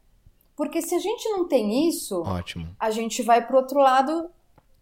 Porque 0.56 0.82
se 0.82 0.94
a 0.94 1.00
gente 1.00 1.30
não 1.30 1.48
tem 1.48 1.88
isso, 1.88 2.22
Ótimo. 2.22 2.68
a 2.78 2.92
gente 2.92 3.22
vai 3.22 3.46
para 3.48 3.56
outro 3.56 3.80
lado, 3.80 4.30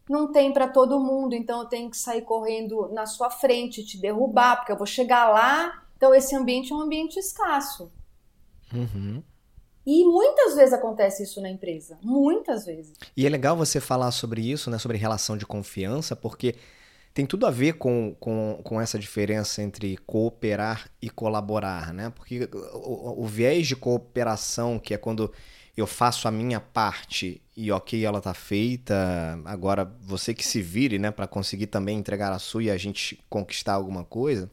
não 0.10 0.32
tem 0.32 0.51
para 0.51 0.68
todo 0.68 0.99
mundo, 0.99 1.36
então 1.36 1.62
eu 1.62 1.68
tenho 1.68 1.89
que 1.91 1.97
sair 1.97 2.24
correndo 2.24 2.89
na 2.91 3.05
sua 3.05 3.30
frente, 3.30 3.86
te 3.86 3.99
derrubar, 3.99 4.58
porque 4.58 4.72
eu 4.72 4.78
vou 4.78 4.88
chegar 4.88 5.30
lá, 5.30 5.84
então 5.95 6.16
esse 6.16 6.36
ambiente 6.36 6.74
é 6.74 6.76
um 6.76 6.82
ambiente 6.82 7.20
escasso. 7.20 7.91
Uhum. 8.74 9.22
E 9.90 10.04
muitas 10.04 10.54
vezes 10.54 10.74
acontece 10.74 11.24
isso 11.24 11.40
na 11.40 11.50
empresa, 11.50 11.98
muitas 12.04 12.66
vezes. 12.66 12.98
E 13.16 13.26
é 13.26 13.30
legal 13.30 13.56
você 13.56 13.80
falar 13.80 14.12
sobre 14.12 14.42
isso, 14.42 14.70
né, 14.70 14.78
sobre 14.78 14.98
relação 14.98 15.38
de 15.38 15.46
confiança, 15.46 16.14
porque 16.14 16.56
tem 17.14 17.26
tudo 17.26 17.46
a 17.46 17.52
ver 17.52 17.76
com, 17.76 18.14
com, 18.20 18.60
com 18.62 18.82
essa 18.82 19.00
diferença 19.00 19.62
entre 19.62 19.96
cooperar 20.06 20.92
e 21.02 21.10
colaborar, 21.10 21.94
né? 21.94 22.10
Porque 22.10 22.50
o, 22.74 23.24
o 23.24 23.26
viés 23.26 23.66
de 23.66 23.78
cooperação, 23.78 24.78
que 24.78 24.94
é 24.94 24.98
quando 24.98 25.32
eu 25.78 25.88
faço 25.88 26.28
a 26.28 26.32
minha 26.32 26.60
parte 26.60 27.42
e 27.56 27.72
ok, 27.72 28.04
ela 28.04 28.20
tá 28.20 28.34
feita, 28.34 29.40
agora 29.46 29.90
você 30.02 30.34
que 30.34 30.46
se 30.46 30.62
vire, 30.62 31.00
né, 31.00 31.12
para 31.12 31.28
conseguir 31.28 31.68
também 31.68 31.98
entregar 31.98 32.34
a 32.34 32.40
sua 32.40 32.64
e 32.64 32.70
a 32.70 32.76
gente 32.76 33.24
conquistar 33.30 33.76
alguma 33.76 34.04
coisa. 34.04 34.52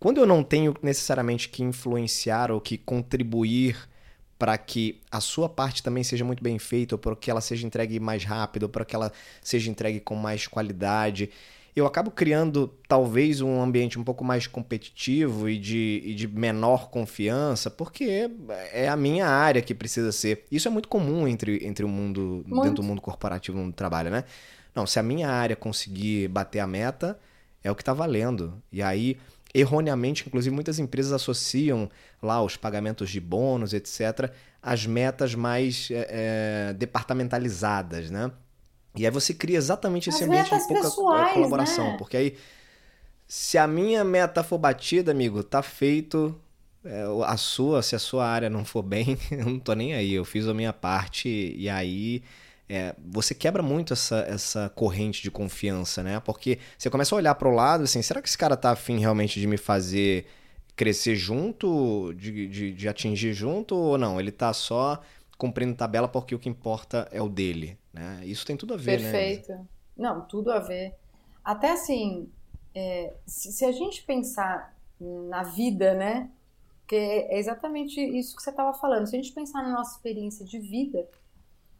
Quando 0.00 0.22
eu 0.22 0.26
não 0.26 0.42
tenho 0.42 0.74
necessariamente 0.82 1.50
que 1.50 1.62
influenciar 1.62 2.50
ou 2.50 2.62
que 2.62 2.78
contribuir 2.78 3.76
para 4.38 4.56
que 4.56 5.00
a 5.10 5.20
sua 5.20 5.48
parte 5.48 5.82
também 5.82 6.04
seja 6.04 6.24
muito 6.24 6.42
bem 6.42 6.58
feita, 6.58 6.94
ou 6.94 6.98
para 6.98 7.16
que 7.16 7.30
ela 7.30 7.40
seja 7.40 7.66
entregue 7.66 7.98
mais 7.98 8.24
rápido, 8.24 8.64
ou 8.64 8.68
para 8.68 8.84
que 8.84 8.94
ela 8.94 9.12
seja 9.42 9.70
entregue 9.70 9.98
com 9.98 10.14
mais 10.14 10.46
qualidade. 10.46 11.30
Eu 11.74 11.86
acabo 11.86 12.10
criando 12.10 12.72
talvez 12.88 13.40
um 13.40 13.60
ambiente 13.60 13.98
um 13.98 14.04
pouco 14.04 14.24
mais 14.24 14.46
competitivo 14.46 15.48
e 15.48 15.58
de, 15.58 16.02
e 16.04 16.14
de 16.14 16.26
menor 16.26 16.88
confiança, 16.88 17.70
porque 17.70 18.30
é 18.72 18.88
a 18.88 18.96
minha 18.96 19.26
área 19.26 19.60
que 19.60 19.74
precisa 19.74 20.10
ser. 20.12 20.44
Isso 20.50 20.68
é 20.68 20.70
muito 20.70 20.88
comum 20.88 21.26
entre, 21.26 21.64
entre 21.66 21.84
o 21.84 21.88
mundo, 21.88 22.44
muito. 22.46 22.62
dentro 22.62 22.76
do 22.76 22.82
mundo 22.82 23.00
corporativo, 23.00 23.58
no 23.58 23.72
trabalho, 23.72 24.10
né? 24.10 24.24
Não, 24.74 24.86
se 24.86 24.98
a 24.98 25.02
minha 25.02 25.28
área 25.28 25.56
conseguir 25.56 26.28
bater 26.28 26.60
a 26.60 26.66
meta, 26.66 27.18
é 27.62 27.70
o 27.70 27.74
que 27.74 27.82
está 27.82 27.92
valendo. 27.92 28.60
E 28.72 28.82
aí 28.82 29.16
erroneamente, 29.54 30.24
inclusive 30.26 30.54
muitas 30.54 30.78
empresas 30.78 31.12
associam 31.12 31.88
lá 32.22 32.42
os 32.42 32.56
pagamentos 32.56 33.10
de 33.10 33.20
bônus, 33.20 33.72
etc., 33.72 34.30
às 34.62 34.86
metas 34.86 35.34
mais 35.34 35.88
é, 35.90 36.74
departamentalizadas, 36.76 38.10
né? 38.10 38.30
E 38.96 39.06
aí 39.06 39.12
você 39.12 39.32
cria 39.32 39.56
exatamente 39.56 40.10
esse 40.10 40.24
As 40.24 40.28
ambiente 40.28 40.50
de 40.50 40.58
pouca 40.66 40.82
pessoais, 40.82 41.34
colaboração, 41.34 41.92
né? 41.92 41.96
porque 41.96 42.16
aí 42.16 42.36
se 43.28 43.58
a 43.58 43.66
minha 43.66 44.02
meta 44.02 44.42
for 44.42 44.56
batida, 44.56 45.12
amigo, 45.12 45.42
tá 45.42 45.62
feito. 45.62 46.34
É, 46.82 47.04
a 47.26 47.36
sua, 47.36 47.82
se 47.82 47.94
a 47.94 47.98
sua 47.98 48.26
área 48.26 48.48
não 48.48 48.64
for 48.64 48.82
bem, 48.82 49.18
eu 49.30 49.44
não 49.44 49.58
tô 49.58 49.74
nem 49.74 49.92
aí. 49.92 50.14
Eu 50.14 50.24
fiz 50.24 50.48
a 50.48 50.54
minha 50.54 50.72
parte 50.72 51.28
e 51.28 51.68
aí 51.68 52.22
é, 52.68 52.94
você 52.98 53.34
quebra 53.34 53.62
muito 53.62 53.94
essa, 53.94 54.18
essa 54.28 54.68
corrente 54.68 55.22
de 55.22 55.30
confiança, 55.30 56.02
né? 56.02 56.20
Porque 56.20 56.58
você 56.76 56.90
começa 56.90 57.14
a 57.14 57.18
olhar 57.18 57.34
para 57.34 57.48
o 57.48 57.54
lado 57.54 57.84
assim, 57.84 58.02
será 58.02 58.20
que 58.20 58.28
esse 58.28 58.36
cara 58.36 58.56
tá 58.56 58.70
afim 58.70 58.98
realmente 58.98 59.40
de 59.40 59.46
me 59.46 59.56
fazer 59.56 60.26
crescer 60.76 61.16
junto, 61.16 62.12
de, 62.14 62.46
de, 62.46 62.72
de, 62.72 62.88
atingir 62.88 63.32
junto 63.32 63.74
ou 63.74 63.96
não? 63.96 64.20
Ele 64.20 64.30
tá 64.30 64.52
só 64.52 65.00
cumprindo 65.38 65.74
tabela 65.74 66.06
porque 66.06 66.34
o 66.34 66.38
que 66.38 66.48
importa 66.48 67.08
é 67.10 67.22
o 67.22 67.28
dele, 67.28 67.78
né? 67.92 68.20
Isso 68.24 68.44
tem 68.44 68.56
tudo 68.56 68.74
a 68.74 68.76
ver, 68.76 69.00
Perfeito. 69.00 69.12
né? 69.12 69.56
Perfeito. 69.56 69.68
Não, 69.96 70.20
tudo 70.26 70.52
a 70.52 70.58
ver. 70.58 70.94
Até 71.42 71.72
assim, 71.72 72.28
é, 72.74 73.14
se, 73.26 73.50
se 73.50 73.64
a 73.64 73.72
gente 73.72 74.02
pensar 74.02 74.76
na 75.00 75.42
vida, 75.42 75.94
né? 75.94 76.30
Que 76.86 76.96
é 76.96 77.38
exatamente 77.38 78.00
isso 78.00 78.36
que 78.36 78.42
você 78.42 78.50
estava 78.50 78.72
falando. 78.74 79.06
Se 79.06 79.16
a 79.16 79.18
gente 79.22 79.32
pensar 79.32 79.62
na 79.62 79.72
nossa 79.72 79.96
experiência 79.96 80.44
de 80.44 80.58
vida, 80.58 81.06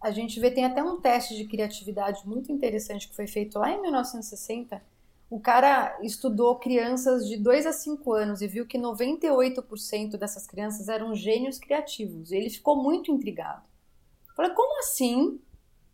a 0.00 0.10
gente 0.10 0.38
vê, 0.38 0.50
tem 0.50 0.64
até 0.64 0.82
um 0.82 1.00
teste 1.00 1.36
de 1.36 1.44
criatividade 1.44 2.26
muito 2.26 2.52
interessante 2.52 3.08
que 3.08 3.16
foi 3.16 3.26
feito 3.26 3.58
lá 3.58 3.70
em 3.70 3.82
1960. 3.82 4.80
O 5.28 5.40
cara 5.40 5.98
estudou 6.02 6.56
crianças 6.56 7.26
de 7.26 7.36
2 7.36 7.66
a 7.66 7.72
5 7.72 8.12
anos 8.12 8.40
e 8.40 8.46
viu 8.46 8.66
que 8.66 8.78
98% 8.78 10.16
dessas 10.16 10.46
crianças 10.46 10.88
eram 10.88 11.14
gênios 11.14 11.58
criativos. 11.58 12.32
Ele 12.32 12.48
ficou 12.48 12.82
muito 12.82 13.10
intrigado. 13.10 13.62
Falei, 14.36 14.52
como 14.52 14.78
assim 14.78 15.40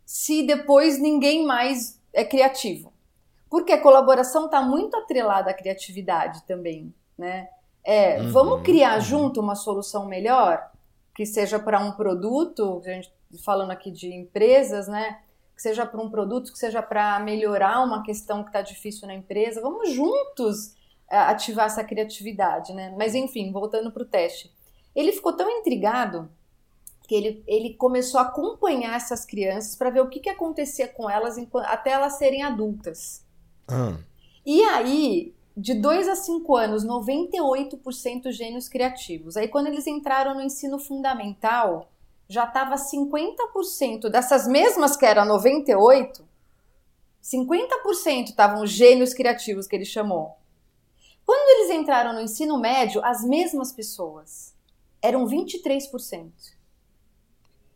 se 0.05 0.43
depois 0.43 1.01
ninguém 1.01 1.43
mais 1.45 1.99
é 2.13 2.23
criativo? 2.23 2.93
Porque 3.49 3.73
a 3.73 3.81
colaboração 3.81 4.45
está 4.45 4.61
muito 4.61 4.95
atrelada 4.95 5.49
à 5.49 5.53
criatividade 5.53 6.43
também, 6.43 6.93
né? 7.17 7.49
É, 7.83 8.21
uhum, 8.21 8.31
vamos 8.31 8.61
criar 8.61 8.95
uhum. 8.95 9.01
junto 9.01 9.41
uma 9.41 9.55
solução 9.55 10.05
melhor, 10.05 10.71
que 11.15 11.25
seja 11.25 11.59
para 11.59 11.79
um 11.79 11.91
produto, 11.91 12.81
a 12.85 12.89
gente 12.89 13.11
falando 13.43 13.71
aqui 13.71 13.91
de 13.91 14.13
empresas, 14.13 14.87
né? 14.87 15.19
Que 15.55 15.61
seja 15.61 15.85
para 15.85 16.01
um 16.01 16.09
produto, 16.09 16.51
que 16.51 16.59
seja 16.59 16.81
para 16.81 17.19
melhorar 17.19 17.83
uma 17.83 18.03
questão 18.03 18.43
que 18.43 18.49
está 18.49 18.61
difícil 18.61 19.07
na 19.07 19.13
empresa. 19.13 19.61
Vamos 19.61 19.91
juntos 19.91 20.75
uh, 21.11 21.27
ativar 21.27 21.67
essa 21.67 21.83
criatividade, 21.83 22.73
né? 22.73 22.93
Mas 22.97 23.15
enfim, 23.15 23.51
voltando 23.51 23.91
para 23.91 24.03
o 24.03 24.07
teste. 24.07 24.51
Ele 24.95 25.11
ficou 25.11 25.33
tão 25.33 25.49
intrigado 25.49 26.29
que 27.07 27.15
ele, 27.15 27.43
ele 27.47 27.73
começou 27.75 28.19
a 28.19 28.23
acompanhar 28.23 28.95
essas 28.95 29.25
crianças 29.25 29.75
para 29.75 29.89
ver 29.89 30.01
o 30.01 30.09
que, 30.09 30.19
que 30.19 30.29
acontecia 30.29 30.87
com 30.87 31.09
elas 31.09 31.37
enquanto, 31.37 31.65
até 31.65 31.91
elas 31.91 32.17
serem 32.17 32.43
adultas. 32.43 33.23
Ah. 33.67 33.97
E 34.45 34.61
aí, 34.63 35.35
de 35.55 35.73
2 35.73 36.07
a 36.07 36.15
5 36.15 36.55
anos, 36.55 36.85
98% 36.85 38.31
gênios 38.31 38.67
criativos. 38.67 39.37
Aí, 39.37 39.47
quando 39.47 39.67
eles 39.67 39.87
entraram 39.87 40.35
no 40.35 40.41
ensino 40.41 40.77
fundamental, 40.79 41.91
já 42.27 42.45
estava 42.45 42.75
50% 42.75 44.09
dessas 44.09 44.47
mesmas 44.47 44.95
que 44.95 45.05
era 45.05 45.23
98, 45.23 46.27
50% 47.23 48.25
estavam 48.25 48.65
gênios 48.65 49.13
criativos 49.13 49.67
que 49.67 49.75
ele 49.75 49.85
chamou. 49.85 50.37
Quando 51.25 51.59
eles 51.59 51.79
entraram 51.79 52.13
no 52.13 52.21
ensino 52.21 52.59
médio, 52.59 53.03
as 53.03 53.23
mesmas 53.23 53.71
pessoas 53.71 54.53
eram 55.01 55.25
23%. 55.27 56.31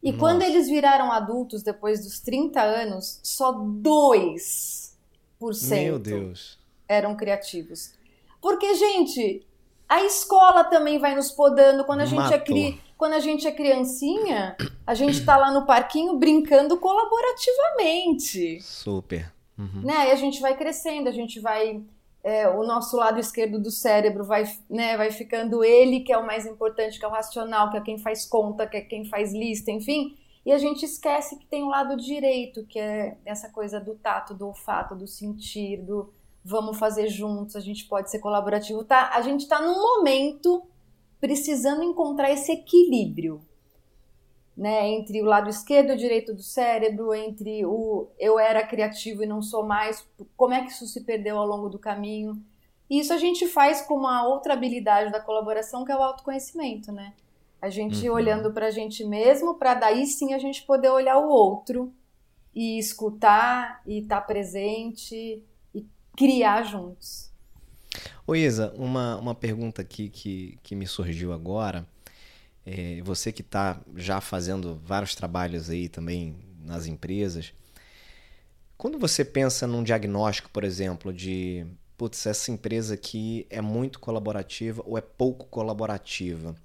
E 0.02 0.12
Nossa. 0.12 0.20
quando 0.20 0.44
eles 0.44 0.70
viraram 0.70 1.12
adultos 1.12 1.62
depois 1.64 2.04
dos 2.04 2.20
30 2.20 2.62
anos, 2.62 3.20
só 3.24 3.52
2% 3.54 4.94
Meu 5.84 6.00
Deus. 6.00 6.58
eram 6.88 7.16
criativos. 7.18 7.94
Porque, 8.42 8.76
gente, 8.76 9.46
a 9.88 10.04
escola 10.04 10.64
também 10.64 11.00
vai 11.00 11.16
nos 11.16 11.32
podando 11.32 11.84
quando 11.84 12.02
a 12.02 12.06
gente 12.06 12.34
é 12.34 12.40
cri... 12.40 12.80
quando 13.00 13.14
a 13.14 13.20
gente 13.20 13.48
é 13.48 13.52
criancinha, 13.54 14.58
a 14.86 14.94
gente 14.94 15.24
tá 15.24 15.38
lá 15.38 15.54
no 15.54 15.66
parquinho 15.66 16.18
brincando 16.18 16.78
colaborativamente. 16.78 18.60
Super. 18.62 19.32
Uhum. 19.58 19.84
Né? 19.86 20.10
E 20.10 20.12
a 20.12 20.16
gente 20.16 20.42
vai 20.42 20.58
crescendo, 20.58 21.08
a 21.08 21.12
gente 21.14 21.40
vai 21.40 21.82
é, 22.22 22.50
o 22.50 22.62
nosso 22.66 22.98
lado 22.98 23.18
esquerdo 23.18 23.58
do 23.58 23.72
cérebro 23.72 24.26
vai, 24.26 24.44
né, 24.70 24.98
vai 24.98 25.12
ficando 25.12 25.64
ele, 25.64 26.02
que 26.02 26.12
é 26.12 26.18
o 26.18 26.26
mais 26.26 26.46
importante, 26.46 27.00
que 27.00 27.06
é 27.06 27.08
o 27.08 27.12
racional, 27.12 27.70
que 27.70 27.78
é 27.78 27.82
quem 27.82 27.98
faz 27.98 28.26
conta, 28.26 28.68
que 28.68 28.76
é 28.76 28.82
quem 28.82 29.06
faz 29.06 29.32
lista, 29.32 29.72
enfim. 29.72 30.18
E 30.46 30.52
a 30.52 30.58
gente 30.58 30.84
esquece 30.84 31.38
que 31.38 31.46
tem 31.46 31.64
o 31.64 31.70
lado 31.70 31.96
direito, 31.96 32.66
que 32.66 32.80
é 32.80 33.18
essa 33.26 33.50
coisa 33.50 33.80
do 33.80 33.96
tato, 33.96 34.34
do 34.34 34.46
olfato, 34.46 34.94
do 34.94 35.08
sentir, 35.08 35.78
do, 35.78 36.12
vamos 36.44 36.78
fazer 36.78 37.08
juntos, 37.08 37.56
a 37.56 37.62
gente 37.62 37.86
pode 37.86 38.12
ser 38.12 38.20
colaborativo. 38.20 38.84
Tá, 38.84 39.12
a 39.14 39.22
gente 39.22 39.44
está 39.44 39.62
num 39.62 39.82
momento 39.82 40.68
precisando 41.20 41.84
encontrar 41.84 42.32
esse 42.32 42.52
equilíbrio, 42.52 43.42
né, 44.56 44.90
entre 44.90 45.22
o 45.22 45.26
lado 45.26 45.50
esquerdo 45.50 45.92
e 45.92 45.94
o 45.94 45.98
direito 45.98 46.34
do 46.34 46.42
cérebro, 46.42 47.14
entre 47.14 47.66
o 47.66 48.08
eu 48.20 48.38
era 48.38 48.66
criativo 48.66 49.24
e 49.24 49.28
não 49.28 49.42
sou 49.42 49.66
mais, 49.66 50.06
como 50.36 50.54
é 50.54 50.62
que 50.62 50.72
isso 50.72 50.86
se 50.86 51.02
perdeu 51.02 51.38
ao 51.38 51.48
longo 51.48 51.70
do 51.70 51.80
caminho. 51.80 52.42
E 52.90 53.00
isso 53.00 53.14
a 53.14 53.18
gente 53.18 53.48
faz 53.48 53.82
com 53.82 53.96
uma 53.96 54.28
outra 54.28 54.54
habilidade 54.54 55.12
da 55.12 55.22
colaboração, 55.22 55.86
que 55.86 55.92
é 55.92 55.96
o 55.96 56.02
autoconhecimento, 56.02 56.92
né? 56.92 57.14
A 57.62 57.70
gente 57.70 58.08
uhum. 58.10 58.16
olhando 58.16 58.52
para 58.52 58.68
a 58.68 58.72
gente 58.72 59.06
mesmo, 59.06 59.56
para 59.56 59.76
daí 59.76 60.06
sim 60.08 60.34
a 60.34 60.40
gente 60.40 60.64
poder 60.64 60.90
olhar 60.90 61.18
o 61.20 61.30
outro 61.30 61.94
e 62.54 62.80
escutar 62.80 63.82
e 63.86 64.00
estar 64.00 64.22
tá 64.22 64.28
presente 64.28 65.44
criar 66.20 66.64
juntos. 66.64 67.29
Ô 68.26 68.36
Isa, 68.36 68.74
uma, 68.76 69.18
uma 69.18 69.36
pergunta 69.36 69.82
aqui 69.82 70.10
que, 70.10 70.58
que 70.62 70.76
me 70.76 70.86
surgiu 70.86 71.34
agora. 71.34 71.88
É, 72.66 73.02
você 73.04 73.32
que 73.32 73.42
está 73.42 73.82
já 73.96 74.22
fazendo 74.22 74.80
vários 74.86 75.16
trabalhos 75.16 75.70
aí 75.70 75.90
também 75.90 76.36
nas 76.64 76.86
empresas, 76.86 77.54
quando 78.78 79.00
você 79.00 79.26
pensa 79.26 79.66
num 79.66 79.84
diagnóstico, 79.84 80.50
por 80.52 80.64
exemplo, 80.64 81.12
de 81.12 81.66
putz, 81.98 82.26
essa 82.26 82.52
empresa 82.52 82.94
aqui 82.94 83.46
é 83.50 83.62
muito 83.62 84.00
colaborativa 84.00 84.82
ou 84.86 84.98
é 84.98 85.02
pouco 85.02 85.48
colaborativa, 85.48 86.56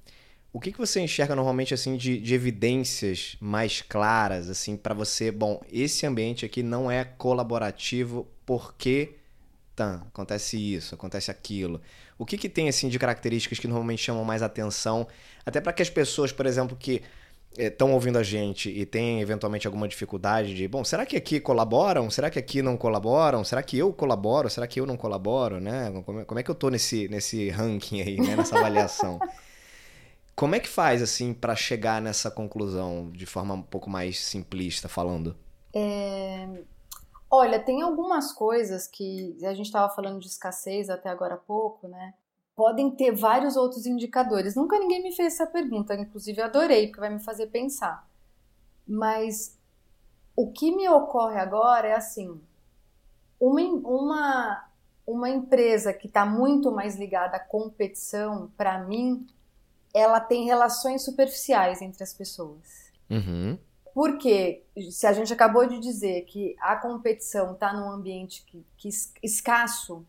o 0.52 0.60
que, 0.60 0.70
que 0.70 0.78
você 0.78 1.00
enxerga 1.00 1.34
normalmente 1.34 1.74
assim 1.74 1.96
de, 1.96 2.20
de 2.20 2.32
evidências 2.32 3.36
mais 3.40 3.82
claras 3.82 4.48
assim 4.48 4.76
para 4.76 4.94
você? 4.94 5.32
Bom, 5.32 5.60
esse 5.72 6.06
ambiente 6.06 6.46
aqui 6.46 6.62
não 6.62 6.88
é 6.88 7.04
colaborativo 7.04 8.28
porque 8.46 9.16
tá, 9.74 10.02
acontece 10.08 10.56
isso, 10.56 10.94
acontece 10.94 11.30
aquilo. 11.30 11.80
O 12.18 12.24
que, 12.24 12.38
que 12.38 12.48
tem 12.48 12.68
assim 12.68 12.88
de 12.88 12.98
características 12.98 13.58
que 13.58 13.66
normalmente 13.66 14.02
chamam 14.02 14.24
mais 14.24 14.42
atenção, 14.42 15.06
até 15.44 15.60
para 15.60 15.72
que 15.72 15.82
as 15.82 15.90
pessoas, 15.90 16.32
por 16.32 16.46
exemplo, 16.46 16.76
que 16.76 17.02
estão 17.56 17.90
eh, 17.90 17.92
ouvindo 17.92 18.18
a 18.18 18.22
gente 18.22 18.68
e 18.70 18.84
têm 18.84 19.20
eventualmente 19.20 19.66
alguma 19.66 19.86
dificuldade 19.86 20.54
de, 20.54 20.66
bom, 20.66 20.84
será 20.84 21.06
que 21.06 21.16
aqui 21.16 21.40
colaboram? 21.40 22.10
Será 22.10 22.30
que 22.30 22.38
aqui 22.38 22.62
não 22.62 22.76
colaboram? 22.76 23.44
Será 23.44 23.62
que 23.62 23.78
eu 23.78 23.92
colaboro? 23.92 24.50
Será 24.50 24.66
que 24.66 24.80
eu 24.80 24.86
não 24.86 24.96
colaboro, 24.96 25.60
né? 25.60 25.92
Como 26.26 26.38
é, 26.38 26.42
que 26.42 26.50
eu 26.50 26.54
tô 26.54 26.68
nesse 26.68 27.08
nesse 27.08 27.50
ranking 27.50 28.00
aí, 28.00 28.20
né, 28.20 28.36
nessa 28.36 28.58
avaliação? 28.58 29.18
Como 30.36 30.54
é 30.56 30.58
que 30.58 30.68
faz, 30.68 31.00
assim, 31.00 31.32
para 31.32 31.54
chegar 31.54 32.02
nessa 32.02 32.28
conclusão 32.28 33.08
de 33.12 33.24
forma 33.24 33.54
um 33.54 33.62
pouco 33.62 33.88
mais 33.88 34.18
simplista 34.18 34.88
falando? 34.88 35.36
É... 35.72 36.48
Olha, 37.36 37.58
tem 37.58 37.82
algumas 37.82 38.32
coisas 38.32 38.86
que 38.86 39.36
a 39.42 39.52
gente 39.54 39.66
estava 39.66 39.92
falando 39.92 40.20
de 40.20 40.28
escassez 40.28 40.88
até 40.88 41.08
agora 41.08 41.34
há 41.34 41.36
pouco, 41.36 41.88
né? 41.88 42.14
Podem 42.54 42.92
ter 42.92 43.10
vários 43.10 43.56
outros 43.56 43.86
indicadores. 43.86 44.54
Nunca 44.54 44.78
ninguém 44.78 45.02
me 45.02 45.10
fez 45.10 45.34
essa 45.34 45.44
pergunta, 45.44 45.96
inclusive 45.96 46.40
adorei, 46.40 46.86
porque 46.86 47.00
vai 47.00 47.10
me 47.10 47.18
fazer 47.18 47.48
pensar. 47.48 48.08
Mas 48.86 49.58
o 50.36 50.52
que 50.52 50.76
me 50.76 50.88
ocorre 50.88 51.36
agora 51.40 51.88
é 51.88 51.94
assim: 51.94 52.40
uma, 53.40 53.62
uma, 53.62 54.68
uma 55.04 55.28
empresa 55.28 55.92
que 55.92 56.06
está 56.06 56.24
muito 56.24 56.70
mais 56.70 56.94
ligada 56.94 57.36
à 57.36 57.40
competição, 57.40 58.48
para 58.56 58.78
mim, 58.78 59.26
ela 59.92 60.20
tem 60.20 60.44
relações 60.44 61.04
superficiais 61.04 61.82
entre 61.82 62.04
as 62.04 62.14
pessoas. 62.14 62.92
Uhum. 63.10 63.58
Porque 63.94 64.64
se 64.90 65.06
a 65.06 65.12
gente 65.12 65.32
acabou 65.32 65.66
de 65.66 65.78
dizer 65.78 66.22
que 66.22 66.56
a 66.60 66.74
competição 66.74 67.52
está 67.52 67.72
num 67.72 67.88
ambiente 67.88 68.44
que, 68.44 68.66
que 68.76 68.88
escasso, 69.22 70.04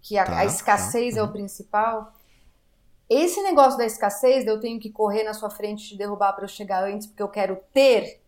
que 0.00 0.16
a, 0.16 0.24
tá, 0.24 0.38
a 0.38 0.44
escassez 0.44 1.14
tá. 1.14 1.20
é 1.20 1.22
o 1.22 1.26
uhum. 1.26 1.32
principal, 1.32 2.14
esse 3.10 3.42
negócio 3.42 3.76
da 3.76 3.84
escassez, 3.84 4.44
de 4.44 4.50
eu 4.50 4.60
tenho 4.60 4.78
que 4.78 4.90
correr 4.90 5.24
na 5.24 5.34
sua 5.34 5.50
frente 5.50 5.88
te 5.88 5.96
derrubar 5.96 6.32
para 6.32 6.44
eu 6.44 6.48
chegar 6.48 6.84
antes 6.84 7.08
porque 7.08 7.22
eu 7.22 7.28
quero 7.28 7.58
ter, 7.72 8.20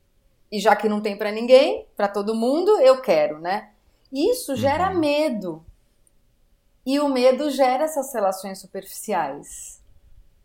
e 0.50 0.58
já 0.58 0.74
que 0.74 0.88
não 0.88 1.00
tem 1.00 1.16
para 1.16 1.30
ninguém, 1.30 1.86
para 1.96 2.08
todo 2.08 2.34
mundo, 2.34 2.80
eu 2.80 3.00
quero, 3.00 3.38
né? 3.38 3.70
Isso 4.12 4.56
gera 4.56 4.90
uhum. 4.90 4.98
medo. 4.98 5.64
E 6.84 7.00
o 7.00 7.08
medo 7.08 7.50
gera 7.50 7.84
essas 7.84 8.12
relações 8.12 8.60
superficiais. 8.60 9.80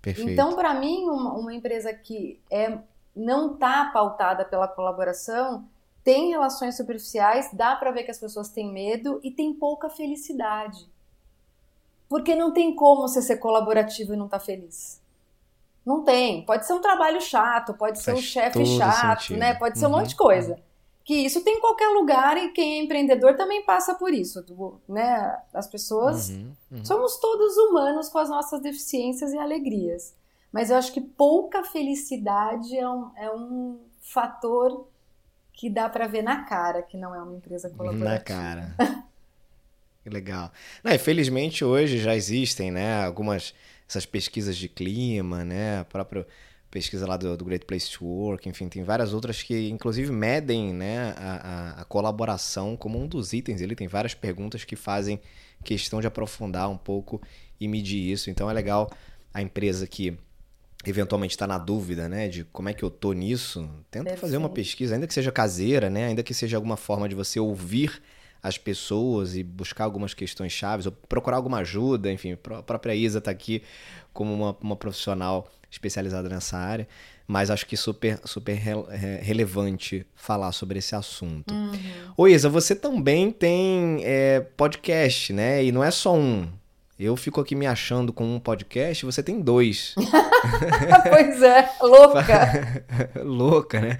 Perfeito. 0.01 0.32
Então, 0.32 0.55
para 0.55 0.74
mim, 0.74 1.03
uma, 1.05 1.34
uma, 1.34 1.53
empresa 1.53 1.93
que 1.93 2.41
é, 2.49 2.80
não 3.16 3.53
está 3.53 3.86
pautada 3.91 4.45
pela 4.45 4.68
colaboração 4.68 5.66
tem 6.03 6.30
relações 6.30 6.76
superficiais, 6.76 7.49
dá 7.53 7.76
para 7.76 7.91
ver 7.91 8.03
que 8.03 8.12
as 8.12 8.20
pessoas 8.20 8.49
têm 8.49 8.74
medo 8.74 9.20
e 9.24 9.30
tem 9.30 9.53
pouca 9.53 9.88
felicidade. 9.88 10.89
Porque 12.09 12.36
não 12.36 12.51
tem 12.51 12.76
como 12.76 13.03
você 13.03 13.22
ser 13.22 13.38
colaborativo 13.38 14.14
e 14.14 14.18
não 14.18 14.26
estar 14.26 14.39
tá 14.39 14.45
feliz. 14.45 14.99
Não 15.86 16.03
tem. 16.03 16.43
Pode 16.43 16.66
ser 16.66 16.74
um 16.74 16.82
trabalho 16.82 17.22
chato, 17.22 17.76
pode 17.76 18.01
Faz 18.01 18.05
ser 18.05 18.14
um 18.14 18.22
chefe 18.22 18.66
chato, 18.66 19.22
sentido. 19.22 19.39
né? 19.39 19.53
Pode 19.53 19.78
ser 19.78 19.86
uhum. 19.86 19.93
um 19.93 19.97
monte 19.97 20.09
de 20.09 20.16
coisa 20.16 20.59
que 21.03 21.16
isso 21.16 21.43
tem 21.43 21.57
em 21.57 21.59
qualquer 21.62 21.89
lugar 21.89 22.38
e 22.38 22.49
quem 22.49 22.80
é 22.80 22.84
empreendedor 22.84 23.36
também 23.36 23.64
passa 23.64 23.95
por 23.95 24.14
isso, 24.14 24.43
né? 24.88 25.38
As 25.53 25.68
pessoas 25.68 26.30
uhum, 26.30 26.53
uhum. 26.72 26.86
somos 26.86 27.18
todos 27.18 27.57
humanos 27.57 28.09
com 28.09 28.20
as 28.20 28.30
nossas 28.30 28.62
deficiências 28.62 29.34
e 29.34 29.38
alegrias, 29.38 30.16
mas 30.52 30.70
eu 30.70 30.78
acho 30.78 30.91
que 30.91 31.02
pouca 31.02 31.64
felicidade 31.64 32.78
é 32.78 32.88
um, 32.88 33.12
é 33.16 33.32
um 33.34 33.80
fator 34.02 34.88
que 35.54 35.70
dá 35.70 35.88
para 35.88 36.08
ver 36.08 36.22
na 36.22 36.43
cara 36.43 36.82
que 36.82 36.97
não 36.97 37.14
é 37.14 37.22
uma 37.22 37.36
empresa 37.36 37.70
colaborativa. 37.70 38.10
Na 38.10 38.20
cara. 38.20 38.76
que 40.04 40.10
legal. 40.10 40.52
Não, 40.84 40.97
felizmente 40.97 41.64
hoje 41.64 41.99
já 41.99 42.16
existem, 42.16 42.72
né? 42.72 43.04
Algumas 43.06 43.54
essas 43.88 44.06
pesquisas 44.06 44.58
de 44.58 44.70
clima, 44.70 45.43
né? 45.43 45.84
Próprio 45.86 46.26
pesquisa 46.72 47.06
lá 47.06 47.18
do, 47.18 47.36
do, 47.36 47.43
Great 47.43 47.66
Place 47.66 47.91
to 47.91 48.06
Work, 48.06 48.47
enfim, 48.47 48.70
tem 48.70 48.82
várias 48.82 49.14
outras 49.14 49.43
que 49.43 49.70
inclusive 49.70 50.10
medem 50.10 50.74
né, 50.74 51.14
a, 51.18 51.76
a, 51.78 51.82
a, 51.82 51.84
colaboração 51.84 52.78
como 52.78 52.97
um 52.97 53.06
dos 53.06 53.34
itens. 53.34 53.60
Ele 53.60 53.76
tem 53.76 53.89
várias 53.89 54.14
perguntas 54.14 54.64
que 54.64 54.78
fazem 54.78 55.20
questão 55.66 55.99
de 55.99 56.08
aprofundar 56.08 56.70
um 56.70 56.78
pouco 56.78 57.22
e 57.60 57.68
medir 57.68 58.10
isso. 58.10 58.30
Então 58.30 58.49
é 58.49 58.54
legal 58.54 58.89
a 59.34 59.41
empresa 59.41 59.86
que 59.86 60.18
eventualmente 60.86 61.32
está 61.32 61.45
na 61.45 61.57
dúvida, 61.57 62.09
né, 62.09 62.27
de 62.27 62.43
como 62.45 62.69
é 62.69 62.73
que 62.73 62.84
eu 62.84 62.89
tô 62.89 63.13
nisso, 63.13 63.69
tenta 63.89 64.05
Perfeito. 64.05 64.21
fazer 64.21 64.38
uma 64.38 64.49
pesquisa, 64.49 64.95
ainda 64.95 65.07
que 65.07 65.13
seja 65.13 65.32
caseira, 65.32 65.89
né, 65.89 66.05
ainda 66.07 66.23
que 66.23 66.34
seja 66.34 66.57
alguma 66.57 66.77
forma 66.77 67.07
de 67.07 67.15
você 67.15 67.39
ouvir 67.39 68.01
as 68.41 68.57
pessoas 68.57 69.36
e 69.36 69.43
buscar 69.43 69.84
algumas 69.84 70.13
questões 70.13 70.51
chaves 70.51 70.88
ou 70.88 70.91
procurar 70.91 71.38
alguma 71.38 71.59
ajuda, 71.59 72.11
enfim, 72.11 72.32
a 72.34 72.63
própria 72.63 72.95
Isa 72.95 73.19
está 73.19 73.29
aqui 73.29 73.61
como 74.13 74.34
uma, 74.34 74.57
uma 74.59 74.75
profissional 74.75 75.47
especializada 75.69 76.27
nessa 76.27 76.57
área, 76.57 76.88
mas 77.25 77.49
acho 77.49 77.65
que 77.65 77.77
super, 77.77 78.19
super 78.25 78.53
re, 78.55 78.73
relevante 79.21 80.05
falar 80.15 80.51
sobre 80.51 80.79
esse 80.79 80.93
assunto. 80.95 81.53
Uhum. 81.53 81.71
Ô 82.17 82.27
Isa, 82.27 82.49
você 82.49 82.75
também 82.75 83.32
tem 83.32 84.01
é, 84.03 84.41
podcast, 84.57 85.32
né? 85.32 85.63
E 85.63 85.71
não 85.71 85.82
é 85.82 85.91
só 85.91 86.13
um. 86.13 86.49
Eu 87.04 87.16
fico 87.16 87.41
aqui 87.41 87.56
me 87.56 87.66
achando 87.66 88.14
com 88.14 88.24
um 88.24 88.39
podcast, 88.39 89.04
você 89.04 89.24
tem 89.24 89.41
dois. 89.41 89.95
pois 91.10 91.41
é, 91.41 91.68
louca. 91.82 92.86
louca, 93.26 93.82
né? 93.82 93.97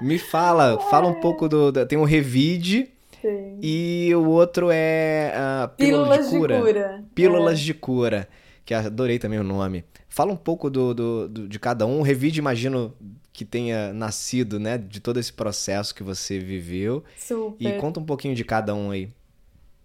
Me 0.00 0.18
fala, 0.18 0.80
fala 0.88 1.06
um 1.06 1.20
pouco 1.20 1.46
do. 1.46 1.70
Tem 1.84 1.98
o 1.98 2.04
Revide. 2.04 2.88
Sim. 3.20 3.58
E 3.60 4.10
o 4.14 4.26
outro 4.26 4.70
é 4.72 5.34
uh, 5.36 5.68
Pílulas, 5.76 6.16
Pílulas 6.16 6.30
de, 6.30 6.38
cura. 6.38 6.56
de 6.56 6.62
Cura. 6.62 7.04
Pílulas 7.14 7.60
é. 7.60 7.62
de 7.62 7.74
Cura, 7.74 8.28
que 8.64 8.72
adorei 8.72 9.18
também 9.18 9.38
o 9.38 9.44
nome. 9.44 9.84
Fala 10.08 10.32
um 10.32 10.36
pouco 10.36 10.70
do, 10.70 10.94
do, 10.94 11.28
do, 11.28 11.46
de 11.46 11.58
cada 11.58 11.84
um. 11.84 11.98
O 11.98 12.02
Revide, 12.02 12.38
imagino 12.38 12.96
que 13.34 13.44
tenha 13.44 13.92
nascido, 13.92 14.58
né, 14.58 14.78
de 14.78 14.98
todo 14.98 15.20
esse 15.20 15.32
processo 15.32 15.94
que 15.94 16.02
você 16.02 16.38
viveu. 16.38 17.04
Super. 17.18 17.76
E 17.76 17.78
conta 17.78 18.00
um 18.00 18.04
pouquinho 18.04 18.34
de 18.34 18.44
cada 18.44 18.74
um 18.74 18.90
aí. 18.90 19.10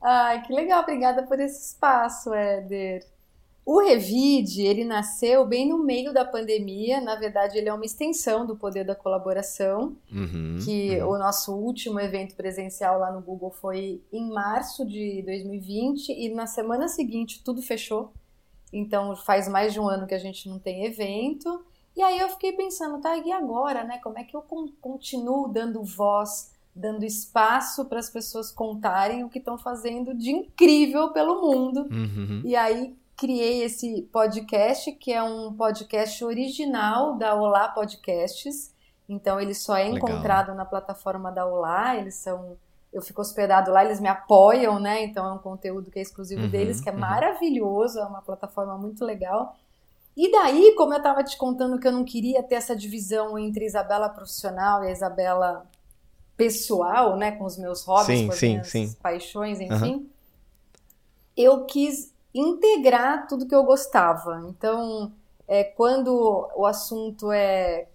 Ai, 0.08 0.44
que 0.44 0.54
legal. 0.54 0.84
Obrigada 0.84 1.24
por 1.24 1.40
esse 1.40 1.72
espaço, 1.72 2.32
Éder. 2.32 3.04
O 3.66 3.80
Revide, 3.80 4.62
ele 4.62 4.86
nasceu 4.86 5.44
bem 5.48 5.68
no 5.68 5.80
meio 5.80 6.14
da 6.14 6.24
pandemia. 6.24 7.02
Na 7.02 7.16
verdade, 7.16 7.58
ele 7.58 7.68
é 7.68 7.74
uma 7.74 7.84
extensão 7.84 8.46
do 8.46 8.56
Poder 8.56 8.86
da 8.86 8.94
Colaboração, 8.94 9.98
uhum, 10.12 10.60
que 10.64 11.02
uhum. 11.02 11.10
o 11.10 11.18
nosso 11.18 11.56
último 11.56 12.00
evento 12.00 12.36
presencial 12.36 13.00
lá 13.00 13.12
no 13.12 13.20
Google 13.20 13.50
foi 13.50 14.04
em 14.14 14.30
março 14.30 14.86
de 14.86 15.24
2020 15.24 16.10
e 16.10 16.30
na 16.30 16.46
semana 16.46 16.88
seguinte 16.88 17.44
tudo 17.44 17.64
fechou. 17.64 18.14
Então 18.72 19.16
faz 19.16 19.48
mais 19.48 19.74
de 19.74 19.80
um 19.80 19.90
ano 19.90 20.06
que 20.06 20.14
a 20.14 20.20
gente 20.20 20.48
não 20.48 20.60
tem 20.60 20.86
evento. 20.86 21.66
E 21.96 22.04
aí 22.04 22.20
eu 22.20 22.30
fiquei 22.30 22.52
pensando, 22.52 23.02
tá, 23.02 23.18
e 23.18 23.32
agora, 23.32 23.84
né? 23.84 23.98
Como 24.04 24.20
é 24.20 24.24
que 24.24 24.36
eu 24.36 24.46
continuo 24.80 25.48
dando 25.48 25.82
voz, 25.84 26.52
dando 26.76 27.06
espaço 27.06 27.86
para 27.86 28.00
as 28.00 28.10
pessoas 28.10 28.52
contarem 28.52 29.24
o 29.24 29.30
que 29.30 29.40
estão 29.40 29.58
fazendo 29.58 30.14
de 30.14 30.32
incrível 30.32 31.12
pelo 31.12 31.42
mundo? 31.42 31.88
Uhum. 31.90 32.42
E 32.44 32.56
aí 32.56 32.96
criei 33.16 33.64
esse 33.64 34.02
podcast, 34.12 34.92
que 34.92 35.14
é 35.14 35.24
um 35.24 35.54
podcast 35.54 36.24
original 36.26 37.16
da 37.16 37.34
Olá 37.34 37.70
Podcasts. 37.70 38.74
Então 39.08 39.40
ele 39.40 39.54
só 39.54 39.78
é 39.78 39.88
encontrado 39.88 40.48
Legal. 40.48 40.58
na 40.58 40.66
plataforma 40.66 41.32
da 41.32 41.46
Olá, 41.46 41.96
eles 41.96 42.16
são 42.16 42.58
eu 42.92 43.02
fico 43.02 43.20
hospedado 43.20 43.72
lá, 43.72 43.84
eles 43.84 44.00
me 44.00 44.08
apoiam, 44.08 44.80
né? 44.80 45.04
Então 45.04 45.28
é 45.28 45.34
um 45.34 45.38
conteúdo 45.38 45.92
que 45.92 46.00
é 46.00 46.02
exclusivo 46.02 46.44
uhum, 46.44 46.50
deles, 46.50 46.80
que 46.80 46.88
é 46.88 46.94
uhum. 46.94 47.00
maravilhoso, 47.00 48.00
é 48.00 48.06
uma 48.06 48.22
plataforma 48.22 48.78
muito 48.78 49.04
legal. 49.04 49.54
E 50.16 50.32
daí, 50.32 50.74
como 50.78 50.94
eu 50.94 50.98
estava 50.98 51.22
te 51.22 51.38
contando 51.38 51.78
que 51.78 51.86
eu 51.86 51.92
não 51.92 52.06
queria 52.06 52.42
ter 52.42 52.56
essa 52.56 52.74
divisão 52.74 53.38
entre 53.38 53.66
Isabela 53.66 54.08
profissional 54.08 54.82
e 54.82 54.88
a 54.88 54.92
Isabela 54.92 55.66
pessoal, 56.36 57.18
né? 57.18 57.32
Com 57.32 57.46
os 57.46 57.58
meus 57.58 57.84
hobbies, 57.84 58.20
sim, 58.20 58.28
com 58.28 58.34
as 58.34 58.40
sim, 58.40 58.50
minhas 58.50 58.68
sim. 58.68 58.96
paixões, 59.02 59.60
enfim. 59.60 59.94
Uhum. 59.96 60.10
Eu 61.36 61.66
quis 61.66 62.14
integrar 62.34 63.28
tudo 63.28 63.48
que 63.48 63.56
eu 63.56 63.64
gostava. 63.64 64.46
Então, 64.50 65.12
é, 65.48 65.64
quando 65.64 66.50
o 66.56 66.66
assunto 66.66 67.32
é 67.32 67.88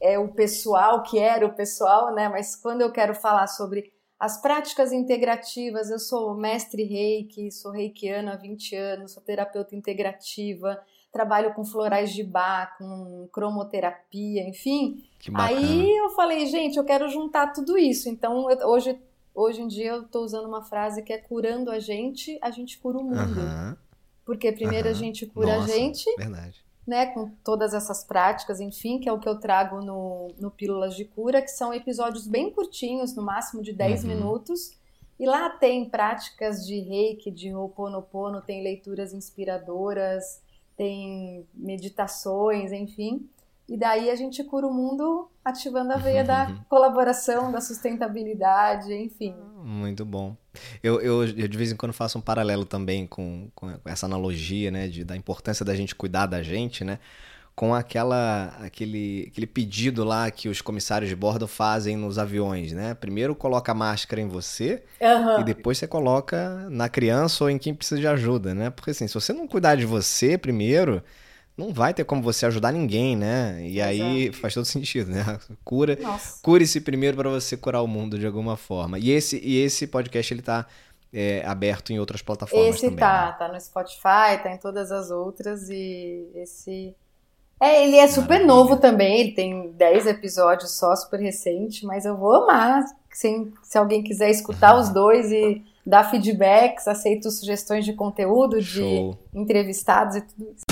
é 0.00 0.18
o 0.18 0.28
pessoal, 0.28 1.02
que 1.02 1.18
era 1.18 1.46
o 1.46 1.54
pessoal, 1.54 2.12
né? 2.12 2.28
Mas 2.28 2.54
quando 2.54 2.82
eu 2.82 2.92
quero 2.92 3.14
falar 3.14 3.46
sobre 3.46 3.93
as 4.24 4.40
práticas 4.40 4.90
integrativas, 4.90 5.90
eu 5.90 5.98
sou 5.98 6.34
mestre 6.34 6.82
reiki, 6.82 7.52
sou 7.52 7.70
reikiana 7.70 8.32
há 8.32 8.36
20 8.36 8.74
anos, 8.74 9.12
sou 9.12 9.22
terapeuta 9.22 9.76
integrativa, 9.76 10.82
trabalho 11.12 11.52
com 11.52 11.62
florais 11.62 12.10
de 12.10 12.24
bar, 12.24 12.74
com 12.78 13.28
cromoterapia, 13.30 14.48
enfim. 14.48 15.04
Aí 15.34 15.94
eu 15.98 16.08
falei, 16.10 16.46
gente, 16.46 16.78
eu 16.78 16.84
quero 16.84 17.06
juntar 17.10 17.48
tudo 17.48 17.76
isso. 17.76 18.08
Então, 18.08 18.50
eu, 18.50 18.66
hoje, 18.66 18.98
hoje 19.34 19.60
em 19.60 19.68
dia 19.68 19.90
eu 19.90 20.02
estou 20.04 20.24
usando 20.24 20.46
uma 20.46 20.62
frase 20.62 21.02
que 21.02 21.12
é 21.12 21.18
curando 21.18 21.70
a 21.70 21.78
gente, 21.78 22.38
a 22.40 22.50
gente 22.50 22.78
cura 22.78 22.96
o 22.96 23.04
mundo. 23.04 23.76
Porque 24.24 24.50
primeiro 24.52 24.88
a 24.88 24.94
gente 24.94 25.26
cura 25.26 25.58
Nossa, 25.58 25.70
a 25.70 25.76
gente. 25.76 26.06
Verdade 26.16 26.63
né, 26.86 27.06
com 27.06 27.30
todas 27.42 27.72
essas 27.72 28.04
práticas, 28.04 28.60
enfim, 28.60 28.98
que 28.98 29.08
é 29.08 29.12
o 29.12 29.18
que 29.18 29.28
eu 29.28 29.40
trago 29.40 29.80
no, 29.80 30.28
no 30.38 30.50
Pílulas 30.50 30.94
de 30.94 31.04
Cura, 31.04 31.40
que 31.40 31.50
são 31.50 31.72
episódios 31.72 32.26
bem 32.26 32.50
curtinhos, 32.50 33.14
no 33.16 33.22
máximo 33.22 33.62
de 33.62 33.72
10 33.72 34.02
uhum. 34.02 34.08
minutos. 34.08 34.72
E 35.18 35.26
lá 35.26 35.48
tem 35.48 35.88
práticas 35.88 36.66
de 36.66 36.80
reiki, 36.80 37.30
de 37.30 37.54
Ho'oponopono, 37.54 38.42
tem 38.42 38.62
leituras 38.62 39.14
inspiradoras, 39.14 40.42
tem 40.76 41.46
meditações, 41.54 42.72
enfim. 42.72 43.28
E 43.68 43.76
daí 43.76 44.10
a 44.10 44.14
gente 44.14 44.42
cura 44.44 44.66
o 44.66 44.74
mundo 44.74 45.30
ativando 45.44 45.92
a 45.92 45.96
veia 45.96 46.24
da 46.24 46.52
colaboração, 46.68 47.52
da 47.52 47.60
sustentabilidade, 47.60 48.92
enfim. 48.94 49.34
Muito 49.62 50.04
bom. 50.04 50.36
Eu, 50.82 51.00
eu, 51.00 51.24
eu, 51.24 51.48
de 51.48 51.58
vez 51.58 51.70
em 51.70 51.76
quando 51.76 51.92
faço 51.92 52.18
um 52.18 52.20
paralelo 52.20 52.64
também 52.64 53.06
com, 53.06 53.50
com 53.54 53.72
essa 53.84 54.06
analogia, 54.06 54.70
né, 54.70 54.88
de, 54.88 55.04
da 55.04 55.16
importância 55.16 55.64
da 55.64 55.74
gente 55.74 55.94
cuidar 55.94 56.26
da 56.26 56.42
gente, 56.42 56.84
né, 56.84 56.98
com 57.54 57.74
aquela, 57.74 58.56
aquele, 58.60 59.28
aquele 59.30 59.46
pedido 59.46 60.02
lá 60.02 60.30
que 60.30 60.48
os 60.48 60.60
comissários 60.60 61.08
de 61.08 61.14
bordo 61.14 61.46
fazem 61.46 61.96
nos 61.96 62.18
aviões, 62.18 62.72
né? 62.72 62.94
Primeiro 62.94 63.32
coloca 63.34 63.70
a 63.70 63.74
máscara 63.74 64.20
em 64.20 64.26
você 64.26 64.82
uhum. 65.00 65.40
e 65.40 65.44
depois 65.44 65.78
você 65.78 65.86
coloca 65.86 66.66
na 66.68 66.88
criança 66.88 67.44
ou 67.44 67.50
em 67.50 67.56
quem 67.56 67.72
precisa 67.72 68.00
de 68.00 68.08
ajuda, 68.08 68.54
né? 68.54 68.70
Porque 68.70 68.90
assim, 68.90 69.06
se 69.06 69.14
você 69.14 69.32
não 69.32 69.46
cuidar 69.46 69.76
de 69.76 69.86
você 69.86 70.36
primeiro, 70.36 71.00
não 71.56 71.72
vai 71.72 71.94
ter 71.94 72.04
como 72.04 72.22
você 72.22 72.46
ajudar 72.46 72.72
ninguém, 72.72 73.16
né? 73.16 73.60
E 73.62 73.80
Exato. 73.80 74.02
aí 74.02 74.32
faz 74.32 74.54
todo 74.54 74.64
sentido, 74.66 75.10
né? 75.10 75.38
Cura, 75.64 75.96
cure-se 76.42 76.80
primeiro 76.80 77.16
para 77.16 77.30
você 77.30 77.56
curar 77.56 77.82
o 77.82 77.86
mundo 77.86 78.18
de 78.18 78.26
alguma 78.26 78.56
forma. 78.56 78.98
E 78.98 79.10
esse, 79.10 79.38
e 79.42 79.62
esse 79.62 79.86
podcast 79.86 80.34
ele 80.34 80.42
tá 80.42 80.66
é, 81.12 81.44
aberto 81.46 81.92
em 81.92 81.98
outras 81.98 82.22
plataformas 82.22 82.76
esse 82.76 82.86
também. 82.86 82.94
Esse 82.94 83.00
tá, 83.00 83.26
né? 83.26 83.36
tá 83.38 83.48
no 83.52 83.60
Spotify, 83.60 84.42
tá 84.42 84.52
em 84.52 84.58
todas 84.58 84.90
as 84.90 85.10
outras 85.10 85.68
e 85.70 86.28
esse 86.34 86.94
é, 87.60 87.84
ele 87.86 87.96
é 87.96 88.06
super 88.08 88.40
Maravilha. 88.40 88.46
novo 88.46 88.76
também, 88.76 89.20
ele 89.20 89.32
tem 89.32 89.70
10 89.72 90.06
episódios 90.08 90.72
só, 90.72 90.94
super 90.96 91.20
recente, 91.20 91.86
mas 91.86 92.04
eu 92.04 92.16
vou 92.16 92.34
amar. 92.34 92.84
Se, 93.10 93.52
se 93.62 93.78
alguém 93.78 94.02
quiser 94.02 94.28
escutar 94.28 94.76
os 94.76 94.88
dois 94.88 95.30
e 95.30 95.62
dar 95.86 96.10
feedbacks, 96.10 96.88
aceito 96.88 97.30
sugestões 97.30 97.84
de 97.84 97.92
conteúdo, 97.92 98.60
Show. 98.60 99.16
de 99.32 99.40
entrevistados 99.40 100.16
e 100.16 100.20
tudo 100.22 100.50
isso. 100.50 100.63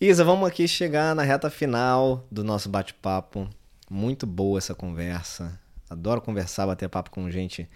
Isa, 0.00 0.22
vamos 0.22 0.46
aqui 0.46 0.68
chegar 0.68 1.12
na 1.12 1.24
reta 1.24 1.50
final 1.50 2.24
do 2.30 2.44
nosso 2.44 2.68
bate-papo. 2.68 3.48
Muito 3.90 4.28
boa 4.28 4.58
essa 4.58 4.72
conversa. 4.72 5.58
Adoro 5.90 6.20
conversar, 6.20 6.68
bater 6.68 6.88
papo 6.88 7.10
com 7.10 7.28
gente 7.28 7.68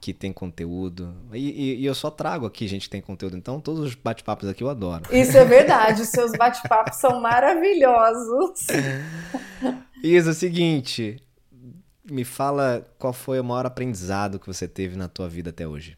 que 0.00 0.12
tem 0.12 0.32
conteúdo. 0.32 1.14
E, 1.32 1.38
e, 1.38 1.80
e, 1.82 1.86
eu 1.86 1.94
só 1.94 2.10
trago 2.10 2.46
aqui 2.46 2.66
gente 2.66 2.86
que 2.86 2.90
tem 2.90 3.00
conteúdo. 3.00 3.36
Então, 3.36 3.60
todos 3.60 3.84
os 3.84 3.94
bate-papos 3.94 4.48
aqui 4.48 4.64
eu 4.64 4.68
adoro. 4.68 5.04
Isso 5.12 5.38
é 5.38 5.44
verdade. 5.44 6.02
Os 6.02 6.08
seus 6.08 6.32
bate-papos 6.32 6.96
são 6.96 7.20
maravilhosos. 7.20 8.66
Isa, 10.02 10.30
é 10.30 10.32
o 10.32 10.34
seguinte. 10.34 11.22
Me 12.10 12.24
fala 12.24 12.84
qual 12.98 13.12
foi 13.12 13.38
o 13.38 13.44
maior 13.44 13.66
aprendizado 13.66 14.40
que 14.40 14.48
você 14.48 14.66
teve 14.66 14.96
na 14.96 15.06
tua 15.06 15.28
vida 15.28 15.50
até 15.50 15.68
hoje. 15.68 15.96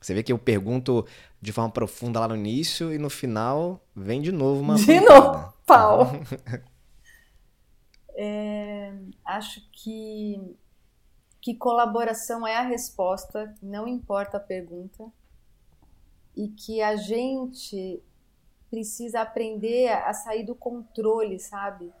Você 0.00 0.12
vê 0.12 0.22
que 0.24 0.32
eu 0.32 0.38
pergunto 0.38 1.06
de 1.44 1.52
forma 1.52 1.70
profunda 1.70 2.20
lá 2.20 2.28
no 2.28 2.34
início 2.34 2.90
e 2.90 2.96
no 2.96 3.10
final 3.10 3.86
vem 3.94 4.22
de 4.22 4.32
novo 4.32 4.62
uma. 4.62 4.76
De 4.76 4.98
novo, 5.00 5.52
pau. 5.66 6.06
É, 8.16 8.94
acho 9.24 9.60
que, 9.72 10.56
que 11.40 11.56
colaboração 11.56 12.46
é 12.46 12.54
a 12.54 12.60
resposta, 12.60 13.52
não 13.60 13.88
importa 13.88 14.36
a 14.36 14.40
pergunta, 14.40 15.12
e 16.36 16.46
que 16.46 16.80
a 16.80 16.94
gente 16.94 18.00
precisa 18.70 19.22
aprender 19.22 19.88
a 19.88 20.14
sair 20.14 20.46
do 20.46 20.54
controle, 20.54 21.40
sabe? 21.40 21.92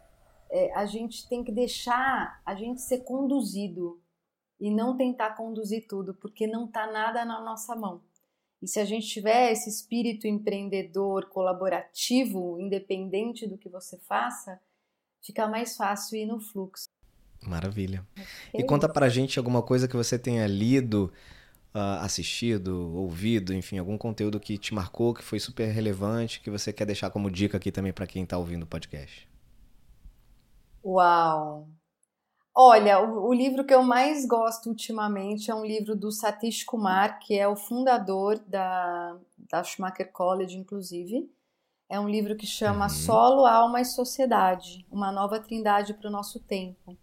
É, 0.48 0.72
a 0.76 0.86
gente 0.86 1.28
tem 1.28 1.42
que 1.42 1.50
deixar 1.50 2.40
a 2.46 2.54
gente 2.54 2.80
ser 2.80 2.98
conduzido 3.00 4.00
e 4.60 4.70
não 4.70 4.96
tentar 4.96 5.30
conduzir 5.30 5.84
tudo, 5.88 6.14
porque 6.14 6.46
não 6.46 6.66
está 6.66 6.86
nada 6.86 7.24
na 7.24 7.40
nossa 7.40 7.74
mão. 7.74 8.00
E 8.64 8.66
se 8.66 8.80
a 8.80 8.84
gente 8.86 9.06
tiver 9.06 9.52
esse 9.52 9.68
espírito 9.68 10.26
empreendedor, 10.26 11.26
colaborativo, 11.26 12.58
independente 12.58 13.46
do 13.46 13.58
que 13.58 13.68
você 13.68 13.98
faça, 13.98 14.58
fica 15.22 15.46
mais 15.46 15.76
fácil 15.76 16.16
ir 16.16 16.24
no 16.24 16.40
fluxo. 16.40 16.88
Maravilha. 17.42 18.06
É 18.54 18.60
e 18.60 18.64
conta 18.64 18.88
pra 18.88 19.10
gente 19.10 19.38
alguma 19.38 19.60
coisa 19.60 19.86
que 19.86 19.94
você 19.94 20.18
tenha 20.18 20.46
lido, 20.46 21.12
uh, 21.74 22.00
assistido, 22.00 22.90
ouvido, 22.96 23.52
enfim, 23.52 23.76
algum 23.76 23.98
conteúdo 23.98 24.40
que 24.40 24.56
te 24.56 24.72
marcou, 24.72 25.12
que 25.12 25.22
foi 25.22 25.38
super 25.38 25.66
relevante, 25.66 26.40
que 26.40 26.48
você 26.48 26.72
quer 26.72 26.86
deixar 26.86 27.10
como 27.10 27.30
dica 27.30 27.58
aqui 27.58 27.70
também 27.70 27.92
para 27.92 28.06
quem 28.06 28.24
tá 28.24 28.38
ouvindo 28.38 28.62
o 28.62 28.66
podcast. 28.66 29.28
Uau! 30.82 31.68
Olha, 32.56 33.00
o, 33.00 33.28
o, 33.28 33.34
livro 33.34 33.64
que 33.64 33.74
eu 33.74 33.82
mais 33.82 34.24
gosto 34.24 34.68
ultimamente 34.68 35.50
é 35.50 35.54
um 35.54 35.64
livro 35.64 35.96
do 35.96 36.12
Satish 36.12 36.62
Kumar, 36.62 37.18
que 37.18 37.36
é 37.36 37.48
o 37.48 37.56
fundador 37.56 38.38
da, 38.46 39.16
da 39.50 39.64
Schumacher 39.64 40.12
College, 40.12 40.56
inclusive. 40.56 41.28
É 41.88 41.98
um 41.98 42.08
livro 42.08 42.36
que 42.36 42.46
chama 42.46 42.84
uhum. 42.84 42.90
Solo, 42.90 43.44
Alma 43.44 43.80
e 43.80 43.84
Sociedade, 43.84 44.86
uma 44.90 45.10
nova 45.10 45.40
trindade 45.40 45.94
para 45.94 46.08
o 46.08 46.12
nosso 46.12 46.38
tempo. 46.38 46.96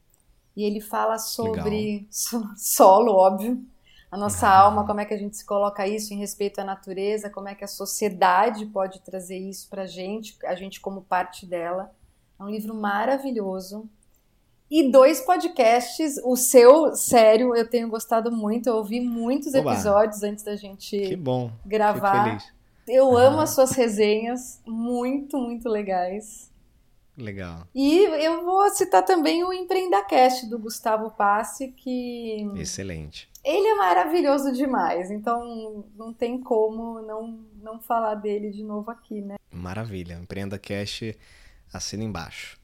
E 0.56 0.64
ele 0.64 0.80
fala 0.80 1.18
sobre 1.18 2.08
so, 2.10 2.42
solo, 2.56 3.12
óbvio, 3.12 3.62
a 4.10 4.18
nossa 4.18 4.48
uhum. 4.48 4.54
alma, 4.54 4.86
como 4.86 5.02
é 5.02 5.06
que 5.06 5.14
a 5.14 5.18
gente 5.18 5.36
se 5.36 5.46
coloca 5.46 5.86
isso 5.86 6.14
em 6.14 6.18
respeito 6.18 6.60
à 6.60 6.64
natureza, 6.64 7.30
como 7.30 7.50
é 7.50 7.56
que 7.56 7.64
a 7.64 7.68
sociedade 7.68 8.66
pode 8.68 9.02
trazer 9.02 9.38
isso 9.38 9.70
para 9.70 9.84
a 9.84 9.88
gente, 9.88 10.38
a 10.46 10.56
gente 10.56 10.80
como 10.80 11.02
parte 11.02 11.46
dela. 11.46 11.94
É 12.40 12.44
um 12.44 12.50
livro 12.50 12.74
maravilhoso. 12.74 13.90
E 14.72 14.90
dois 14.90 15.20
podcasts, 15.20 16.18
o 16.24 16.38
seu, 16.38 16.96
sério, 16.96 17.54
eu 17.54 17.68
tenho 17.68 17.90
gostado 17.90 18.32
muito, 18.32 18.68
eu 18.68 18.78
ouvi 18.78 19.02
muitos 19.02 19.54
Oba. 19.54 19.74
episódios 19.74 20.24
antes 20.24 20.46
da 20.46 20.56
gente 20.56 20.98
que 20.98 21.16
bom. 21.18 21.52
gravar. 21.66 22.38
Eu 22.88 23.18
amo 23.18 23.42
as 23.42 23.50
suas 23.50 23.72
resenhas, 23.72 24.62
muito, 24.66 25.38
muito 25.38 25.68
legais. 25.68 26.50
Legal. 27.18 27.68
E 27.76 28.00
eu 28.24 28.46
vou 28.46 28.70
citar 28.70 29.04
também 29.04 29.44
o 29.44 29.52
Empreendacast 29.52 30.50
do 30.50 30.58
Gustavo 30.58 31.12
Passe, 31.12 31.68
que. 31.74 32.50
Excelente. 32.56 33.30
Ele 33.44 33.68
é 33.68 33.76
maravilhoso 33.76 34.54
demais, 34.54 35.12
então 35.12 35.84
não 35.98 36.14
tem 36.14 36.40
como 36.40 37.02
não, 37.02 37.40
não 37.62 37.82
falar 37.82 38.16
dele 38.16 38.50
de 38.50 38.64
novo 38.64 38.90
aqui, 38.90 39.20
né? 39.20 39.36
Maravilha. 39.52 40.14
Empreendacast 40.14 41.18
assina 41.74 42.06
embaixo. 42.06 42.61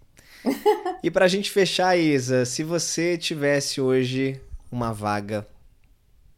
e 1.03 1.11
pra 1.11 1.27
gente 1.27 1.51
fechar, 1.51 1.97
Isa, 1.97 2.45
se 2.45 2.63
você 2.63 3.17
tivesse 3.17 3.79
hoje 3.81 4.41
uma 4.71 4.93
vaga 4.93 5.47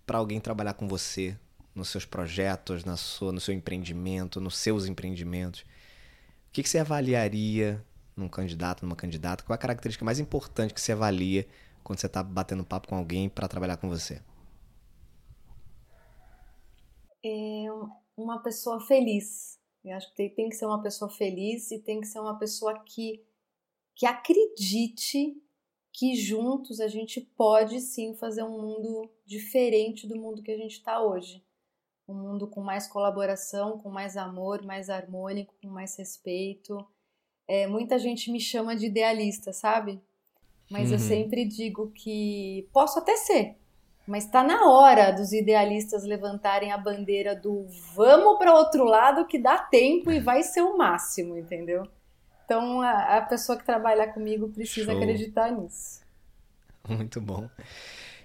para 0.05 0.17
alguém 0.17 0.39
trabalhar 0.39 0.73
com 0.73 0.87
você 0.87 1.37
nos 1.73 1.89
seus 1.89 2.05
projetos, 2.05 2.83
na 2.83 2.97
sua, 2.97 3.31
no 3.31 3.39
seu 3.39 3.53
empreendimento, 3.53 4.41
nos 4.41 4.57
seus 4.57 4.85
empreendimentos? 4.87 5.61
O 5.61 6.51
que, 6.51 6.63
que 6.63 6.69
você 6.69 6.79
avaliaria 6.79 7.83
num 8.15 8.27
candidato, 8.27 8.83
numa 8.83 8.95
candidata? 8.95 9.43
Qual 9.43 9.53
é 9.53 9.57
a 9.57 9.61
característica 9.61 10.03
mais 10.03 10.19
importante 10.19 10.73
que 10.73 10.81
você 10.81 10.91
avalia 10.91 11.47
quando 11.83 11.99
você 11.99 12.07
está 12.07 12.21
batendo 12.21 12.63
papo 12.63 12.87
com 12.87 12.95
alguém 12.95 13.29
para 13.29 13.47
trabalhar 13.47 13.77
com 13.77 13.87
você? 13.87 14.21
É 17.23 17.65
uma 18.17 18.41
pessoa 18.41 18.79
feliz. 18.81 19.59
Eu 19.83 19.95
acho 19.95 20.09
que 20.09 20.15
tem, 20.15 20.29
tem 20.29 20.49
que 20.49 20.55
ser 20.55 20.65
uma 20.65 20.81
pessoa 20.81 21.09
feliz 21.09 21.71
e 21.71 21.79
tem 21.79 22.01
que 22.01 22.07
ser 22.07 22.19
uma 22.19 22.37
pessoa 22.37 22.83
que, 22.83 23.23
que 23.99 24.07
acredite 24.07 25.39
que 25.93 26.15
juntos 26.15 26.79
a 26.79 26.87
gente 26.87 27.21
pode 27.21 27.79
sim 27.81 28.15
fazer 28.15 28.41
um 28.41 28.59
mundo 28.59 29.11
diferente 29.25 30.07
do 30.07 30.15
mundo 30.15 30.41
que 30.41 30.51
a 30.51 30.57
gente 30.57 30.71
está 30.71 31.03
hoje 31.03 31.43
um 32.09 32.15
mundo 32.15 32.47
com 32.47 32.61
mais 32.61 32.87
colaboração, 32.87 33.77
com 33.77 33.89
mais 33.89 34.17
amor, 34.17 34.63
mais 34.63 34.89
harmônico, 34.89 35.53
com 35.61 35.67
mais 35.67 35.95
respeito. 35.95 36.83
É, 37.47 37.67
muita 37.67 37.99
gente 37.99 38.31
me 38.31 38.39
chama 38.39 38.75
de 38.75 38.87
idealista, 38.87 39.53
sabe? 39.53 40.01
Mas 40.71 40.87
uhum. 40.87 40.95
eu 40.95 40.99
sempre 40.99 41.45
digo 41.45 41.91
que 41.91 42.67
posso 42.73 42.97
até 42.97 43.15
ser, 43.15 43.57
mas 44.07 44.25
está 44.25 44.43
na 44.43 44.69
hora 44.71 45.11
dos 45.11 45.31
idealistas 45.31 46.03
levantarem 46.03 46.71
a 46.71 46.77
bandeira 46.77 47.35
do 47.35 47.67
vamos 47.93 48.37
para 48.39 48.55
outro 48.55 48.83
lado 48.83 49.27
que 49.27 49.37
dá 49.37 49.57
tempo 49.57 50.11
e 50.11 50.19
vai 50.19 50.41
ser 50.41 50.61
o 50.61 50.77
máximo, 50.77 51.37
entendeu? 51.37 51.83
Então 52.49 52.81
a, 52.81 53.17
a 53.17 53.21
pessoa 53.21 53.55
que 53.59 53.63
trabalha 53.63 54.11
comigo 54.11 54.49
precisa 54.49 54.91
Show. 54.91 54.97
acreditar 54.97 55.51
nisso. 55.51 56.01
Muito 56.87 57.21
bom. 57.21 57.47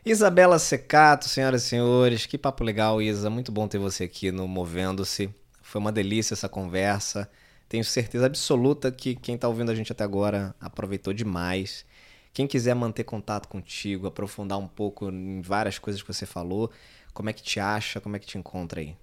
Isabela 0.03 0.59
Secato, 0.59 1.29
senhoras 1.29 1.65
e 1.65 1.69
senhores, 1.69 2.25
que 2.25 2.39
papo 2.39 2.65
legal, 2.65 3.03
Isa. 3.03 3.29
Muito 3.29 3.53
bom 3.53 3.69
ter 3.69 3.77
você 3.77 4.05
aqui 4.05 4.33
no 4.33 4.49
Movendo-se. 4.49 5.29
Foi 5.61 5.79
uma 5.79 5.93
delícia 5.93 6.33
essa 6.33 6.49
conversa. 6.49 7.31
Tenho 7.69 7.85
certeza 7.85 8.25
absoluta 8.25 8.91
que 8.91 9.15
quem 9.15 9.35
está 9.35 9.47
ouvindo 9.47 9.71
a 9.71 9.75
gente 9.75 9.93
até 9.93 10.05
agora 10.05 10.55
aproveitou 10.59 11.13
demais. 11.13 11.85
Quem 12.33 12.47
quiser 12.47 12.75
manter 12.75 13.05
contato 13.05 13.47
contigo, 13.47 14.07
aprofundar 14.07 14.59
um 14.59 14.67
pouco 14.67 15.11
em 15.11 15.43
várias 15.43 15.79
coisas 15.79 16.01
que 16.01 16.11
você 16.11 16.25
falou, 16.25 16.71
como 17.13 17.29
é 17.29 17.33
que 17.35 17.43
te 17.43 17.61
acha, 17.61 18.01
como 18.01 18.17
é 18.17 18.19
que 18.19 18.27
te 18.27 18.39
encontra 18.39 18.81
aí? 18.81 18.97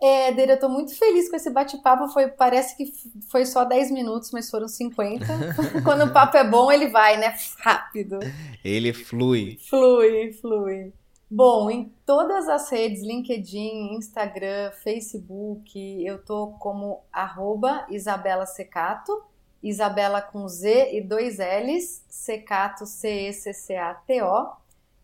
É, 0.00 0.28
Éder, 0.28 0.50
eu 0.50 0.60
tô 0.60 0.68
muito 0.68 0.96
feliz 0.96 1.28
com 1.28 1.36
esse 1.36 1.50
bate-papo. 1.50 2.08
Foi, 2.08 2.28
parece 2.28 2.76
que 2.76 2.92
foi 3.30 3.44
só 3.44 3.64
10 3.64 3.90
minutos, 3.90 4.30
mas 4.30 4.48
foram 4.50 4.68
50. 4.68 5.26
Quando 5.84 6.04
o 6.04 6.12
papo 6.12 6.36
é 6.36 6.44
bom, 6.44 6.70
ele 6.70 6.88
vai, 6.88 7.16
né? 7.16 7.34
Rápido. 7.58 8.18
Ele 8.64 8.92
flui. 8.92 9.58
Flui, 9.68 10.32
flui. 10.32 10.92
Bom, 11.30 11.70
em 11.70 11.92
todas 12.06 12.48
as 12.48 12.70
redes, 12.70 13.02
LinkedIn, 13.02 13.94
Instagram, 13.96 14.70
Facebook, 14.82 15.78
eu 16.02 16.24
tô 16.24 16.54
como 16.58 17.02
arroba 17.12 17.86
Isabela 17.90 18.46
Secato, 18.46 19.22
Isabela 19.62 20.22
com 20.22 20.48
Z 20.48 20.96
e 20.96 21.02
dois 21.02 21.36
L's, 21.38 22.02
Secato, 22.08 22.86
C-E-C-C-A-T-O. 22.86 24.52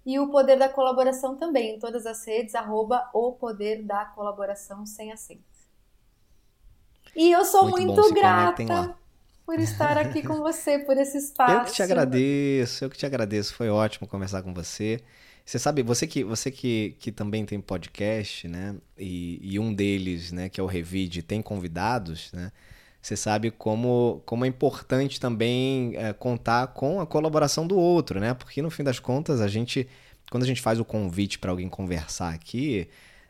E 0.04 0.18
o 0.18 0.28
Poder 0.28 0.58
da 0.58 0.68
Colaboração 0.68 1.36
também, 1.36 1.76
em 1.76 1.78
todas 1.78 2.04
as 2.04 2.26
redes, 2.26 2.54
arroba 2.54 3.08
o 3.14 3.32
Poder 3.32 3.82
da 3.82 4.04
Colaboração 4.04 4.84
sem 4.84 5.12
acento. 5.12 5.42
E 7.16 7.30
eu 7.30 7.44
sou 7.44 7.70
muito, 7.70 7.92
muito 7.92 8.12
grata 8.12 8.96
por 9.46 9.58
estar 9.60 9.96
aqui 9.98 10.22
com 10.22 10.36
você, 10.38 10.78
por 10.78 10.96
esse 10.96 11.18
espaço. 11.18 11.52
Eu 11.54 11.64
que 11.64 11.72
te 11.72 11.82
agradeço, 11.82 12.84
eu 12.84 12.90
que 12.90 12.96
te 12.96 13.06
agradeço. 13.06 13.54
Foi 13.54 13.68
ótimo 13.68 14.08
conversar 14.08 14.42
com 14.42 14.52
você. 14.52 15.00
Você 15.44 15.58
sabe, 15.58 15.82
você 15.82 16.06
que, 16.06 16.24
você 16.24 16.50
que, 16.50 16.96
que 16.98 17.12
também 17.12 17.44
tem 17.44 17.60
podcast, 17.60 18.48
né? 18.48 18.74
E, 18.96 19.38
e 19.42 19.58
um 19.58 19.74
deles, 19.74 20.32
né, 20.32 20.48
que 20.48 20.58
é 20.58 20.64
o 20.64 20.66
Revide, 20.66 21.22
tem 21.22 21.42
convidados, 21.42 22.32
né? 22.32 22.50
Você 23.04 23.18
sabe 23.18 23.50
como, 23.50 24.22
como 24.24 24.46
é 24.46 24.48
importante 24.48 25.20
também 25.20 25.92
é, 25.94 26.14
contar 26.14 26.68
com 26.68 27.02
a 27.02 27.06
colaboração 27.06 27.66
do 27.66 27.78
outro, 27.78 28.18
né? 28.18 28.32
Porque 28.32 28.62
no 28.62 28.70
fim 28.70 28.82
das 28.82 28.98
contas, 28.98 29.42
a 29.42 29.46
gente, 29.46 29.86
quando 30.30 30.42
a 30.42 30.46
gente 30.46 30.62
faz 30.62 30.80
o 30.80 30.86
convite 30.86 31.38
para 31.38 31.50
alguém 31.50 31.68
conversar 31.68 32.32
aqui, 32.32 32.88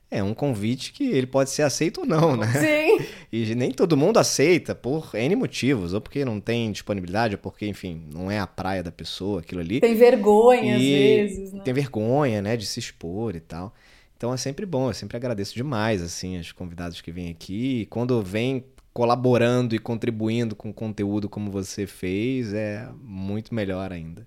é 0.09 0.23
um 0.23 0.33
convite 0.33 0.93
que 0.93 1.09
ele 1.09 1.27
pode 1.27 1.51
ser 1.51 1.63
aceito 1.63 2.03
ou 2.03 2.07
não, 2.07 2.37
né? 2.37 2.47
Sim. 2.53 3.05
E 3.33 3.53
nem 3.57 3.73
todo 3.73 3.97
mundo 3.97 4.19
aceita 4.19 4.77
por 4.77 5.11
N 5.13 5.35
motivos, 5.35 5.93
ou 5.93 6.01
porque 6.01 6.25
não 6.25 6.39
tem 6.39 6.71
disponibilidade, 6.71 7.35
ou 7.35 7.39
porque, 7.41 7.67
enfim, 7.67 8.07
não 8.15 8.31
é 8.31 8.39
a 8.39 8.47
praia 8.47 8.81
da 8.81 8.93
pessoa, 8.93 9.41
aquilo 9.41 9.61
ali. 9.61 9.81
Tem 9.81 9.97
vergonha, 9.97 10.77
e 10.77 11.21
às 11.21 11.33
vezes, 11.33 11.53
né? 11.53 11.63
Tem 11.65 11.75
vergonha, 11.75 12.41
né, 12.41 12.57
de 12.57 12.65
se 12.65 12.79
expor 12.79 13.35
e 13.35 13.41
tal. 13.41 13.75
Então 14.17 14.33
é 14.33 14.37
sempre 14.37 14.65
bom, 14.65 14.89
eu 14.89 14.95
sempre 14.95 15.17
agradeço 15.17 15.53
demais, 15.53 16.01
assim, 16.01 16.39
as 16.39 16.53
convidados 16.53 17.01
que 17.01 17.11
vêm 17.11 17.29
aqui. 17.29 17.81
E 17.81 17.87
quando 17.87 18.23
vêm 18.23 18.65
colaborando 18.95 19.75
e 19.75 19.79
contribuindo 19.81 20.55
com 20.55 20.73
conteúdo 20.73 21.29
como 21.29 21.51
você 21.51 21.85
fez, 21.85 22.55
é 22.55 22.89
muito 23.03 23.53
melhor 23.53 23.93
ainda. 23.93 24.25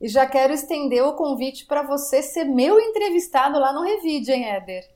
E 0.00 0.08
já 0.08 0.26
quero 0.26 0.54
estender 0.54 1.04
o 1.04 1.12
convite 1.12 1.66
para 1.66 1.82
você 1.82 2.22
ser 2.22 2.44
meu 2.44 2.80
entrevistado 2.80 3.60
lá 3.60 3.70
no 3.70 3.82
Revide, 3.82 4.32
hein, 4.32 4.48
Éder? 4.48 4.88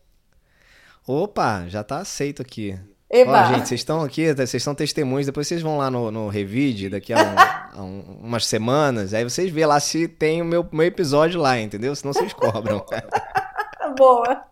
Opa, 1.07 1.67
já 1.69 1.85
tá 1.85 1.99
aceito 1.99 2.41
aqui. 2.41 2.81
Eba. 3.11 3.43
Ó, 3.43 3.53
gente, 3.53 3.69
vocês 3.69 3.81
estão 3.83 4.03
aqui, 4.03 4.33
vocês 4.33 4.63
são 4.63 4.75
testemunhos, 4.75 5.27
depois 5.27 5.47
vocês 5.47 5.61
vão 5.61 5.77
lá 5.77 5.91
no, 5.91 6.11
no 6.11 6.29
Revide 6.29 6.89
daqui 6.89 7.13
a, 7.13 7.19
um, 7.19 7.79
a 7.79 7.83
um, 7.85 8.01
umas 8.23 8.47
semanas, 8.47 9.13
aí 9.13 9.23
vocês 9.23 9.53
vê 9.53 9.67
lá 9.67 9.79
se 9.79 10.09
tem 10.09 10.41
o 10.41 10.45
meu, 10.47 10.67
meu 10.73 10.87
episódio 10.87 11.39
lá, 11.39 11.61
entendeu? 11.61 11.95
Senão 11.95 12.15
vocês 12.15 12.33
cobram. 12.33 12.83
Boa. 13.99 14.45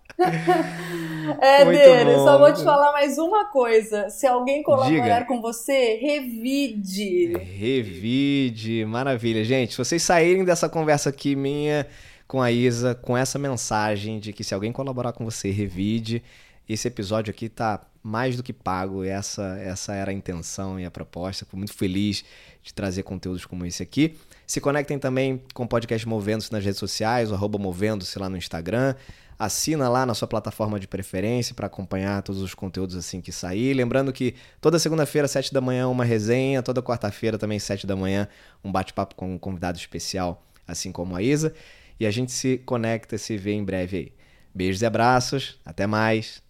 Éder, 1.41 2.19
só 2.19 2.39
vou 2.39 2.53
te 2.53 2.63
falar 2.63 2.93
mais 2.93 3.19
uma 3.19 3.47
coisa. 3.47 4.09
Se 4.11 4.27
alguém 4.27 4.63
colaborar 4.63 5.21
Diga. 5.21 5.25
com 5.27 5.41
você, 5.41 5.97
revide. 5.97 7.37
Revide, 7.37 8.85
maravilha. 8.85 9.45
Gente, 9.45 9.73
se 9.73 9.79
vocês 9.79 10.03
saírem 10.03 10.45
dessa 10.45 10.69
conversa 10.69 11.11
aqui 11.11 11.37
minha 11.37 11.87
com 12.27 12.41
a 12.41 12.51
Isa, 12.51 12.95
com 12.95 13.17
essa 13.17 13.39
mensagem 13.39 14.19
de 14.19 14.33
que 14.33 14.43
se 14.43 14.55
alguém 14.55 14.73
colaborar 14.73 15.13
com 15.13 15.25
você, 15.25 15.51
revide. 15.51 16.23
Esse 16.69 16.89
episódio 16.89 17.31
aqui 17.31 17.49
tá 17.49 17.81
mais 18.03 18.37
do 18.37 18.43
que 18.43 18.53
pago. 18.53 19.05
Essa, 19.05 19.59
essa 19.59 19.95
era 19.95 20.11
a 20.11 20.15
intenção 20.15 20.81
e 20.81 20.85
a 20.85 20.91
proposta. 20.91 21.45
Fico 21.45 21.57
muito 21.57 21.75
feliz 21.75 22.25
de 22.63 22.73
trazer 22.73 23.03
conteúdos 23.03 23.45
como 23.45 23.67
esse 23.67 23.83
aqui. 23.83 24.17
Se 24.47 24.61
conectem 24.61 24.99
também 24.99 25.43
com 25.55 25.65
o 25.65 25.69
podcast 25.69 26.07
Movendo-se 26.09 26.53
nas 26.53 26.65
redes 26.65 26.79
sociais, 26.79 27.31
o 27.31 27.35
arroba 27.35 27.59
Movendo-se 27.59 28.19
lá 28.19 28.29
no 28.29 28.37
Instagram. 28.37 28.95
Assina 29.45 29.89
lá 29.89 30.07
na 30.07 30.15
sua 30.15 30.29
plataforma 30.29 30.79
de 30.79 30.87
preferência 30.87 31.53
para 31.53 31.67
acompanhar 31.67 32.23
todos 32.23 32.41
os 32.41 32.55
conteúdos 32.55 32.95
assim 32.95 33.21
que 33.21 33.33
sair. 33.33 33.75
Lembrando 33.75 34.13
que 34.13 34.37
toda 34.61 34.79
segunda-feira, 34.79 35.27
sete 35.27 35.53
da 35.53 35.61
manhã, 35.61 35.89
uma 35.89 36.05
resenha. 36.05 36.63
Toda 36.63 36.81
quarta-feira, 36.81 37.37
também, 37.37 37.59
sete 37.59 37.85
da 37.85 37.97
manhã, 37.97 38.29
um 38.63 38.71
bate-papo 38.71 39.17
com 39.17 39.35
um 39.35 39.39
convidado 39.39 39.77
especial, 39.77 40.47
assim 40.65 40.93
como 40.93 41.17
a 41.17 41.23
Isa. 41.23 41.53
E 41.99 42.07
a 42.07 42.11
gente 42.13 42.31
se 42.31 42.59
conecta, 42.59 43.19
se 43.19 43.37
vê 43.37 43.51
em 43.51 43.65
breve 43.65 43.97
aí. 43.97 44.13
Beijos 44.55 44.81
e 44.81 44.87
abraços. 44.87 45.59
Até 45.65 45.89
mais. 45.89 46.41